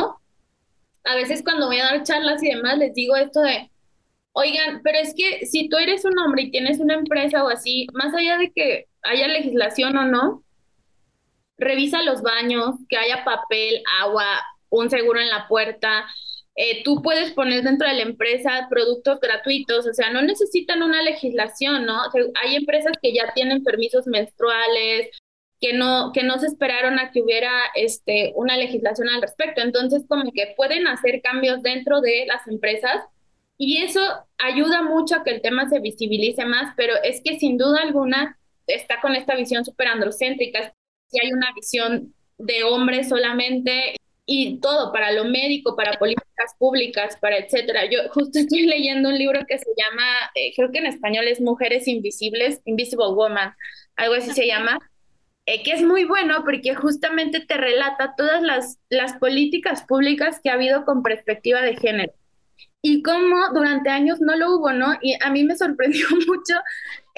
a 1.04 1.16
veces 1.16 1.44
cuando 1.44 1.68
voy 1.68 1.80
a 1.80 1.86
dar 1.86 2.04
charlas 2.04 2.44
y 2.44 2.50
demás 2.50 2.78
les 2.78 2.94
digo 2.94 3.16
esto 3.16 3.42
de, 3.42 3.72
oigan, 4.34 4.82
pero 4.84 5.00
es 5.00 5.14
que 5.16 5.46
si 5.48 5.70
tú 5.70 5.78
eres 5.78 6.06
un 6.06 6.18
hombre 6.20 6.44
y 6.44 6.52
tienes 6.52 6.80
una 6.80 6.96
empresa 6.96 7.44
o 7.46 7.50
así, 7.50 7.88
más 7.94 8.14
allá 8.16 8.38
de 8.38 8.52
que 8.52 8.88
haya 9.04 9.28
legislación 9.28 9.98
o 9.98 10.06
no, 10.06 10.44
revisa 11.58 12.04
los 12.04 12.22
baños, 12.22 12.76
que 12.90 12.98
haya 12.98 13.24
papel, 13.24 13.82
agua, 14.02 14.26
un 14.70 14.90
seguro 14.90 15.20
en 15.20 15.30
la 15.30 15.48
puerta. 15.48 16.06
Eh, 16.56 16.84
tú 16.84 17.02
puedes 17.02 17.32
poner 17.34 17.64
dentro 17.64 17.88
de 17.88 17.96
la 17.96 18.02
empresa 18.02 18.68
productos 18.70 19.20
gratuitos, 19.20 19.88
o 19.88 19.94
sea, 19.94 20.12
no 20.12 20.22
necesitan 20.22 20.82
una 20.82 21.04
legislación, 21.04 21.86
¿no? 21.86 22.02
Hay 22.44 22.56
empresas 22.56 22.94
que 23.02 23.14
ya 23.14 23.32
tienen 23.36 23.64
permisos 23.64 24.08
menstruales, 24.08 25.10
que 25.60 25.74
no, 25.74 26.12
que 26.14 26.24
no 26.24 26.40
se 26.40 26.48
esperaron 26.48 27.00
a 27.00 27.12
que 27.12 27.22
hubiera 27.22 27.52
este, 27.76 28.32
una 28.36 28.58
legislación 28.58 29.10
al 29.10 29.22
respecto. 29.22 29.62
Entonces, 29.62 30.04
como 30.08 30.32
que 30.32 30.54
pueden 30.56 30.88
hacer 30.88 31.22
cambios 31.22 31.62
dentro 31.62 32.02
de 32.02 32.26
las 32.28 32.48
empresas 32.48 33.04
y 33.58 33.84
eso 33.84 34.02
ayuda 34.38 34.84
mucho 34.84 35.16
a 35.16 35.24
que 35.24 35.32
el 35.32 35.42
tema 35.42 35.68
se 35.68 35.80
visibilice 35.80 36.46
más, 36.46 36.74
pero 36.78 36.94
es 37.04 37.22
que 37.24 37.40
sin 37.40 37.58
duda 37.58 37.82
alguna 37.82 38.38
está 38.68 39.02
con 39.02 39.16
esta 39.16 39.36
visión 39.36 39.66
súper 39.66 39.88
androcéntrica, 39.88 40.74
si 41.08 41.20
hay 41.20 41.32
una 41.34 41.52
visión 41.56 42.14
de 42.38 42.64
hombres 42.64 43.10
solamente 43.10 43.96
y 44.28 44.60
todo 44.60 44.92
para 44.92 45.12
lo 45.14 45.24
médico, 45.24 45.76
para 45.76 45.98
políticas 45.98 46.54
públicas, 46.60 47.18
para 47.20 47.38
etcétera. 47.38 47.86
Yo 47.90 48.10
justo 48.12 48.38
estoy 48.40 48.68
leyendo 48.68 49.10
un 49.10 49.18
libro 49.18 49.40
que 49.48 49.58
se 49.58 49.72
llama, 49.76 50.04
eh, 50.36 50.54
creo 50.56 50.72
que 50.72 50.80
en 50.80 50.86
español 50.86 51.28
es 51.28 51.42
Mujeres 51.42 51.88
Invisibles, 51.88 52.62
Invisible 52.66 53.08
Woman, 53.08 53.54
algo 53.96 54.16
así 54.16 54.32
se 54.32 54.46
llama, 54.46 54.78
eh, 55.46 55.64
que 55.64 55.72
es 55.72 55.82
muy 55.82 56.04
bueno 56.04 56.44
porque 56.44 56.76
justamente 56.76 57.40
te 57.40 57.56
relata 57.56 58.16
todas 58.18 58.44
las, 58.44 58.80
las 58.90 59.14
políticas 59.14 59.84
públicas 59.86 60.42
que 60.44 60.50
ha 60.50 60.54
habido 60.56 60.84
con 60.84 61.02
perspectiva 61.04 61.62
de 61.62 61.78
género 61.78 62.14
y 62.82 63.02
cómo 63.02 63.38
durante 63.54 63.90
años 63.90 64.20
no 64.22 64.36
lo 64.36 64.56
hubo, 64.56 64.72
¿no? 64.74 64.94
Y 65.02 65.16
a 65.22 65.30
mí 65.30 65.44
me 65.44 65.56
sorprendió 65.56 66.06
mucho 66.28 66.54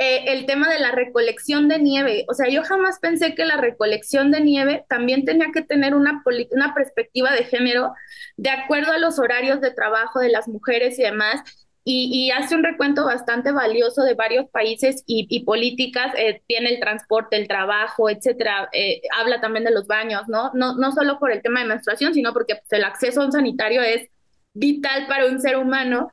eh, 0.02 0.32
el 0.32 0.46
tema 0.46 0.70
de 0.70 0.80
la 0.80 0.92
recolección 0.92 1.68
de 1.68 1.78
nieve. 1.78 2.24
O 2.30 2.34
sea, 2.34 2.48
yo 2.48 2.64
jamás 2.64 3.00
pensé 3.00 3.36
que 3.36 3.44
la 3.44 3.58
recolección 3.58 4.32
de 4.32 4.40
nieve 4.40 4.86
también 4.88 5.26
tenía 5.26 5.48
que 5.54 5.62
tener 5.62 5.94
una, 5.94 6.24
una 6.52 6.74
perspectiva 6.74 7.34
de 7.34 7.44
género 7.44 7.92
de 8.38 8.50
acuerdo 8.50 8.94
a 8.94 8.98
los 8.98 9.20
horarios 9.20 9.60
de 9.60 9.72
trabajo 9.72 10.22
de 10.22 10.30
las 10.30 10.48
mujeres 10.48 10.98
y 11.00 11.04
demás. 11.04 11.42
Y, 11.84 12.32
hace 12.32 12.56
un 12.56 12.64
recuento 12.64 13.04
bastante 13.04 13.52
valioso 13.52 14.04
de 14.04 14.14
varios 14.14 14.50
países 14.52 15.04
y, 15.06 15.28
y 15.30 15.44
políticas. 15.44 16.14
Eh, 16.18 16.44
tiene 16.48 16.70
el 16.70 16.80
transporte, 16.80 17.36
el 17.36 17.50
trabajo, 17.50 18.10
etcétera. 18.10 18.70
Eh, 18.72 19.02
habla 19.18 19.42
también 19.42 19.66
de 19.66 19.72
los 19.72 19.86
baños, 19.86 20.30
¿no? 20.30 20.52
¿no? 20.54 20.76
No 20.76 20.94
solo 20.94 21.20
por 21.20 21.32
el 21.32 21.42
tema 21.42 21.60
de 21.60 21.68
menstruación, 21.68 22.14
sino 22.14 22.32
porque 22.32 22.56
pues, 22.56 22.72
el 22.72 22.86
acceso 22.86 23.22
a 23.22 23.26
un 23.26 23.34
sanitario 23.34 23.82
es 23.82 24.08
vital 24.54 25.08
para 25.08 25.26
un 25.26 25.42
ser 25.42 25.58
humano. 25.58 26.10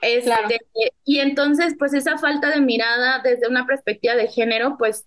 Este. 0.00 0.58
Y 1.04 1.20
entonces, 1.20 1.74
pues 1.78 1.94
esa 1.94 2.18
falta 2.18 2.50
de 2.50 2.60
mirada 2.60 3.20
desde 3.22 3.48
una 3.48 3.66
perspectiva 3.66 4.14
de 4.14 4.28
género, 4.28 4.76
pues 4.78 5.06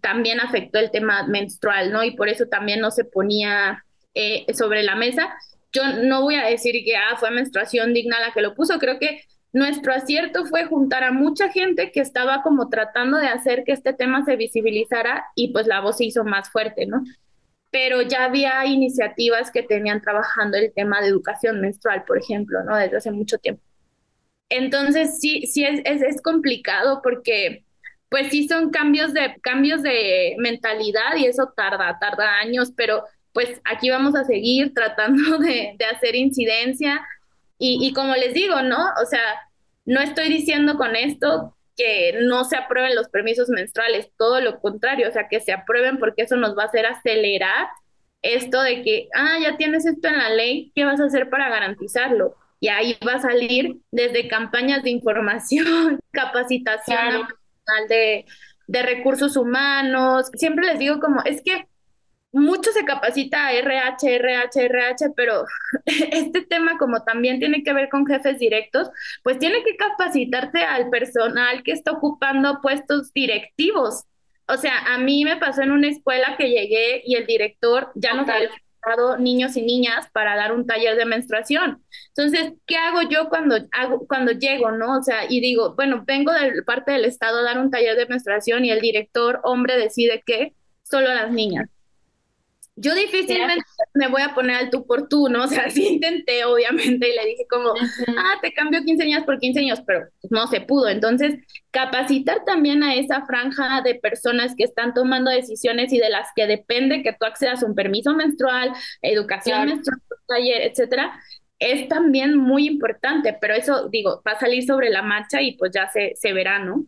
también 0.00 0.40
afectó 0.40 0.78
el 0.78 0.90
tema 0.90 1.26
menstrual, 1.26 1.92
¿no? 1.92 2.04
Y 2.04 2.12
por 2.12 2.28
eso 2.28 2.46
también 2.46 2.80
no 2.80 2.90
se 2.90 3.04
ponía 3.04 3.84
eh, 4.14 4.46
sobre 4.54 4.82
la 4.82 4.94
mesa. 4.94 5.34
Yo 5.72 5.82
no 6.04 6.22
voy 6.22 6.36
a 6.36 6.46
decir 6.46 6.74
que 6.84 6.96
ah, 6.96 7.16
fue 7.18 7.30
menstruación 7.30 7.92
digna 7.92 8.20
la 8.20 8.32
que 8.32 8.40
lo 8.40 8.54
puso, 8.54 8.78
creo 8.78 8.98
que 8.98 9.22
nuestro 9.52 9.94
acierto 9.94 10.44
fue 10.44 10.66
juntar 10.66 11.04
a 11.04 11.12
mucha 11.12 11.50
gente 11.50 11.90
que 11.90 12.00
estaba 12.00 12.42
como 12.42 12.68
tratando 12.68 13.18
de 13.18 13.28
hacer 13.28 13.64
que 13.64 13.72
este 13.72 13.92
tema 13.92 14.24
se 14.24 14.36
visibilizara 14.36 15.24
y 15.34 15.52
pues 15.52 15.66
la 15.66 15.80
voz 15.80 15.96
se 15.98 16.04
hizo 16.04 16.24
más 16.24 16.50
fuerte, 16.50 16.86
¿no? 16.86 17.02
Pero 17.70 18.02
ya 18.02 18.24
había 18.24 18.64
iniciativas 18.66 19.50
que 19.50 19.62
tenían 19.62 20.00
trabajando 20.00 20.56
el 20.58 20.72
tema 20.72 21.00
de 21.00 21.08
educación 21.08 21.60
menstrual, 21.60 22.04
por 22.04 22.18
ejemplo, 22.18 22.62
¿no? 22.64 22.76
Desde 22.76 22.98
hace 22.98 23.10
mucho 23.10 23.38
tiempo. 23.38 23.62
Entonces 24.48 25.20
sí, 25.20 25.46
sí 25.46 25.64
es, 25.64 25.80
es, 25.84 26.22
complicado 26.22 27.00
porque 27.02 27.64
pues 28.08 28.28
sí 28.30 28.48
son 28.48 28.70
cambios 28.70 29.12
de, 29.12 29.36
cambios 29.42 29.82
de 29.82 30.34
mentalidad 30.38 31.16
y 31.16 31.26
eso 31.26 31.52
tarda, 31.54 31.98
tarda 32.00 32.38
años, 32.38 32.72
pero 32.76 33.04
pues 33.32 33.60
aquí 33.64 33.90
vamos 33.90 34.14
a 34.14 34.24
seguir 34.24 34.72
tratando 34.72 35.38
de, 35.38 35.74
de 35.78 35.84
hacer 35.84 36.16
incidencia 36.16 37.06
y, 37.58 37.78
y 37.86 37.92
como 37.92 38.14
les 38.14 38.34
digo, 38.34 38.62
¿no? 38.62 38.78
O 39.02 39.06
sea, 39.06 39.20
no 39.84 40.00
estoy 40.00 40.28
diciendo 40.28 40.76
con 40.76 40.96
esto 40.96 41.56
que 41.76 42.18
no 42.22 42.44
se 42.44 42.56
aprueben 42.56 42.96
los 42.96 43.08
permisos 43.08 43.48
menstruales, 43.48 44.10
todo 44.18 44.40
lo 44.40 44.60
contrario, 44.60 45.08
o 45.08 45.12
sea, 45.12 45.28
que 45.28 45.40
se 45.40 45.52
aprueben 45.52 45.98
porque 45.98 46.22
eso 46.22 46.36
nos 46.36 46.56
va 46.58 46.64
a 46.64 46.66
hacer 46.66 46.86
acelerar 46.86 47.68
esto 48.22 48.60
de 48.62 48.82
que, 48.82 49.08
ah, 49.14 49.38
ya 49.40 49.56
tienes 49.56 49.86
esto 49.86 50.08
en 50.08 50.18
la 50.18 50.30
ley, 50.30 50.72
¿qué 50.74 50.84
vas 50.84 51.00
a 51.00 51.04
hacer 51.04 51.30
para 51.30 51.48
garantizarlo? 51.48 52.36
Y 52.60 52.68
ahí 52.68 52.98
va 53.06 53.14
a 53.14 53.20
salir 53.20 53.78
desde 53.90 54.28
campañas 54.28 54.82
de 54.82 54.90
información, 54.90 56.00
capacitación 56.12 57.28
de, 57.88 58.24
de 58.66 58.82
recursos 58.82 59.36
humanos. 59.36 60.30
Siempre 60.34 60.66
les 60.66 60.78
digo 60.78 60.98
como, 61.00 61.22
es 61.24 61.42
que 61.42 61.66
mucho 62.32 62.70
se 62.72 62.84
capacita 62.84 63.46
a 63.46 63.52
RH, 63.52 64.16
RH, 64.16 64.64
RH, 64.66 65.10
pero 65.16 65.44
este 65.86 66.42
tema 66.42 66.76
como 66.78 67.02
también 67.02 67.38
tiene 67.38 67.62
que 67.62 67.72
ver 67.72 67.88
con 67.88 68.06
jefes 68.06 68.38
directos, 68.38 68.90
pues 69.22 69.38
tiene 69.38 69.62
que 69.64 69.76
capacitarse 69.76 70.62
al 70.62 70.90
personal 70.90 71.62
que 71.62 71.72
está 71.72 71.92
ocupando 71.92 72.60
puestos 72.60 73.12
directivos. 73.12 74.04
O 74.46 74.56
sea, 74.56 74.78
a 74.94 74.98
mí 74.98 75.24
me 75.24 75.36
pasó 75.36 75.62
en 75.62 75.72
una 75.72 75.88
escuela 75.88 76.36
que 76.38 76.48
llegué 76.48 77.02
y 77.04 77.16
el 77.16 77.26
director 77.26 77.92
ya 77.94 78.14
nos 78.14 78.28
había 78.28 78.48
dado 78.48 78.67
niños 79.18 79.56
y 79.56 79.62
niñas 79.62 80.06
para 80.12 80.36
dar 80.36 80.52
un 80.52 80.66
taller 80.66 80.96
de 80.96 81.04
menstruación. 81.04 81.84
Entonces, 82.16 82.52
¿qué 82.66 82.76
hago 82.76 83.02
yo 83.02 83.28
cuando 83.28 83.56
hago 83.72 84.06
cuando 84.06 84.32
llego, 84.32 84.70
no? 84.72 84.98
O 84.98 85.02
sea, 85.02 85.26
y 85.28 85.40
digo, 85.40 85.74
bueno, 85.74 86.04
vengo 86.06 86.32
de 86.32 86.62
parte 86.62 86.92
del 86.92 87.04
estado 87.04 87.38
a 87.38 87.42
dar 87.42 87.58
un 87.58 87.70
taller 87.70 87.96
de 87.96 88.06
menstruación 88.06 88.64
y 88.64 88.70
el 88.70 88.80
director 88.80 89.40
hombre 89.44 89.76
decide 89.76 90.22
que 90.24 90.54
solo 90.82 91.08
las 91.14 91.30
niñas. 91.30 91.68
Yo 92.80 92.94
difícilmente 92.94 93.64
me 93.94 94.08
voy 94.08 94.22
a 94.22 94.34
poner 94.34 94.56
al 94.56 94.70
tú 94.70 94.86
por 94.86 95.08
tú, 95.08 95.28
¿no? 95.28 95.44
O 95.48 95.48
sea, 95.48 95.70
sí 95.70 95.86
intenté, 95.86 96.44
obviamente, 96.44 97.08
y 97.08 97.16
le 97.16 97.26
dije 97.26 97.46
como, 97.48 97.70
ah, 98.16 98.34
te 98.40 98.52
cambio 98.52 98.84
15 98.84 99.02
años 99.02 99.24
por 99.24 99.38
15 99.38 99.60
años, 99.60 99.80
pero 99.86 100.06
no 100.30 100.46
se 100.46 100.60
pudo. 100.60 100.88
Entonces, 100.88 101.34
capacitar 101.70 102.44
también 102.44 102.82
a 102.82 102.94
esa 102.94 103.24
franja 103.26 103.80
de 103.82 103.94
personas 103.96 104.54
que 104.56 104.64
están 104.64 104.94
tomando 104.94 105.30
decisiones 105.30 105.92
y 105.92 105.98
de 105.98 106.10
las 106.10 106.28
que 106.36 106.46
depende 106.46 107.02
que 107.02 107.12
tú 107.12 107.26
accedas 107.26 107.62
a 107.62 107.66
un 107.66 107.74
permiso 107.74 108.14
menstrual, 108.14 108.72
educación 109.02 109.66
menstrual, 109.66 110.00
taller, 110.26 110.62
etcétera, 110.62 111.18
es 111.58 111.88
también 111.88 112.36
muy 112.36 112.66
importante, 112.66 113.36
pero 113.40 113.54
eso, 113.54 113.88
digo, 113.88 114.22
va 114.26 114.32
a 114.32 114.38
salir 114.40 114.64
sobre 114.64 114.90
la 114.90 115.02
marcha 115.02 115.42
y 115.42 115.56
pues 115.56 115.72
ya 115.74 115.88
se, 115.88 116.12
se 116.14 116.32
verá, 116.32 116.58
¿no? 116.60 116.86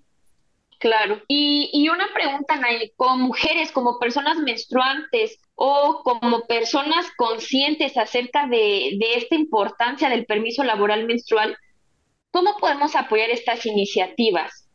Claro. 0.80 1.20
Y, 1.28 1.68
y 1.74 1.90
una 1.90 2.06
pregunta, 2.14 2.56
Nay, 2.56 2.92
como 2.96 3.26
mujeres, 3.26 3.70
como 3.70 3.98
personas 3.98 4.38
menstruantes 4.38 5.38
o 5.54 6.00
como 6.02 6.46
personas 6.46 7.06
conscientes 7.18 7.98
acerca 7.98 8.46
de, 8.46 8.96
de 8.98 9.14
esta 9.16 9.34
importancia 9.34 10.08
del 10.08 10.24
permiso 10.24 10.64
laboral 10.64 11.06
menstrual, 11.06 11.54
¿cómo 12.30 12.56
podemos 12.58 12.96
apoyar 12.96 13.28
estas 13.28 13.66
iniciativas? 13.66 14.70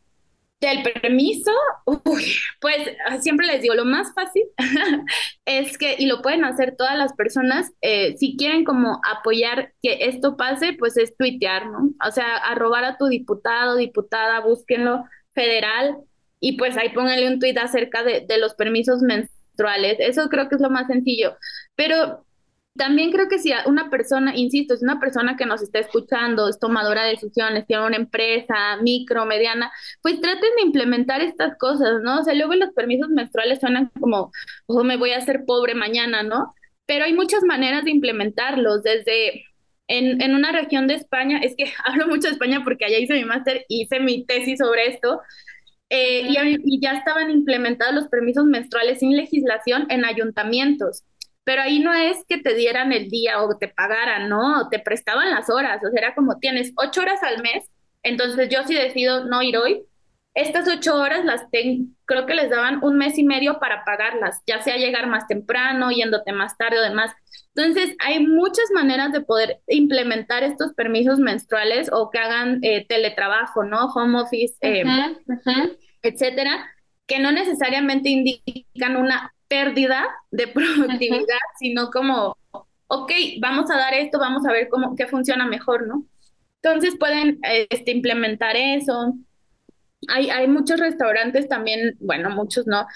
Del 0.60 0.84
permiso, 0.84 1.50
pues 2.60 2.88
siempre 3.20 3.48
les 3.48 3.60
digo, 3.60 3.74
lo 3.74 3.84
más 3.84 4.14
fácil 4.14 4.44
es 5.44 5.76
que, 5.76 5.96
y 5.98 6.06
lo 6.06 6.22
pueden 6.22 6.44
hacer 6.44 6.76
todas 6.78 6.96
las 6.96 7.14
personas, 7.14 7.72
eh, 7.82 8.16
si 8.16 8.36
quieren 8.36 8.64
como 8.64 9.00
apoyar 9.10 9.72
que 9.82 10.06
esto 10.06 10.36
pase, 10.36 10.72
pues 10.78 10.96
es 10.96 11.16
tuitear, 11.16 11.66
¿no? 11.66 11.90
O 12.06 12.10
sea, 12.12 12.36
arrobar 12.36 12.84
a 12.84 12.96
tu 12.96 13.06
diputado, 13.06 13.74
diputada, 13.74 14.40
búsquenlo, 14.40 15.04
federal 15.36 15.98
y 16.40 16.56
pues 16.56 16.76
ahí 16.76 16.88
pónganle 16.88 17.28
un 17.28 17.38
tuit 17.38 17.56
acerca 17.58 18.02
de, 18.02 18.26
de 18.26 18.38
los 18.38 18.54
permisos 18.54 19.02
menstruales. 19.02 19.96
Eso 20.00 20.28
creo 20.28 20.48
que 20.48 20.56
es 20.56 20.60
lo 20.60 20.70
más 20.70 20.88
sencillo. 20.88 21.36
Pero 21.76 22.26
también 22.76 23.10
creo 23.10 23.28
que 23.28 23.38
si 23.38 23.52
una 23.66 23.90
persona, 23.90 24.36
insisto, 24.36 24.74
es 24.74 24.82
una 24.82 25.00
persona 25.00 25.36
que 25.36 25.46
nos 25.46 25.62
está 25.62 25.78
escuchando, 25.78 26.48
es 26.48 26.58
tomadora 26.58 27.04
de 27.04 27.10
decisiones, 27.10 27.66
tiene 27.66 27.86
una 27.86 27.96
empresa 27.96 28.76
micro, 28.82 29.24
mediana, 29.24 29.72
pues 30.02 30.20
traten 30.20 30.50
de 30.56 30.62
implementar 30.62 31.22
estas 31.22 31.56
cosas, 31.58 32.02
¿no? 32.02 32.20
O 32.20 32.24
sea, 32.24 32.34
luego 32.34 32.54
los 32.54 32.70
permisos 32.74 33.08
menstruales 33.08 33.60
suenan 33.60 33.90
como, 34.00 34.30
oh, 34.66 34.84
me 34.84 34.96
voy 34.96 35.12
a 35.12 35.18
hacer 35.18 35.44
pobre 35.46 35.74
mañana, 35.74 36.22
¿no? 36.22 36.54
Pero 36.86 37.04
hay 37.04 37.14
muchas 37.14 37.42
maneras 37.44 37.84
de 37.84 37.90
implementarlos, 37.90 38.82
desde 38.82 39.44
en, 39.88 40.20
en, 40.20 40.34
una 40.34 40.52
región 40.52 40.86
de 40.86 40.94
España, 40.94 41.40
es 41.42 41.54
que 41.56 41.72
hablo 41.84 42.08
mucho 42.08 42.28
de 42.28 42.34
España 42.34 42.62
porque 42.64 42.84
allá 42.84 42.98
hice 42.98 43.14
mi 43.14 43.24
máster, 43.24 43.64
hice 43.68 44.00
mi 44.00 44.24
tesis 44.24 44.58
sobre 44.58 44.88
esto, 44.88 45.20
eh, 45.88 46.22
y, 46.22 46.36
y, 46.64 46.80
ya 46.80 46.92
estaban 46.92 47.30
implementados 47.30 47.94
los 47.94 48.08
permisos 48.08 48.44
menstruales 48.44 48.98
sin 48.98 49.16
legislación 49.16 49.86
en 49.88 50.04
ayuntamientos. 50.04 51.04
Pero 51.44 51.62
ahí 51.62 51.78
no 51.78 51.94
es 51.94 52.24
que 52.28 52.38
te 52.38 52.54
dieran 52.54 52.92
el 52.92 53.08
día 53.08 53.40
o 53.40 53.56
te 53.56 53.68
pagaran, 53.68 54.28
¿no? 54.28 54.68
Te 54.68 54.80
prestaban 54.80 55.30
las 55.30 55.48
horas, 55.48 55.80
o 55.84 55.90
sea, 55.90 56.00
era 56.00 56.14
como 56.14 56.38
tienes 56.38 56.72
ocho 56.76 57.02
horas 57.02 57.22
al 57.22 57.40
mes, 57.40 57.64
entonces 58.02 58.48
yo 58.48 58.64
si 58.64 58.74
decido 58.74 59.26
no 59.26 59.42
ir 59.42 59.56
hoy, 59.56 59.84
estas 60.36 60.68
ocho 60.68 60.94
horas 60.94 61.24
las 61.24 61.50
tengo, 61.50 61.88
creo 62.04 62.26
que 62.26 62.34
les 62.34 62.50
daban 62.50 62.84
un 62.84 62.98
mes 62.98 63.16
y 63.16 63.24
medio 63.24 63.58
para 63.58 63.84
pagarlas, 63.84 64.42
ya 64.46 64.60
sea 64.60 64.76
llegar 64.76 65.06
más 65.06 65.26
temprano, 65.26 65.90
yéndote 65.90 66.30
más 66.32 66.58
tarde 66.58 66.78
o 66.78 66.82
demás. 66.82 67.10
Entonces, 67.54 67.96
hay 68.04 68.24
muchas 68.24 68.70
maneras 68.74 69.12
de 69.12 69.22
poder 69.22 69.60
implementar 69.66 70.42
estos 70.44 70.74
permisos 70.74 71.18
menstruales 71.18 71.88
o 71.90 72.10
que 72.10 72.18
hagan 72.18 72.58
eh, 72.62 72.84
teletrabajo, 72.86 73.64
¿no? 73.64 73.86
Home 73.86 74.20
office, 74.20 74.54
eh, 74.60 74.84
etcétera, 76.02 76.66
que 77.06 77.18
no 77.18 77.32
necesariamente 77.32 78.10
indican 78.10 78.96
una 78.96 79.32
pérdida 79.48 80.04
de 80.30 80.48
productividad, 80.48 81.38
sino 81.58 81.90
como, 81.90 82.36
ok, 82.88 83.10
vamos 83.40 83.70
a 83.70 83.78
dar 83.78 83.94
esto, 83.94 84.18
vamos 84.18 84.44
a 84.46 84.52
ver 84.52 84.68
cómo, 84.68 84.94
qué 84.96 85.06
funciona 85.06 85.46
mejor, 85.46 85.86
¿no? 85.86 86.04
Entonces 86.60 86.96
pueden 86.98 87.38
este, 87.42 87.92
implementar 87.92 88.54
eso, 88.54 89.14
hay, 90.08 90.30
hay 90.30 90.48
muchos 90.48 90.80
restaurantes 90.80 91.48
también, 91.48 91.96
bueno, 92.00 92.30
muchos 92.30 92.66
no, 92.66 92.86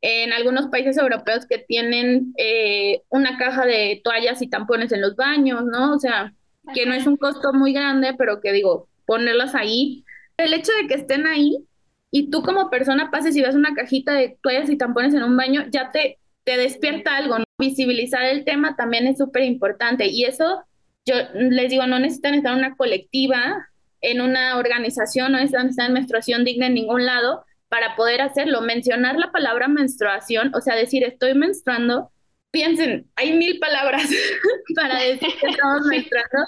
en 0.00 0.32
algunos 0.32 0.68
países 0.68 0.96
europeos 0.96 1.46
que 1.46 1.58
tienen 1.58 2.32
eh, 2.36 3.02
una 3.08 3.38
caja 3.38 3.66
de 3.66 4.00
toallas 4.04 4.42
y 4.42 4.48
tampones 4.48 4.92
en 4.92 5.00
los 5.00 5.16
baños, 5.16 5.64
¿no? 5.64 5.94
O 5.94 5.98
sea, 5.98 6.32
que 6.74 6.86
no 6.86 6.94
es 6.94 7.06
un 7.06 7.16
costo 7.16 7.52
muy 7.52 7.72
grande, 7.72 8.14
pero 8.16 8.40
que 8.40 8.52
digo, 8.52 8.88
ponerlas 9.06 9.54
ahí. 9.54 10.04
El 10.36 10.54
hecho 10.54 10.72
de 10.80 10.86
que 10.86 10.94
estén 10.94 11.26
ahí 11.26 11.66
y 12.10 12.30
tú 12.30 12.42
como 12.42 12.70
persona 12.70 13.10
pases 13.10 13.36
y 13.36 13.42
ves 13.42 13.54
una 13.54 13.74
cajita 13.74 14.12
de 14.12 14.38
toallas 14.42 14.70
y 14.70 14.76
tampones 14.76 15.14
en 15.14 15.22
un 15.22 15.36
baño, 15.36 15.64
ya 15.70 15.90
te, 15.90 16.18
te 16.44 16.56
despierta 16.56 17.16
algo, 17.16 17.38
¿no? 17.38 17.44
Visibilizar 17.58 18.24
el 18.24 18.44
tema 18.44 18.76
también 18.76 19.06
es 19.06 19.18
súper 19.18 19.44
importante 19.44 20.06
y 20.08 20.24
eso, 20.24 20.64
yo 21.04 21.14
les 21.34 21.70
digo, 21.70 21.86
no 21.86 21.98
necesitan 21.98 22.34
estar 22.34 22.52
en 22.52 22.58
una 22.58 22.76
colectiva 22.76 23.69
en 24.00 24.20
una 24.20 24.56
organización, 24.56 25.32
no 25.32 25.38
en 25.38 25.92
menstruación 25.92 26.44
digna 26.44 26.66
en 26.66 26.74
ningún 26.74 27.06
lado 27.06 27.44
para 27.68 27.96
poder 27.96 28.20
hacerlo. 28.20 28.60
Mencionar 28.60 29.16
la 29.16 29.30
palabra 29.30 29.68
menstruación, 29.68 30.54
o 30.54 30.60
sea, 30.60 30.74
decir 30.74 31.04
estoy 31.04 31.34
menstruando, 31.34 32.10
piensen, 32.50 33.08
hay 33.16 33.32
mil 33.32 33.58
palabras 33.58 34.08
para 34.74 35.00
decir 35.00 35.28
que 35.40 35.48
estamos 35.48 35.86
menstruando 35.86 36.38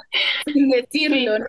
sin 0.52 0.68
decirlo, 0.70 1.38
¿no? 1.38 1.46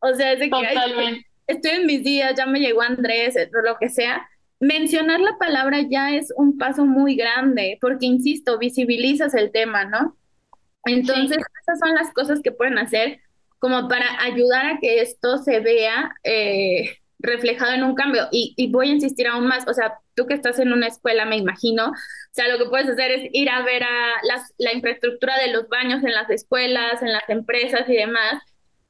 O 0.00 0.14
sea, 0.14 0.32
es 0.32 0.40
de 0.40 0.50
que 0.50 1.24
estoy 1.46 1.70
en 1.72 1.86
mis 1.86 2.02
días, 2.02 2.34
ya 2.36 2.46
me 2.46 2.58
llegó 2.58 2.82
Andrés, 2.82 3.36
lo 3.52 3.76
que 3.78 3.88
sea. 3.88 4.28
Mencionar 4.58 5.20
la 5.20 5.36
palabra 5.38 5.80
ya 5.88 6.14
es 6.14 6.32
un 6.36 6.56
paso 6.56 6.86
muy 6.86 7.14
grande, 7.14 7.78
porque 7.80 8.06
insisto, 8.06 8.58
visibilizas 8.58 9.34
el 9.34 9.52
tema, 9.52 9.84
¿no? 9.84 10.16
Entonces, 10.84 11.38
esas 11.62 11.78
son 11.78 11.94
las 11.94 12.12
cosas 12.12 12.40
que 12.42 12.50
pueden 12.50 12.78
hacer 12.78 13.20
como 13.62 13.86
para 13.86 14.20
ayudar 14.24 14.66
a 14.66 14.78
que 14.80 15.00
esto 15.02 15.38
se 15.38 15.60
vea 15.60 16.12
eh, 16.24 16.96
reflejado 17.20 17.72
en 17.72 17.84
un 17.84 17.94
cambio. 17.94 18.26
Y, 18.32 18.54
y, 18.56 18.72
voy 18.72 18.88
a 18.88 18.94
insistir 18.94 19.28
aún 19.28 19.46
más, 19.46 19.68
o 19.68 19.72
sea, 19.72 20.00
tú 20.16 20.26
que 20.26 20.34
estás 20.34 20.58
en 20.58 20.72
una 20.72 20.88
escuela, 20.88 21.26
me 21.26 21.36
imagino, 21.36 21.90
o 21.90 21.94
sea, 22.32 22.48
lo 22.48 22.58
que 22.58 22.68
puedes 22.68 22.88
hacer 22.88 23.12
es 23.12 23.30
ir 23.32 23.48
a 23.50 23.62
ver 23.62 23.84
a 23.84 24.14
las, 24.24 24.52
la 24.58 24.72
infraestructura 24.72 25.38
de 25.38 25.52
los 25.52 25.68
baños 25.68 26.02
en 26.02 26.12
las 26.12 26.28
escuelas, 26.28 27.02
en 27.02 27.12
las 27.12 27.22
empresas 27.28 27.88
y 27.88 27.94
demás. 27.94 28.42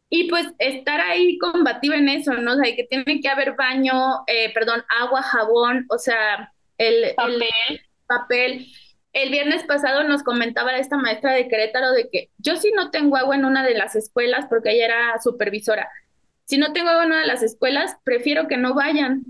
Y 0.08 0.30
pues 0.30 0.46
estar 0.58 1.02
ahí 1.02 1.36
combativo 1.36 1.92
en 1.92 2.08
eso, 2.08 2.32
¿no? 2.32 2.54
O 2.54 2.56
sea, 2.56 2.74
que 2.74 2.84
tiene 2.84 3.20
que 3.20 3.28
haber 3.28 3.54
baño, 3.56 3.92
eh, 4.26 4.54
perdón, 4.54 4.82
agua, 5.02 5.22
jabón, 5.22 5.84
o 5.90 5.98
sea, 5.98 6.50
el 6.78 7.14
papel. 7.14 7.44
El 7.68 7.80
papel 8.06 8.66
el 9.12 9.30
viernes 9.30 9.64
pasado 9.64 10.04
nos 10.04 10.22
comentaba 10.22 10.76
esta 10.76 10.96
maestra 10.96 11.32
de 11.32 11.48
Querétaro 11.48 11.92
de 11.92 12.08
que 12.10 12.30
yo 12.38 12.56
si 12.56 12.70
no 12.72 12.90
tengo 12.90 13.16
agua 13.16 13.36
en 13.36 13.44
una 13.44 13.64
de 13.64 13.74
las 13.74 13.94
escuelas, 13.94 14.46
porque 14.48 14.72
ella 14.72 14.86
era 14.86 15.20
supervisora, 15.22 15.88
si 16.44 16.58
no 16.58 16.72
tengo 16.72 16.90
agua 16.90 17.04
en 17.04 17.12
una 17.12 17.20
de 17.20 17.26
las 17.26 17.42
escuelas, 17.42 17.96
prefiero 18.04 18.48
que 18.48 18.56
no 18.56 18.74
vayan, 18.74 19.24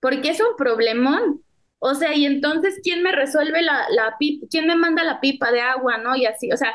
porque 0.00 0.30
es 0.30 0.40
un 0.40 0.56
problemón. 0.56 1.42
O 1.78 1.94
sea, 1.94 2.14
y 2.14 2.24
entonces, 2.24 2.80
¿quién 2.82 3.02
me 3.02 3.12
resuelve 3.12 3.62
la, 3.62 3.86
la 3.90 4.16
pipa? 4.18 4.46
¿Quién 4.50 4.66
me 4.66 4.76
manda 4.76 5.04
la 5.04 5.20
pipa 5.20 5.52
de 5.52 5.60
agua, 5.60 5.98
no? 5.98 6.16
Y 6.16 6.26
así, 6.26 6.50
o 6.50 6.56
sea, 6.56 6.72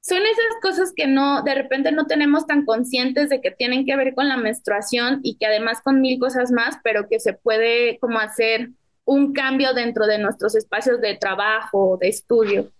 son 0.00 0.18
esas 0.18 0.60
cosas 0.60 0.92
que 0.94 1.06
no, 1.06 1.42
de 1.42 1.54
repente 1.54 1.92
no 1.92 2.06
tenemos 2.06 2.46
tan 2.46 2.64
conscientes 2.64 3.28
de 3.28 3.40
que 3.40 3.52
tienen 3.52 3.86
que 3.86 3.96
ver 3.96 4.14
con 4.14 4.28
la 4.28 4.36
menstruación 4.36 5.20
y 5.22 5.36
que 5.36 5.46
además 5.46 5.80
con 5.82 6.00
mil 6.00 6.18
cosas 6.18 6.50
más, 6.50 6.78
pero 6.82 7.08
que 7.08 7.20
se 7.20 7.32
puede 7.34 7.98
como 8.00 8.18
hacer 8.18 8.70
un 9.04 9.32
cambio 9.32 9.74
dentro 9.74 10.06
de 10.06 10.18
nuestros 10.18 10.54
espacios 10.54 11.00
de 11.00 11.16
trabajo, 11.16 11.98
de 12.00 12.08
estudio, 12.08 12.70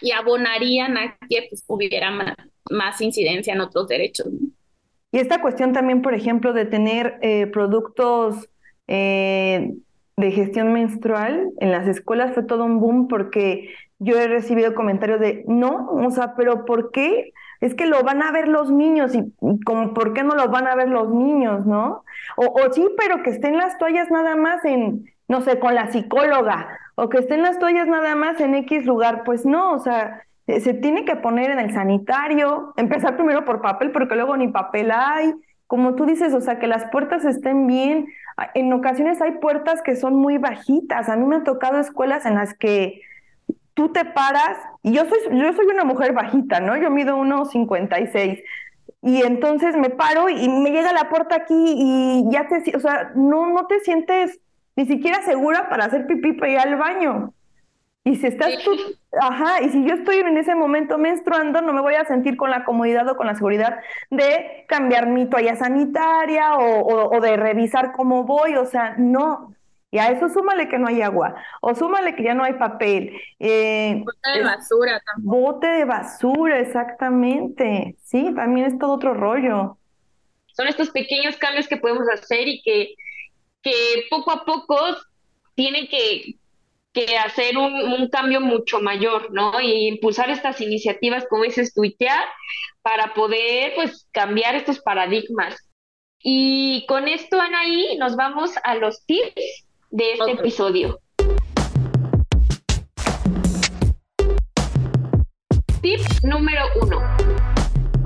y 0.00 0.12
abonarían 0.12 0.96
a 0.98 1.16
que 1.28 1.46
pues, 1.48 1.64
hubiera 1.68 2.10
más, 2.70 3.00
incidencia 3.00 3.54
en 3.54 3.60
otros 3.60 3.88
derechos. 3.88 4.28
Y 5.12 5.18
esta 5.18 5.40
cuestión 5.40 5.72
también, 5.72 6.02
por 6.02 6.14
ejemplo, 6.14 6.52
de 6.52 6.64
tener 6.64 7.18
eh, 7.22 7.46
productos 7.46 8.48
eh, 8.88 9.74
de 10.16 10.30
gestión 10.32 10.72
menstrual 10.72 11.50
en 11.60 11.70
las 11.70 11.86
escuelas 11.86 12.34
fue 12.34 12.42
todo 12.42 12.64
un 12.64 12.80
boom 12.80 13.08
porque 13.08 13.70
yo 13.98 14.18
he 14.18 14.26
recibido 14.26 14.74
comentarios 14.74 15.20
de, 15.20 15.44
no, 15.46 15.90
o 15.90 16.10
sea, 16.10 16.34
pero 16.34 16.64
¿por 16.64 16.90
qué? 16.90 17.32
Es 17.60 17.74
que 17.74 17.86
lo 17.86 18.02
van 18.02 18.22
a 18.22 18.32
ver 18.32 18.48
los 18.48 18.70
niños 18.70 19.14
y, 19.14 19.32
como, 19.64 19.94
¿por 19.94 20.12
qué 20.12 20.24
no 20.24 20.34
lo 20.34 20.48
van 20.48 20.66
a 20.66 20.74
ver 20.74 20.88
los 20.88 21.10
niños, 21.10 21.64
no? 21.66 22.02
O, 22.36 22.46
o 22.46 22.72
sí, 22.72 22.84
pero 22.96 23.22
que 23.22 23.30
estén 23.30 23.56
las 23.56 23.78
toallas 23.78 24.10
nada 24.10 24.34
más 24.34 24.64
en, 24.64 25.11
no 25.32 25.40
sé, 25.40 25.58
con 25.58 25.74
la 25.74 25.90
psicóloga, 25.90 26.78
o 26.94 27.08
que 27.08 27.18
estén 27.18 27.40
las 27.40 27.58
toallas 27.58 27.88
nada 27.88 28.14
más 28.14 28.38
en 28.38 28.54
X 28.54 28.84
lugar, 28.84 29.24
pues 29.24 29.46
no, 29.46 29.72
o 29.72 29.78
sea, 29.78 30.24
se 30.46 30.74
tiene 30.74 31.06
que 31.06 31.16
poner 31.16 31.50
en 31.50 31.58
el 31.58 31.72
sanitario, 31.72 32.74
empezar 32.76 33.16
primero 33.16 33.46
por 33.46 33.62
papel, 33.62 33.92
porque 33.92 34.14
luego 34.14 34.36
ni 34.36 34.48
papel 34.48 34.90
hay, 34.90 35.32
como 35.66 35.94
tú 35.94 36.04
dices, 36.04 36.34
o 36.34 36.42
sea, 36.42 36.58
que 36.58 36.66
las 36.66 36.84
puertas 36.90 37.24
estén 37.24 37.66
bien. 37.66 38.08
En 38.52 38.70
ocasiones 38.74 39.22
hay 39.22 39.32
puertas 39.38 39.80
que 39.80 39.96
son 39.96 40.16
muy 40.16 40.36
bajitas. 40.36 41.08
A 41.08 41.16
mí 41.16 41.24
me 41.24 41.36
han 41.36 41.44
tocado 41.44 41.78
escuelas 41.78 42.26
en 42.26 42.34
las 42.34 42.52
que 42.52 43.00
tú 43.72 43.88
te 43.88 44.04
paras, 44.04 44.58
y 44.82 44.92
yo 44.92 45.06
soy, 45.06 45.18
yo 45.30 45.50
soy 45.54 45.64
una 45.64 45.84
mujer 45.84 46.12
bajita, 46.12 46.60
¿no? 46.60 46.76
Yo 46.76 46.90
mido 46.90 47.16
1,56. 47.16 48.42
Y 49.00 49.22
entonces 49.22 49.78
me 49.78 49.88
paro 49.88 50.28
y 50.28 50.46
me 50.50 50.70
llega 50.72 50.92
la 50.92 51.08
puerta 51.08 51.36
aquí 51.36 51.54
y 51.56 52.24
ya 52.30 52.48
te, 52.48 52.76
o 52.76 52.80
sea, 52.80 53.12
no, 53.14 53.48
no 53.48 53.66
te 53.66 53.80
sientes 53.80 54.41
ni 54.76 54.86
siquiera 54.86 55.22
segura 55.22 55.68
para 55.68 55.84
hacer 55.84 56.06
pipí 56.06 56.32
para 56.32 56.52
ir 56.52 56.58
al 56.58 56.76
baño. 56.76 57.34
Y 58.04 58.16
si 58.16 58.26
estás 58.26 58.58
tú, 58.64 58.72
ajá, 59.20 59.62
y 59.62 59.68
si 59.68 59.84
yo 59.84 59.94
estoy 59.94 60.16
en 60.16 60.36
ese 60.36 60.56
momento 60.56 60.98
menstruando, 60.98 61.60
no 61.60 61.72
me 61.72 61.80
voy 61.80 61.94
a 61.94 62.04
sentir 62.04 62.36
con 62.36 62.50
la 62.50 62.64
comodidad 62.64 63.08
o 63.08 63.16
con 63.16 63.28
la 63.28 63.36
seguridad 63.36 63.78
de 64.10 64.64
cambiar 64.66 65.06
mi 65.06 65.26
toalla 65.26 65.54
sanitaria 65.54 66.56
o, 66.56 67.16
o 67.16 67.20
de 67.20 67.36
revisar 67.36 67.92
cómo 67.92 68.24
voy, 68.24 68.56
o 68.56 68.66
sea, 68.66 68.96
no. 68.98 69.54
Y 69.92 69.98
a 69.98 70.10
eso 70.10 70.30
súmale 70.30 70.70
que 70.70 70.78
no 70.78 70.88
hay 70.88 71.02
agua, 71.02 71.34
o 71.60 71.74
súmale 71.74 72.16
que 72.16 72.22
ya 72.22 72.32
no 72.32 72.44
hay 72.44 72.54
papel. 72.54 73.12
Eh, 73.38 74.02
bote 74.02 74.38
de 74.38 74.42
basura 74.42 75.02
también. 75.04 75.30
Bote 75.30 75.66
de 75.66 75.84
basura, 75.84 76.58
exactamente. 76.60 77.96
Sí, 78.02 78.32
también 78.34 78.68
es 78.68 78.78
todo 78.78 78.92
otro 78.92 79.12
rollo. 79.12 79.76
Son 80.46 80.66
estos 80.66 80.90
pequeños 80.90 81.36
cambios 81.36 81.68
que 81.68 81.76
podemos 81.76 82.08
hacer 82.08 82.48
y 82.48 82.62
que, 82.62 82.94
que 83.62 84.06
poco 84.10 84.32
a 84.32 84.44
poco 84.44 84.76
tienen 85.54 85.86
que, 85.88 86.36
que 86.92 87.16
hacer 87.16 87.56
un, 87.56 87.72
un, 87.72 88.08
cambio 88.08 88.40
mucho 88.40 88.80
mayor, 88.80 89.32
¿no? 89.32 89.60
Y 89.60 89.88
impulsar 89.88 90.30
estas 90.30 90.60
iniciativas, 90.60 91.24
como 91.28 91.44
dices, 91.44 91.72
tuitear, 91.74 92.24
para 92.82 93.14
poder, 93.14 93.74
pues, 93.74 94.08
cambiar 94.12 94.56
estos 94.56 94.80
paradigmas. 94.80 95.56
Y 96.22 96.84
con 96.86 97.08
esto, 97.08 97.40
Anaí, 97.40 97.96
nos 97.98 98.16
vamos 98.16 98.52
a 98.64 98.74
los 98.74 99.04
tips 99.06 99.66
de 99.90 100.12
este 100.12 100.32
episodio. 100.32 101.00
Tip 105.82 106.00
número 106.22 106.62
uno. 106.80 107.51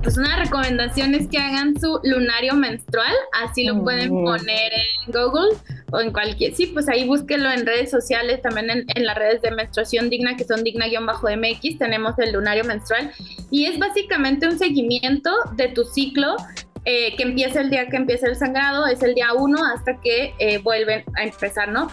Pues 0.07 0.19
una 0.19 0.37
recomendación 0.37 1.17
es 1.17 1.27
que 1.27 1.37
hagan 1.37 1.81
su 1.81 1.99
lunario 2.05 2.55
menstrual, 2.55 3.13
así 3.43 3.65
lo 3.65 3.83
pueden 3.83 4.09
poner 4.11 4.73
en 4.73 5.13
Google 5.13 5.57
o 5.91 5.99
en 5.99 6.13
cualquier, 6.13 6.55
sí, 6.55 6.67
pues 6.67 6.89
ahí 6.89 7.05
búsquenlo 7.05 7.51
en 7.51 7.67
redes 7.67 7.91
sociales, 7.91 8.41
también 8.41 8.71
en, 8.71 8.85
en 8.95 9.05
las 9.05 9.17
redes 9.19 9.43
de 9.43 9.51
menstruación 9.51 10.09
digna, 10.09 10.37
que 10.37 10.45
son 10.45 10.63
digna-mx, 10.63 11.79
tenemos 11.79 12.17
el 12.21 12.35
lunario 12.35 12.63
menstrual 12.63 13.11
y 13.51 13.67
es 13.67 13.81
básicamente 13.81 14.47
un 14.47 14.57
seguimiento 14.61 15.33
de 15.57 15.71
tu 15.71 15.83
ciclo 15.83 16.37
eh, 16.85 17.17
que 17.17 17.25
empieza 17.25 17.61
el 17.61 17.71
día 17.71 17.89
que 17.89 17.97
empieza 17.97 18.29
el 18.29 18.37
sangrado, 18.37 18.87
es 18.87 19.03
el 19.03 19.17
día 19.17 19.33
uno 19.33 19.59
hasta 19.75 20.01
que 20.01 20.35
eh, 20.39 20.59
vuelven 20.59 21.03
a 21.17 21.25
empezar, 21.25 21.69
¿no? 21.69 21.89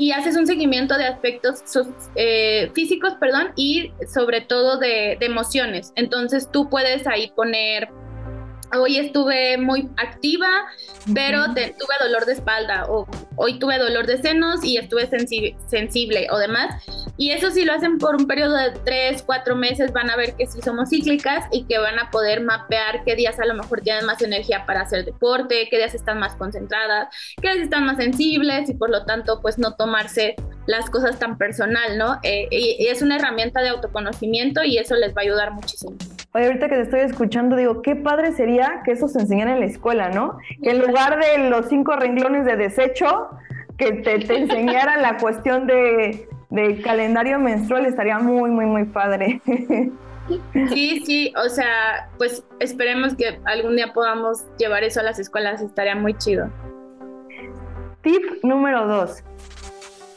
Y 0.00 0.12
haces 0.12 0.36
un 0.36 0.46
seguimiento 0.46 0.96
de 0.96 1.06
aspectos 1.06 1.60
eh, 2.14 2.70
físicos, 2.72 3.14
perdón, 3.18 3.48
y 3.56 3.90
sobre 4.06 4.40
todo 4.40 4.78
de, 4.78 5.16
de 5.18 5.26
emociones. 5.26 5.92
Entonces 5.96 6.48
tú 6.52 6.70
puedes 6.70 7.06
ahí 7.08 7.32
poner 7.34 7.88
hoy 8.72 8.98
estuve 8.98 9.56
muy 9.58 9.88
activa, 9.96 10.48
pero 11.14 11.46
tuve 11.46 11.94
dolor 12.00 12.26
de 12.26 12.32
espalda 12.32 12.86
o 12.88 13.06
hoy 13.36 13.58
tuve 13.58 13.78
dolor 13.78 14.06
de 14.06 14.20
senos 14.20 14.64
y 14.64 14.76
estuve 14.76 15.08
sensible 15.66 16.26
o 16.30 16.38
demás. 16.38 16.84
Y 17.16 17.30
eso 17.30 17.50
si 17.50 17.64
lo 17.64 17.72
hacen 17.72 17.98
por 17.98 18.16
un 18.16 18.26
periodo 18.26 18.56
de 18.56 18.70
tres, 18.84 19.22
cuatro 19.22 19.56
meses, 19.56 19.92
van 19.92 20.10
a 20.10 20.16
ver 20.16 20.34
que 20.34 20.46
sí 20.46 20.60
somos 20.62 20.90
cíclicas 20.90 21.46
y 21.50 21.64
que 21.64 21.78
van 21.78 21.98
a 21.98 22.10
poder 22.10 22.42
mapear 22.42 23.02
qué 23.04 23.16
días 23.16 23.40
a 23.40 23.46
lo 23.46 23.54
mejor 23.54 23.80
tienen 23.80 24.06
más 24.06 24.22
energía 24.22 24.66
para 24.66 24.82
hacer 24.82 25.04
deporte, 25.04 25.68
qué 25.70 25.78
días 25.78 25.94
están 25.94 26.18
más 26.18 26.36
concentradas, 26.36 27.08
qué 27.40 27.52
días 27.52 27.64
están 27.64 27.86
más 27.86 27.96
sensibles 27.96 28.68
y 28.68 28.74
por 28.74 28.90
lo 28.90 29.04
tanto 29.04 29.40
pues 29.40 29.58
no 29.58 29.74
tomarse 29.74 30.36
las 30.66 30.90
cosas 30.90 31.18
tan 31.18 31.38
personal, 31.38 31.96
¿no? 31.96 32.18
Eh, 32.22 32.46
y, 32.50 32.86
es 32.86 33.02
una 33.02 33.16
herramienta 33.16 33.62
de 33.62 33.70
autoconocimiento 33.70 34.62
y 34.62 34.78
eso 34.78 34.94
les 34.96 35.10
va 35.10 35.22
a 35.22 35.24
ayudar 35.24 35.52
muchísimo. 35.52 35.96
Oye, 36.34 36.46
ahorita 36.46 36.68
que 36.68 36.74
te 36.74 36.82
estoy 36.82 37.00
escuchando, 37.00 37.56
digo, 37.56 37.80
qué 37.80 37.96
padre 37.96 38.32
sería 38.32 38.82
que 38.84 38.92
eso 38.92 39.08
se 39.08 39.20
enseñara 39.20 39.54
en 39.54 39.60
la 39.60 39.66
escuela, 39.66 40.10
¿no? 40.10 40.38
Que 40.62 40.70
en 40.70 40.80
lugar 40.80 41.18
de 41.18 41.48
los 41.48 41.68
cinco 41.68 41.96
renglones 41.96 42.44
de 42.44 42.56
desecho, 42.56 43.30
que 43.78 43.92
te, 43.92 44.18
te 44.18 44.38
enseñaran 44.38 45.00
la 45.00 45.16
cuestión 45.16 45.66
de, 45.66 46.28
de 46.50 46.82
calendario 46.82 47.38
menstrual, 47.38 47.86
estaría 47.86 48.18
muy, 48.18 48.50
muy, 48.50 48.66
muy 48.66 48.84
padre. 48.84 49.40
Sí, 50.52 51.02
sí, 51.06 51.32
o 51.42 51.48
sea, 51.48 52.10
pues 52.18 52.44
esperemos 52.60 53.14
que 53.14 53.40
algún 53.46 53.76
día 53.76 53.94
podamos 53.94 54.44
llevar 54.58 54.84
eso 54.84 55.00
a 55.00 55.02
las 55.02 55.18
escuelas, 55.18 55.62
estaría 55.62 55.94
muy 55.94 56.12
chido. 56.18 56.50
Tip 58.02 58.22
número 58.42 58.86
dos, 58.86 59.24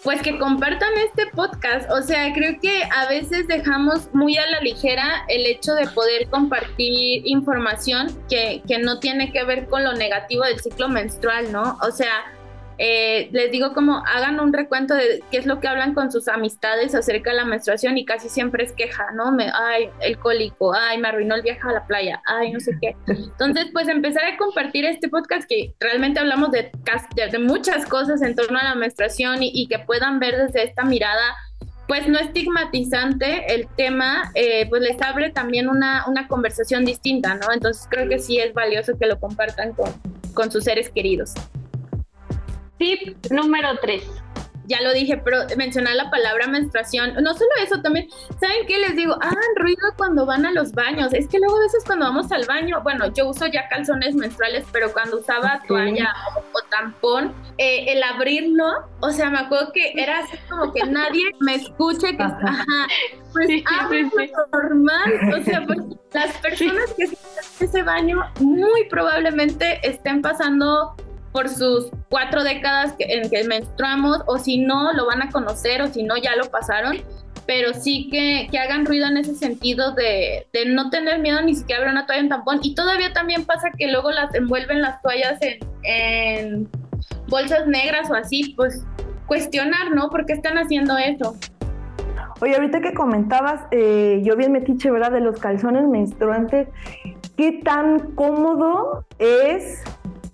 pues 0.04 0.22
que 0.22 0.38
compartan 0.40 0.90
este 1.06 1.28
podcast. 1.28 1.90
O 1.92 2.02
sea, 2.02 2.34
creo 2.34 2.60
que 2.60 2.84
a 2.96 3.08
veces 3.08 3.48
dejamos 3.48 4.10
muy 4.14 4.38
a 4.38 4.48
la 4.48 4.62
ligera 4.62 5.26
el 5.28 5.46
hecho 5.46 5.74
de 5.74 5.88
poder 5.88 6.28
compartir 6.30 7.22
información 7.26 8.08
que, 8.30 8.62
que 8.68 8.80
no 8.80 9.00
tiene 9.00 9.32
que 9.32 9.44
ver 9.44 9.68
con 9.68 9.84
lo 9.84 9.94
negativo 9.94 10.44
del 10.44 10.60
ciclo 10.60 10.90
menstrual, 10.90 11.52
¿no? 11.52 11.78
O 11.82 11.92
sea, 11.92 12.34
eh, 12.78 13.30
les 13.32 13.52
digo 13.52 13.74
como 13.74 14.04
hagan 14.06 14.40
un 14.40 14.54
recuento 14.54 14.94
de 14.94 15.24
qué 15.30 15.38
es 15.38 15.46
lo 15.46 15.60
que 15.60 15.68
hablan 15.68 15.94
con 15.94 16.12
sus 16.12 16.28
amistades 16.28 16.96
acerca 16.96 17.32
de 17.32 17.38
la 17.38 17.46
menstruación 17.46 17.98
y 17.98 18.06
casi 18.06 18.30
siempre 18.30 18.64
es 18.64 18.72
queja, 18.72 19.12
¿no? 19.14 19.32
Me, 19.32 19.52
ay, 19.54 19.90
el 20.02 20.18
cólico, 20.18 20.74
ay, 20.74 20.98
me 20.98 21.08
arruinó 21.10 21.36
el 21.36 21.42
viaje 21.42 21.62
a 21.64 21.74
la 21.74 21.86
playa, 21.86 22.22
ay, 22.26 22.52
no 22.52 22.60
sé 22.60 22.72
qué. 22.82 22.96
Entonces, 23.08 23.68
pues 23.72 23.88
empezar 23.88 24.26
a 24.26 24.38
compartir 24.38 24.86
este 24.86 25.10
podcast 25.10 25.48
que 25.48 25.74
realmente 25.80 26.20
hablamos 26.20 26.52
de, 26.52 26.72
muchas 27.40 27.86
cosas 27.86 28.22
en 28.22 28.36
torno 28.36 28.60
a 28.60 28.64
la 28.64 28.76
menstruación 28.76 29.38
y, 29.42 29.68
que 29.68 29.80
puedan 29.80 30.20
ver 30.20 30.38
desde 30.38 30.64
esta 30.64 30.84
mirada 30.84 31.24
pues 31.88 32.08
no 32.08 32.20
estigmatizante 32.20 33.54
el 33.54 33.68
tema, 33.76 34.32
eh, 34.34 34.66
pues 34.70 34.82
les 34.82 35.02
abre 35.02 35.30
también 35.30 35.68
una, 35.68 36.06
una, 36.08 36.28
conversación 36.28 36.86
distinta, 36.86 37.36
¿no? 37.36 37.52
Entonces 37.54 37.86
creo 37.90 38.08
que 38.08 38.18
sí 38.18 38.40
es 38.40 38.54
valioso 38.54 38.98
que 38.98 39.08
lo 39.08 39.20
compartan 39.20 39.74
con, 39.74 39.92
con 40.34 40.52
sus 40.52 40.64
seres 40.64 40.90
queridos. 40.90 41.34
Tip 42.82 43.16
número 43.30 43.78
3. 43.80 44.04
Ya 44.66 44.82
lo 44.82 44.92
dije, 44.92 45.18
pero 45.24 45.38
mencionar 45.56 45.96
la 45.96 46.10
palabra 46.10 46.48
menstruación. 46.48 47.14
No 47.22 47.34
solo 47.36 47.50
eso, 47.64 47.80
también, 47.84 48.08
¿saben 48.40 48.66
qué 48.68 48.80
les 48.80 48.96
digo? 48.96 49.14
Hagan 49.22 49.56
ruido 49.56 49.86
cuando 49.98 50.26
van 50.26 50.48
a 50.48 50.52
los 50.52 50.72
baños. 50.72 51.14
Es 51.14 51.28
que 51.28 51.38
luego 51.38 51.58
a 51.58 51.62
veces 51.62 51.84
cuando 51.86 52.06
vamos 52.06 52.32
al 52.32 52.46
baño, 52.48 52.82
bueno, 52.82 53.14
yo 53.14 53.30
uso 53.30 53.46
ya 53.46 53.68
calzones 53.68 54.16
menstruales, 54.16 54.66
pero 54.72 54.92
cuando 54.94 55.20
usaba 55.20 55.62
toalla 55.68 56.12
o, 56.54 56.60
tampón, 56.72 57.36
eh, 57.60 57.86
el 57.90 58.02
abrirlo, 58.02 58.66
o 59.02 59.12
sea, 59.12 59.30
me 59.30 59.40
acuerdo 59.40 59.72
que 59.74 59.94
era 59.96 60.20
así 60.20 60.38
como 60.50 60.74
que 60.74 60.84
nadie 60.84 61.26
me 61.42 61.56
escuche, 61.56 62.18
que 62.18 62.24
ajá, 62.24 62.88
pues 63.32 63.46
sí, 63.46 63.64
normal. 64.52 65.34
O 65.40 65.44
sea, 65.44 65.62
porque 65.68 65.98
las 66.14 66.36
personas 66.38 66.94
que 66.98 67.04
están 67.04 67.44
en 67.60 67.68
ese 67.68 67.84
baño 67.84 68.22
muy 68.40 68.86
probablemente 68.90 69.80
estén 69.88 70.22
pasando 70.22 70.96
por 71.32 71.50
sus 71.50 71.90
cuatro 72.10 72.44
décadas 72.44 72.94
en 73.00 73.30
que 73.30 73.44
menstruamos, 73.46 74.20
o 74.28 74.38
si 74.38 74.60
no, 74.60 74.94
lo 74.94 75.06
van 75.06 75.22
a 75.22 75.30
conocer, 75.30 75.82
o 75.82 75.88
si 75.88 76.04
no, 76.04 76.18
ya 76.18 76.36
lo 76.36 76.52
pasaron, 76.52 76.98
pero 77.46 77.74
sí 77.74 78.10
que, 78.12 78.48
que 78.52 78.60
hagan 78.60 78.86
ruido 78.86 79.08
en 79.08 79.18
ese 79.18 79.36
sentido 79.36 79.94
de, 79.94 80.48
de, 80.54 80.66
no 80.68 80.90
tener 80.90 81.20
miedo 81.20 81.42
ni 81.42 81.56
siquiera 81.56 81.82
ver 81.82 81.92
una 81.92 82.06
toalla 82.06 82.22
en 82.22 82.30
tampón. 82.30 82.60
Y 82.62 82.76
todavía 82.76 83.14
también 83.14 83.46
pasa 83.46 83.70
que 83.78 83.92
luego 83.92 84.12
las 84.12 84.34
envuelven 84.36 84.82
las 84.82 85.02
toallas 85.02 85.40
en, 85.42 85.60
en 85.84 86.70
bolsas 87.28 87.68
negras 87.68 88.10
o 88.10 88.16
así, 88.16 88.54
pues 88.56 88.86
cuestionar, 89.26 89.92
¿no? 89.96 90.10
¿Por 90.10 90.26
qué 90.26 90.34
están 90.34 90.58
haciendo 90.58 90.98
eso? 90.98 91.36
Oye, 92.42 92.56
ahorita 92.56 92.82
que 92.82 92.94
comentabas, 92.94 93.62
eh, 93.72 94.20
yo 94.24 94.36
bien 94.36 94.52
metiche, 94.52 94.90
¿verdad? 94.90 95.12
De 95.12 95.22
los 95.22 95.40
calzones 95.40 95.88
menstruantes, 95.88 96.68
¿qué 97.38 97.62
tan 97.64 98.16
cómodo 98.16 99.06
es? 99.20 99.84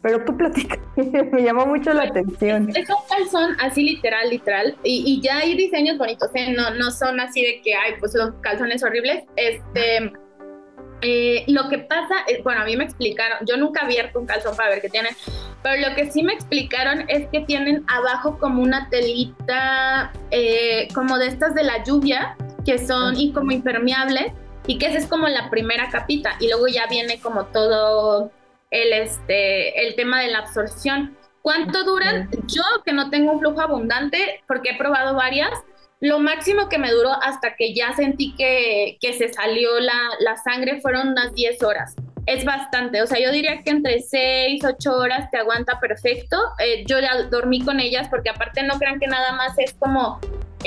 Pero 0.08 0.24
tú 0.24 0.38
platicas, 0.38 0.80
me 0.96 1.44
llamó 1.44 1.66
mucho 1.66 1.92
la 1.92 2.04
atención. 2.04 2.70
Es, 2.74 2.90
un 2.90 2.96
calzón 3.10 3.58
así 3.60 3.84
literal, 3.84 4.30
literal, 4.30 4.78
y, 4.82 5.04
y, 5.06 5.22
ya 5.22 5.40
hay 5.40 5.54
diseños 5.54 5.98
bonitos, 5.98 6.30
¿eh? 6.34 6.54
no, 6.56 6.74
no 6.76 6.92
son 6.92 7.20
así 7.20 7.42
de 7.42 7.60
que 7.62 7.76
hay 7.76 7.96
pues 8.00 8.14
los 8.16 8.32
calzones 8.42 8.84
horribles, 8.84 9.26
este... 9.36 10.14
Eh, 11.02 11.44
lo 11.48 11.70
que 11.70 11.78
pasa, 11.78 12.16
es, 12.28 12.42
bueno, 12.44 12.62
a 12.62 12.66
mí 12.66 12.76
me 12.76 12.86
explicaron, 12.86 13.38
yo 13.46 13.58
nunca 13.58 13.82
abierto 13.82 14.20
un 14.20 14.26
calzón 14.26 14.56
para 14.56 14.70
ver 14.70 14.82
qué 14.82 14.90
tienen, 14.90 15.14
pero 15.62 15.90
lo 15.90 15.94
que 15.94 16.10
sí 16.10 16.24
me 16.24 16.34
explicaron 16.34 17.04
es 17.10 17.28
que 17.28 17.42
tienen 17.42 17.84
abajo 17.88 18.40
como 18.40 18.64
una 18.64 18.90
telita, 18.90 20.14
eh, 20.32 20.88
como 20.96 21.18
de 21.20 21.28
estas 21.28 21.54
de 21.54 21.64
la 21.64 21.84
lluvia, 21.84 22.38
que 22.66 22.80
son 22.80 23.20
y 23.20 23.34
como 23.34 23.52
impermeables, 23.52 24.32
y 24.66 24.80
que 24.80 24.88
esa 24.88 24.98
es 24.98 25.06
como 25.06 25.28
la 25.28 25.50
primera 25.50 25.90
capita, 25.90 26.36
y 26.40 26.48
luego 26.48 26.68
ya 26.68 26.88
viene 26.88 27.20
como 27.20 27.46
todo 27.46 28.32
el, 28.72 28.94
este, 28.94 29.88
el 29.88 29.96
tema 29.96 30.22
de 30.22 30.30
la 30.30 30.40
absorción. 30.40 31.18
¿Cuánto 31.42 31.84
duran? 31.84 32.30
Yo 32.48 32.64
que 32.86 32.92
no 32.92 33.10
tengo 33.10 33.32
un 33.32 33.40
flujo 33.40 33.62
abundante, 33.62 34.44
porque 34.48 34.72
he 34.72 34.78
probado 34.78 35.16
varias, 35.16 35.52
lo 36.00 36.20
máximo 36.20 36.70
que 36.70 36.78
me 36.78 36.92
duró 36.92 37.12
hasta 37.24 37.56
que 37.56 37.74
ya 37.74 37.94
sentí 37.94 38.36
que, 38.36 38.98
que 39.02 39.14
se 39.14 39.34
salió 39.34 39.80
la, 39.80 39.98
la, 40.20 40.38
sangre 40.38 40.80
fueron 40.82 41.10
unas 41.10 41.34
10 41.34 41.64
horas. 41.64 41.96
Es 42.26 42.44
bastante, 42.44 43.02
o 43.02 43.08
sea, 43.08 43.20
yo 43.20 43.32
diría 43.32 43.64
que 43.64 43.70
entre 43.72 44.02
6, 44.02 44.64
8 44.64 44.94
horas 44.94 45.32
te 45.32 45.38
aguanta 45.38 45.80
perfecto. 45.80 46.38
Eh, 46.60 46.84
yo 46.86 47.00
ya 47.00 47.24
dormí 47.24 47.62
con 47.62 47.80
ellas 47.80 48.10
porque 48.10 48.30
aparte 48.30 48.64
no 48.64 48.78
crean 48.78 49.00
que 49.00 49.08
nada 49.08 49.32
más 49.32 49.58
es 49.58 49.74
como 49.74 50.20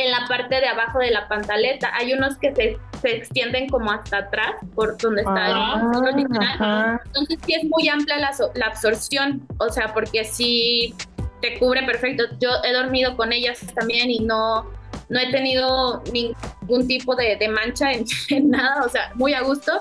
en 0.04 0.10
la 0.10 0.26
parte 0.28 0.56
de 0.60 0.66
abajo 0.66 0.98
de 0.98 1.10
la 1.10 1.28
pantaleta. 1.28 1.90
Hay 1.94 2.12
unos 2.12 2.36
que 2.38 2.54
se, 2.54 2.78
se 3.00 3.16
extienden 3.16 3.68
como 3.68 3.90
hasta 3.90 4.18
atrás, 4.18 4.54
por 4.74 4.96
donde 4.98 5.22
está 5.22 5.34
Ah, 5.36 5.82
el 5.94 6.14
original. 6.14 6.42
ajá. 6.54 7.00
Entonces 7.06 7.38
sí 7.46 7.54
es 7.54 7.64
muy 7.64 7.88
amplia 7.88 8.18
la, 8.18 8.30
la 8.54 8.66
absorción, 8.66 9.46
o 9.58 9.68
sea, 9.70 9.92
porque 9.92 10.24
sí 10.24 10.94
te 11.42 11.58
cubre 11.58 11.82
perfecto. 11.84 12.24
Yo 12.40 12.50
he 12.64 12.72
dormido 12.72 13.16
con 13.16 13.32
ellas 13.32 13.60
también 13.74 14.10
y 14.10 14.20
no, 14.20 14.66
no 15.08 15.18
he 15.18 15.30
tenido 15.30 16.02
ningún 16.12 16.86
tipo 16.86 17.14
de, 17.16 17.36
de 17.36 17.48
mancha 17.48 17.92
en, 17.92 18.04
en 18.30 18.50
nada, 18.50 18.84
o 18.84 18.88
sea, 18.88 19.10
muy 19.14 19.34
a 19.34 19.42
gusto. 19.42 19.72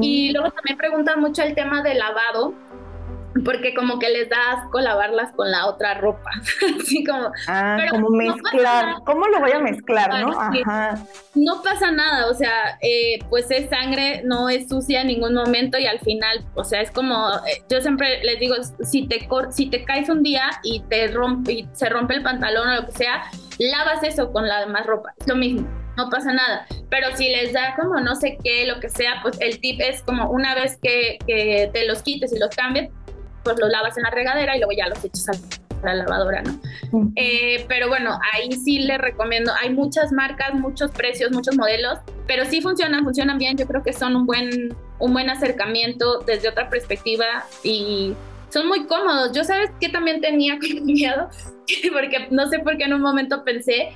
Y 0.00 0.32
luego 0.32 0.50
también 0.50 0.76
preguntan 0.76 1.20
mucho 1.20 1.42
el 1.42 1.54
tema 1.54 1.82
del 1.82 1.98
lavado, 1.98 2.54
porque 3.44 3.74
como 3.74 3.98
que 3.98 4.08
les 4.10 4.28
da 4.28 4.36
asco 4.52 4.80
lavarlas 4.80 5.32
con 5.32 5.50
la 5.50 5.66
otra 5.66 5.94
ropa, 5.94 6.30
así 6.80 7.04
como 7.04 7.30
Ah, 7.48 7.76
pero 7.78 7.90
como 7.92 8.10
mezclar. 8.10 8.94
¿Cómo 9.06 9.26
lo 9.28 9.40
voy 9.40 9.52
a 9.52 9.58
mezclar, 9.58 10.20
no? 10.24 10.38
Ajá. 10.40 10.98
no 11.34 11.62
pasa 11.62 11.90
nada, 11.90 12.26
o 12.30 12.34
sea, 12.34 12.78
eh, 12.82 13.18
pues 13.30 13.50
es 13.50 13.68
sangre, 13.70 14.22
no 14.24 14.48
es 14.48 14.68
sucia 14.68 15.00
en 15.02 15.08
ningún 15.08 15.34
momento 15.34 15.78
y 15.78 15.86
al 15.86 15.98
final, 16.00 16.44
o 16.54 16.64
sea, 16.64 16.80
es 16.80 16.90
como, 16.90 17.28
eh, 17.46 17.62
yo 17.70 17.80
siempre 17.80 18.22
les 18.22 18.38
digo, 18.38 18.54
si 18.84 19.06
te, 19.08 19.26
cor- 19.28 19.52
si 19.52 19.70
te 19.70 19.84
caes 19.84 20.08
un 20.08 20.22
día 20.22 20.50
y 20.62 20.80
te 20.88 21.08
rompe, 21.08 21.52
y 21.52 21.68
se 21.72 21.88
rompe 21.88 22.14
el 22.14 22.22
pantalón 22.22 22.68
o 22.68 22.74
lo 22.82 22.86
que 22.86 22.92
sea, 22.92 23.22
lavas 23.58 24.02
eso 24.02 24.32
con 24.32 24.46
la 24.46 24.60
demás 24.60 24.86
ropa, 24.86 25.14
es 25.18 25.26
lo 25.26 25.36
mismo, 25.36 25.66
no 25.96 26.08
pasa 26.10 26.32
nada, 26.32 26.66
pero 26.90 27.08
si 27.16 27.28
les 27.28 27.52
da 27.52 27.74
como 27.76 28.00
no 28.00 28.14
sé 28.14 28.36
qué, 28.44 28.66
lo 28.66 28.80
que 28.80 28.88
sea, 28.88 29.20
pues 29.22 29.38
el 29.40 29.60
tip 29.60 29.80
es 29.80 30.02
como 30.02 30.30
una 30.30 30.54
vez 30.54 30.78
que, 30.82 31.18
que 31.26 31.70
te 31.72 31.86
los 31.86 32.02
quites 32.02 32.32
y 32.34 32.38
los 32.38 32.50
cambies, 32.54 32.90
pues 33.42 33.56
los 33.58 33.70
lavas 33.70 33.96
en 33.96 34.04
la 34.04 34.10
regadera 34.10 34.56
y 34.56 34.60
luego 34.60 34.72
ya 34.72 34.88
los 34.88 35.04
echas 35.04 35.28
a 35.28 35.86
la 35.86 35.94
lavadora, 35.94 36.42
¿no? 36.42 36.58
Ujú. 36.92 37.12
Eh, 37.16 37.64
pero 37.68 37.88
bueno, 37.88 38.18
ahí 38.32 38.52
sí 38.52 38.80
les 38.80 38.98
recomiendo. 38.98 39.52
Hay 39.60 39.70
muchas 39.70 40.12
marcas, 40.12 40.54
muchos 40.54 40.90
precios, 40.90 41.32
muchos 41.32 41.56
modelos, 41.56 41.98
pero 42.26 42.44
sí 42.44 42.60
funcionan, 42.60 43.04
funcionan 43.04 43.38
bien. 43.38 43.56
Yo 43.56 43.66
creo 43.66 43.82
que 43.82 43.92
son 43.92 44.16
un 44.16 44.26
buen, 44.26 44.76
un 44.98 45.12
buen 45.12 45.28
acercamiento 45.30 46.20
desde 46.20 46.48
otra 46.48 46.68
perspectiva 46.68 47.44
y 47.62 48.14
son 48.50 48.68
muy 48.68 48.86
cómodos. 48.86 49.32
Yo 49.32 49.44
sabes 49.44 49.70
que 49.80 49.88
también 49.88 50.20
tenía 50.20 50.56
miedo, 50.82 51.28
porque 51.92 52.28
no 52.30 52.48
sé 52.48 52.60
por 52.60 52.76
qué 52.76 52.84
en 52.84 52.94
un 52.94 53.02
momento 53.02 53.44
pensé 53.44 53.92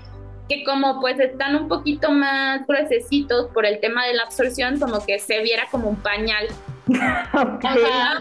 que 0.48 0.62
como 0.64 1.00
pues 1.00 1.18
están 1.18 1.56
un 1.56 1.68
poquito 1.68 2.10
más 2.10 2.66
gruesecitos 2.66 3.50
por 3.52 3.66
el 3.66 3.80
tema 3.80 4.06
de 4.06 4.14
la 4.14 4.22
absorción, 4.22 4.78
como 4.78 5.04
que 5.04 5.18
se 5.18 5.40
viera 5.42 5.64
como 5.70 5.88
un 5.88 5.96
pañal. 5.96 6.46
Ok. 7.34 7.64
Ajá. 7.64 8.20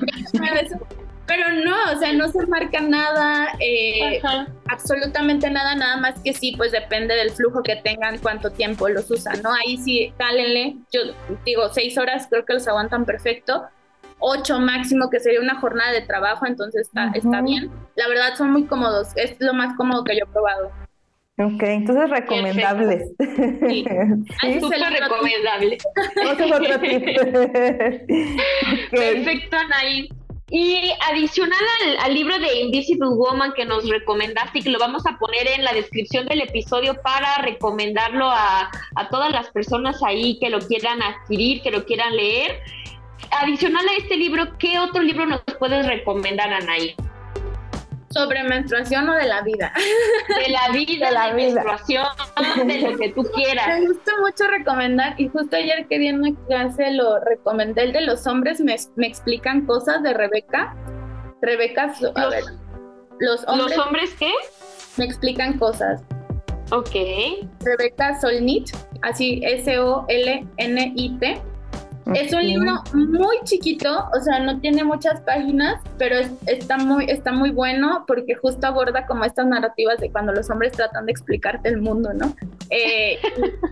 Pero 1.28 1.52
no, 1.64 1.76
o 1.92 2.00
sea, 2.00 2.14
no 2.14 2.28
se 2.30 2.46
marca 2.48 2.82
nada. 2.82 3.54
eh, 3.60 4.22
absolutamente 4.70 5.50
nada, 5.50 5.76
nada 5.76 5.98
más 5.98 6.20
que 6.20 6.34
sí, 6.34 6.54
pues 6.56 6.72
depende 6.72 7.16
del 7.16 7.32
flujo 7.32 7.64
que 7.64 7.76
tengan, 7.78 8.18
cuánto 8.20 8.52
tiempo 8.52 8.90
los 8.90 9.10
usan, 9.10 9.42
¿no? 9.42 9.52
Ahí 9.54 9.78
sí, 9.78 10.14
cálenle, 10.18 10.76
yo 10.92 11.02
digo, 11.46 11.70
seis 11.70 11.98
horas 11.98 12.28
creo 12.30 12.46
que 12.46 12.54
los 12.54 12.68
aguantan 12.68 13.06
perfecto, 13.06 13.64
ocho 14.20 14.60
máximo, 14.60 15.10
que 15.10 15.20
sería 15.20 15.40
una 15.40 15.60
jornada 15.60 15.92
de 15.92 16.02
trabajo, 16.02 16.46
entonces 16.46 16.88
está, 16.88 17.12
está 17.14 17.42
bien. 17.42 17.72
La 17.96 18.08
verdad 18.08 18.36
son 18.36 18.52
muy 18.52 18.66
cómodos, 18.66 19.10
es 19.16 19.36
lo 19.40 19.54
más 19.54 19.76
cómodo 19.76 20.04
que 20.04 20.18
yo 20.18 20.26
he 20.26 20.32
probado. 20.32 20.72
Ok, 21.38 21.64
entonces 21.64 22.10
recomendables. 22.10 23.12
Sí. 23.20 23.86
¿Sí? 24.42 24.60
Súper 24.62 24.80
recomendable. 24.80 25.78
Ese 26.16 26.46
es 26.46 26.52
otro 26.52 26.80
tip. 26.80 27.04
Perfecto, 28.92 29.58
Anaí. 29.58 30.10
Y 30.50 30.92
adicional 31.10 31.60
al, 32.04 32.14
libro 32.14 32.38
de 32.38 32.62
Invisible 32.62 33.08
Woman 33.10 33.54
que 33.54 33.66
nos 33.66 33.90
recomendaste 33.90 34.62
que 34.62 34.70
lo 34.70 34.78
vamos 34.78 35.04
a 35.08 35.18
poner 35.18 35.48
en 35.48 35.64
la 35.64 35.74
descripción 35.74 36.28
del 36.28 36.42
episodio 36.42 37.02
para 37.02 37.40
recomendarlo 37.40 38.30
a, 38.30 38.70
a 38.96 39.10
todas 39.10 39.32
las 39.32 39.50
personas 39.50 40.04
ahí 40.04 40.38
que 40.40 40.52
lo 40.52 40.60
quieran 40.60 41.02
adquirir, 41.02 41.64
que 41.64 41.72
lo 41.72 41.84
quieran 41.86 42.16
leer. 42.16 42.62
Adicional 43.32 43.88
a 43.90 43.98
este 43.98 44.18
libro, 44.18 44.56
¿qué 44.60 44.78
otro 44.78 45.02
libro 45.02 45.26
nos 45.26 45.42
puedes 45.58 45.86
recomendar, 45.88 46.54
Anaí? 46.54 46.96
Sobre 48.16 48.44
menstruación 48.44 49.10
o 49.10 49.14
de 49.14 49.26
la 49.26 49.42
vida. 49.42 49.74
De 50.46 50.50
la 50.52 50.70
vida, 50.74 51.08
De 51.08 51.14
la 51.14 51.34
vida. 51.34 51.64
menstruación, 51.64 52.06
de 52.66 52.80
lo 52.82 52.98
que 52.98 53.10
tú 53.10 53.24
quieras. 53.36 53.68
Me 53.80 53.88
gusta 53.88 54.12
mucho 54.22 54.48
recomendar 54.48 55.20
y 55.20 55.28
justo 55.28 55.58
ayer 55.58 55.86
que 55.88 56.00
di 56.00 56.08
en 56.08 56.20
una 56.22 56.32
clase 56.48 56.92
lo 56.92 57.20
recomendé, 57.20 57.84
el 57.84 57.92
de 57.94 58.02
los 58.02 58.26
hombres 58.26 58.62
me, 58.62 58.76
me 58.96 59.08
explican 59.08 59.66
cosas 59.66 60.02
de 60.02 60.14
Rebeca. 60.14 60.74
Rebeca, 61.42 61.84
a 61.84 61.88
Los- 62.22 62.32
ver, 62.32 62.44
los 63.20 63.46
hombres 63.48 63.76
¿Los 63.78 63.86
hombres 63.86 64.14
qué? 64.18 64.32
me 64.98 65.04
explican 65.06 65.58
cosas. 65.60 66.02
Ok. 66.72 66.92
Rebeca 67.60 68.20
Solnit, 68.22 68.70
así 69.02 69.42
S-O-L-N-I-T. 69.44 71.42
Es 72.14 72.32
un 72.34 72.46
libro 72.46 72.84
muy 72.94 73.38
chiquito, 73.46 74.10
o 74.16 74.22
sea, 74.22 74.40
no 74.40 74.60
tiene 74.60 74.84
muchas 74.84 75.22
páginas, 75.22 75.82
pero 75.98 76.18
es- 76.18 76.32
está, 76.46 76.78
muy, 76.78 77.06
está 77.10 77.32
muy 77.32 77.50
bueno 77.50 78.04
porque 78.08 78.36
justo 78.36 78.68
aborda 78.68 79.08
como 79.08 79.26
estas 79.26 79.48
narrativas 79.48 79.98
de 80.00 80.12
cuando 80.12 80.32
los 80.32 80.50
hombres 80.52 80.74
tratan 80.74 81.08
de 81.08 81.12
explicarte 81.12 81.68
el 81.70 81.82
mundo, 81.82 82.14
¿no? 82.14 82.36
Eh, 82.70 83.18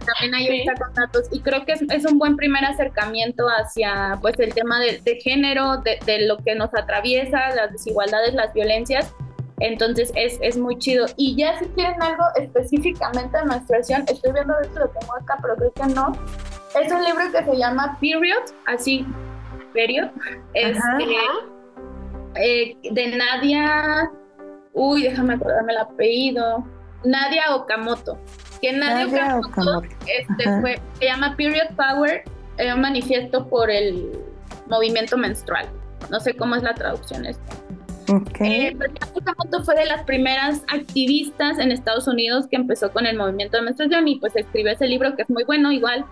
también 0.06 0.34
ahí 0.36 0.48
está 0.68 0.74
con 0.84 0.94
datos 0.96 1.28
y 1.32 1.42
creo 1.42 1.64
que 1.66 1.74
es, 1.74 1.82
es 1.84 2.06
un 2.12 2.18
buen 2.18 2.36
primer 2.36 2.66
acercamiento 2.66 3.46
hacia 3.50 4.18
pues 4.22 4.40
el 4.40 4.54
tema 4.54 4.80
de, 4.80 5.00
de 5.00 5.16
género, 5.22 5.78
de, 5.78 6.00
de 6.06 6.26
lo 6.26 6.38
que 6.38 6.56
nos 6.56 6.74
atraviesa, 6.74 7.54
las 7.56 7.72
desigualdades, 7.72 8.34
las 8.34 8.52
violencias. 8.54 9.14
Entonces 9.60 10.12
es, 10.16 10.40
es 10.42 10.58
muy 10.58 10.78
chido. 10.80 11.06
Y 11.16 11.36
ya 11.36 11.58
si 11.60 11.66
quieren 11.68 12.02
algo 12.02 12.24
específicamente 12.42 13.38
de 13.38 13.46
menstruación, 13.46 14.04
estoy 14.08 14.34
viendo 14.34 14.54
a 14.56 14.58
ver 14.58 14.70
si 14.74 14.80
lo 14.80 14.90
tengo 14.90 15.16
acá, 15.16 15.38
pero 15.42 15.56
creo 15.56 15.72
que 15.74 15.94
no. 15.94 16.12
Es 16.82 16.92
un 16.92 17.04
libro 17.04 17.32
que 17.32 17.44
se 17.44 17.58
llama 17.58 17.98
Period, 18.00 18.44
así, 18.66 19.06
Period. 19.74 20.10
Este, 20.54 20.82
eh, 22.36 22.76
de 22.92 23.08
Nadia, 23.16 24.12
uy, 24.74 25.04
déjame 25.04 25.36
acordarme 25.36 25.74
el 25.74 25.80
apellido. 25.80 26.66
Nadia 27.04 27.56
Okamoto. 27.56 28.18
Que 28.62 28.74
Nadia, 28.74 29.06
Nadia 29.06 29.38
Okamoto, 29.38 29.78
Okamoto. 29.78 29.88
este, 30.08 30.62
fue, 30.62 30.82
se 31.00 31.06
llama 31.06 31.36
Period 31.36 31.76
Power, 31.76 32.24
eh, 32.58 32.74
un 32.74 32.82
manifiesto 32.82 33.48
por 33.48 33.70
el 33.70 34.12
movimiento 34.68 35.18
menstrual. 35.18 35.68
No 36.10 36.20
sé 36.20 36.36
cómo 36.36 36.56
es 36.56 36.64
la 36.64 36.74
traducción 36.74 37.26
esto. 37.26 37.56
Ok. 38.10 38.42
Eh, 38.42 38.76
Okamoto 39.14 39.64
fue 39.64 39.76
de 39.76 39.86
las 39.86 40.04
primeras 40.04 40.64
activistas 40.74 41.60
en 41.60 41.72
Estados 41.72 42.08
Unidos 42.08 42.48
que 42.48 42.56
empezó 42.56 42.92
con 42.92 43.06
el 43.06 43.18
movimiento 43.18 43.58
de 43.58 43.64
menstruación 43.64 44.08
y 44.08 44.20
pues 44.20 44.36
escribió 44.36 44.72
ese 44.72 44.88
libro 44.88 45.16
que 45.16 45.22
es 45.22 45.30
muy 45.30 45.44
bueno 45.44 45.72
igual, 45.72 46.06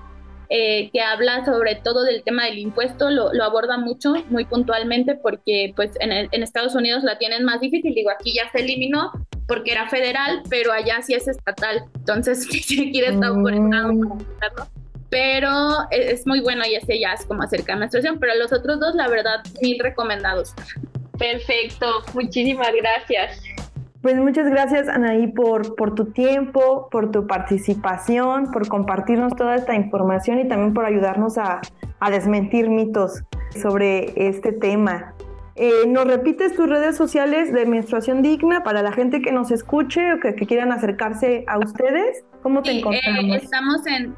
eh, 0.53 0.89
que 0.91 0.99
habla 1.01 1.45
sobre 1.45 1.75
todo 1.75 2.03
del 2.03 2.23
tema 2.23 2.45
del 2.45 2.57
impuesto, 2.59 3.09
lo, 3.09 3.31
lo 3.33 3.43
aborda 3.45 3.77
mucho, 3.77 4.13
muy 4.29 4.43
puntualmente, 4.43 5.15
porque 5.15 5.71
pues 5.77 5.91
en, 6.01 6.11
el- 6.11 6.27
en 6.33 6.43
Estados 6.43 6.75
Unidos 6.75 7.03
la 7.03 7.17
tienen 7.17 7.45
más 7.45 7.61
difícil, 7.61 7.93
digo, 7.95 8.09
aquí 8.11 8.33
ya 8.35 8.51
se 8.51 8.59
eliminó 8.59 9.11
porque 9.47 9.71
era 9.71 9.87
federal, 9.89 10.43
pero 10.49 10.73
allá 10.73 11.01
sí 11.01 11.13
es 11.13 11.27
estatal, 11.29 11.83
entonces 11.95 12.45
aquí 12.49 12.99
está 13.01 13.33
por 13.33 13.53
estado 13.53 13.93
Mm. 13.93 14.19
Pero 15.09 15.49
es, 15.89 16.19
es 16.19 16.27
muy 16.27 16.39
bueno 16.41 16.63
y 16.65 16.75
ese 16.75 16.99
ya 16.99 17.13
es 17.13 17.25
como 17.25 17.43
acerca 17.43 17.73
de 17.73 17.79
menstruación, 17.79 18.17
pero 18.19 18.33
los 18.35 18.51
otros 18.53 18.79
dos, 18.79 18.95
la 18.95 19.07
verdad, 19.09 19.39
mil 19.61 19.77
recomendados. 19.79 20.53
Perfecto, 21.17 22.03
muchísimas 22.13 22.71
gracias. 22.73 23.41
Pues 24.01 24.17
muchas 24.17 24.49
gracias 24.49 24.87
Anaí 24.87 25.27
por, 25.27 25.75
por 25.75 25.93
tu 25.93 26.05
tiempo, 26.11 26.89
por 26.89 27.11
tu 27.11 27.27
participación, 27.27 28.51
por 28.51 28.67
compartirnos 28.67 29.35
toda 29.35 29.55
esta 29.55 29.75
información 29.75 30.39
y 30.39 30.47
también 30.47 30.73
por 30.73 30.85
ayudarnos 30.85 31.37
a, 31.37 31.61
a 31.99 32.09
desmentir 32.09 32.69
mitos 32.69 33.23
sobre 33.61 34.27
este 34.27 34.51
tema. 34.53 35.13
Eh, 35.55 35.85
¿Nos 35.87 36.05
repites 36.05 36.55
tus 36.55 36.67
redes 36.67 36.95
sociales 36.95 37.53
de 37.53 37.65
menstruación 37.65 38.21
digna 38.21 38.63
para 38.63 38.81
la 38.81 38.91
gente 38.91 39.21
que 39.21 39.31
nos 39.31 39.51
escuche 39.51 40.13
o 40.13 40.19
que, 40.19 40.33
quieran 40.33 40.71
acercarse 40.71 41.43
a 41.47 41.59
ustedes? 41.59 42.23
¿Cómo 42.41 42.63
te 42.63 42.71
encontramos? 42.71 43.35
Eh, 43.35 43.39
estamos 43.43 43.85
en 43.85 44.15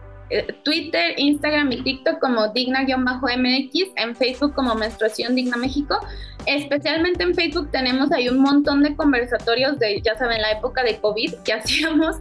Twitter, 0.64 1.14
Instagram 1.18 1.72
y 1.72 1.84
TikTok 1.84 2.20
como 2.20 2.48
digna-mx, 2.50 3.74
en 3.96 4.16
Facebook 4.16 4.54
como 4.56 4.76
Menstruación 4.76 5.36
Digna 5.36 5.58
México. 5.58 6.00
Especialmente 6.46 7.24
en 7.24 7.34
Facebook 7.36 7.70
tenemos 7.72 8.12
ahí 8.12 8.30
un 8.30 8.40
montón 8.40 8.84
de 8.84 8.96
conversatorios 8.96 9.80
de, 9.80 10.02
ya 10.02 10.18
saben, 10.18 10.42
la 10.42 10.52
época 10.52 10.84
de 10.84 10.98
COVID 10.98 11.36
que 11.46 11.54
hacíamos 11.54 12.18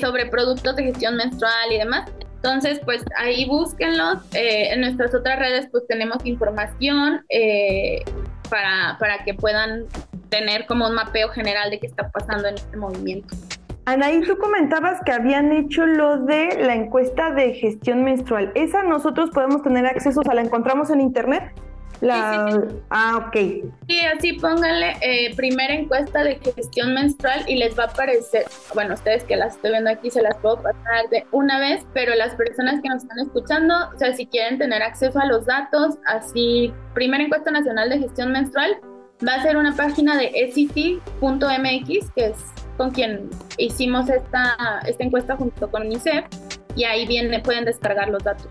sobre 0.00 0.26
productos 0.26 0.76
de 0.76 0.84
gestión 0.84 1.16
menstrual 1.16 1.72
y 1.72 1.78
demás. 1.78 2.10
Entonces, 2.42 2.80
pues 2.84 3.04
ahí 3.16 3.46
búsquenlos. 3.46 4.18
Eh, 4.32 4.72
en 4.72 4.80
nuestras 4.80 5.12
otras 5.14 5.38
redes, 5.38 5.68
pues 5.72 5.86
tenemos 5.88 6.24
información 6.24 7.24
eh, 7.28 8.04
para, 8.48 8.96
para 9.00 9.24
que 9.24 9.34
puedan 9.34 9.86
tener 10.28 10.66
como 10.66 10.86
un 10.86 10.94
mapeo 10.94 11.30
general 11.30 11.70
de 11.70 11.80
qué 11.80 11.88
está 11.88 12.10
pasando 12.10 12.48
en 12.48 12.54
este 12.54 12.76
movimiento. 12.76 13.34
Anaí, 13.88 14.20
tú 14.20 14.36
comentabas 14.36 15.00
que 15.02 15.12
habían 15.12 15.50
hecho 15.50 15.86
lo 15.86 16.18
de 16.18 16.58
la 16.60 16.74
encuesta 16.74 17.30
de 17.30 17.54
gestión 17.54 18.04
menstrual. 18.04 18.52
¿Esa 18.54 18.82
nosotros 18.82 19.30
podemos 19.30 19.62
tener 19.62 19.86
acceso? 19.86 20.20
O 20.20 20.24
sea, 20.24 20.34
¿la 20.34 20.42
encontramos 20.42 20.90
en 20.90 21.00
internet? 21.00 21.54
La... 22.02 22.66
Ah, 22.90 23.16
ok. 23.16 23.36
Sí, 23.88 24.00
así 24.14 24.34
pónganle 24.34 24.94
eh, 25.00 25.34
primera 25.34 25.72
encuesta 25.72 26.22
de 26.22 26.34
gestión 26.36 26.92
menstrual 26.92 27.46
y 27.48 27.56
les 27.56 27.78
va 27.78 27.84
a 27.84 27.86
aparecer, 27.86 28.44
bueno, 28.74 28.92
ustedes 28.92 29.24
que 29.24 29.36
las 29.36 29.54
estoy 29.54 29.70
viendo 29.70 29.88
aquí 29.88 30.10
se 30.10 30.20
las 30.20 30.36
puedo 30.36 30.56
pasar 30.62 31.08
de 31.10 31.24
una 31.32 31.58
vez, 31.58 31.86
pero 31.94 32.14
las 32.14 32.34
personas 32.34 32.82
que 32.82 32.90
nos 32.90 33.04
están 33.04 33.20
escuchando, 33.20 33.74
o 33.94 33.98
sea, 33.98 34.12
si 34.12 34.26
quieren 34.26 34.58
tener 34.58 34.82
acceso 34.82 35.18
a 35.18 35.24
los 35.24 35.46
datos, 35.46 35.96
así, 36.04 36.74
primera 36.92 37.24
encuesta 37.24 37.50
nacional 37.50 37.88
de 37.88 38.00
gestión 38.00 38.32
menstrual, 38.32 38.80
va 39.26 39.36
a 39.36 39.42
ser 39.42 39.56
una 39.56 39.74
página 39.74 40.14
de 40.18 40.30
ecity.mx, 40.34 42.10
que 42.14 42.26
es 42.26 42.36
con 42.78 42.92
quien 42.92 43.28
hicimos 43.58 44.08
esta, 44.08 44.80
esta 44.86 45.04
encuesta 45.04 45.36
junto 45.36 45.70
con 45.70 45.82
UNICEF, 45.82 46.24
y 46.74 46.84
ahí 46.84 47.06
viene, 47.06 47.40
pueden 47.40 47.66
descargar 47.66 48.08
los 48.08 48.24
datos. 48.24 48.48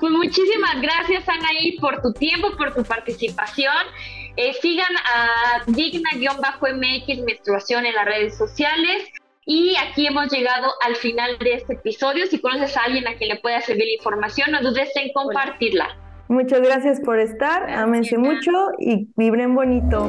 Pues 0.00 0.12
muchísimas 0.12 0.80
gracias, 0.80 1.28
Anaí, 1.28 1.78
por 1.78 2.00
tu 2.00 2.12
tiempo, 2.12 2.48
por 2.56 2.74
tu 2.74 2.82
participación. 2.84 3.72
Eh, 4.36 4.52
sigan 4.60 4.90
a 5.14 5.62
digna-mx 5.66 7.24
menstruación 7.24 7.86
en 7.86 7.94
las 7.94 8.04
redes 8.04 8.36
sociales. 8.36 9.04
Y 9.46 9.76
aquí 9.76 10.06
hemos 10.06 10.32
llegado 10.32 10.72
al 10.86 10.96
final 10.96 11.38
de 11.38 11.54
este 11.54 11.74
episodio. 11.74 12.26
Si 12.26 12.40
conoces 12.40 12.76
a 12.76 12.84
alguien 12.84 13.06
a 13.06 13.14
quien 13.16 13.28
le 13.28 13.40
pueda 13.40 13.60
servir 13.60 13.84
la 13.84 13.92
información, 13.92 14.50
no 14.52 14.62
dudes 14.62 14.90
en 14.96 15.12
compartirla. 15.12 15.88
Muchas 16.28 16.62
gracias 16.62 17.00
por 17.00 17.18
estar. 17.18 17.70
Amense 17.70 18.16
mucho 18.16 18.50
y 18.78 19.08
vibren 19.16 19.54
bonito. 19.54 20.08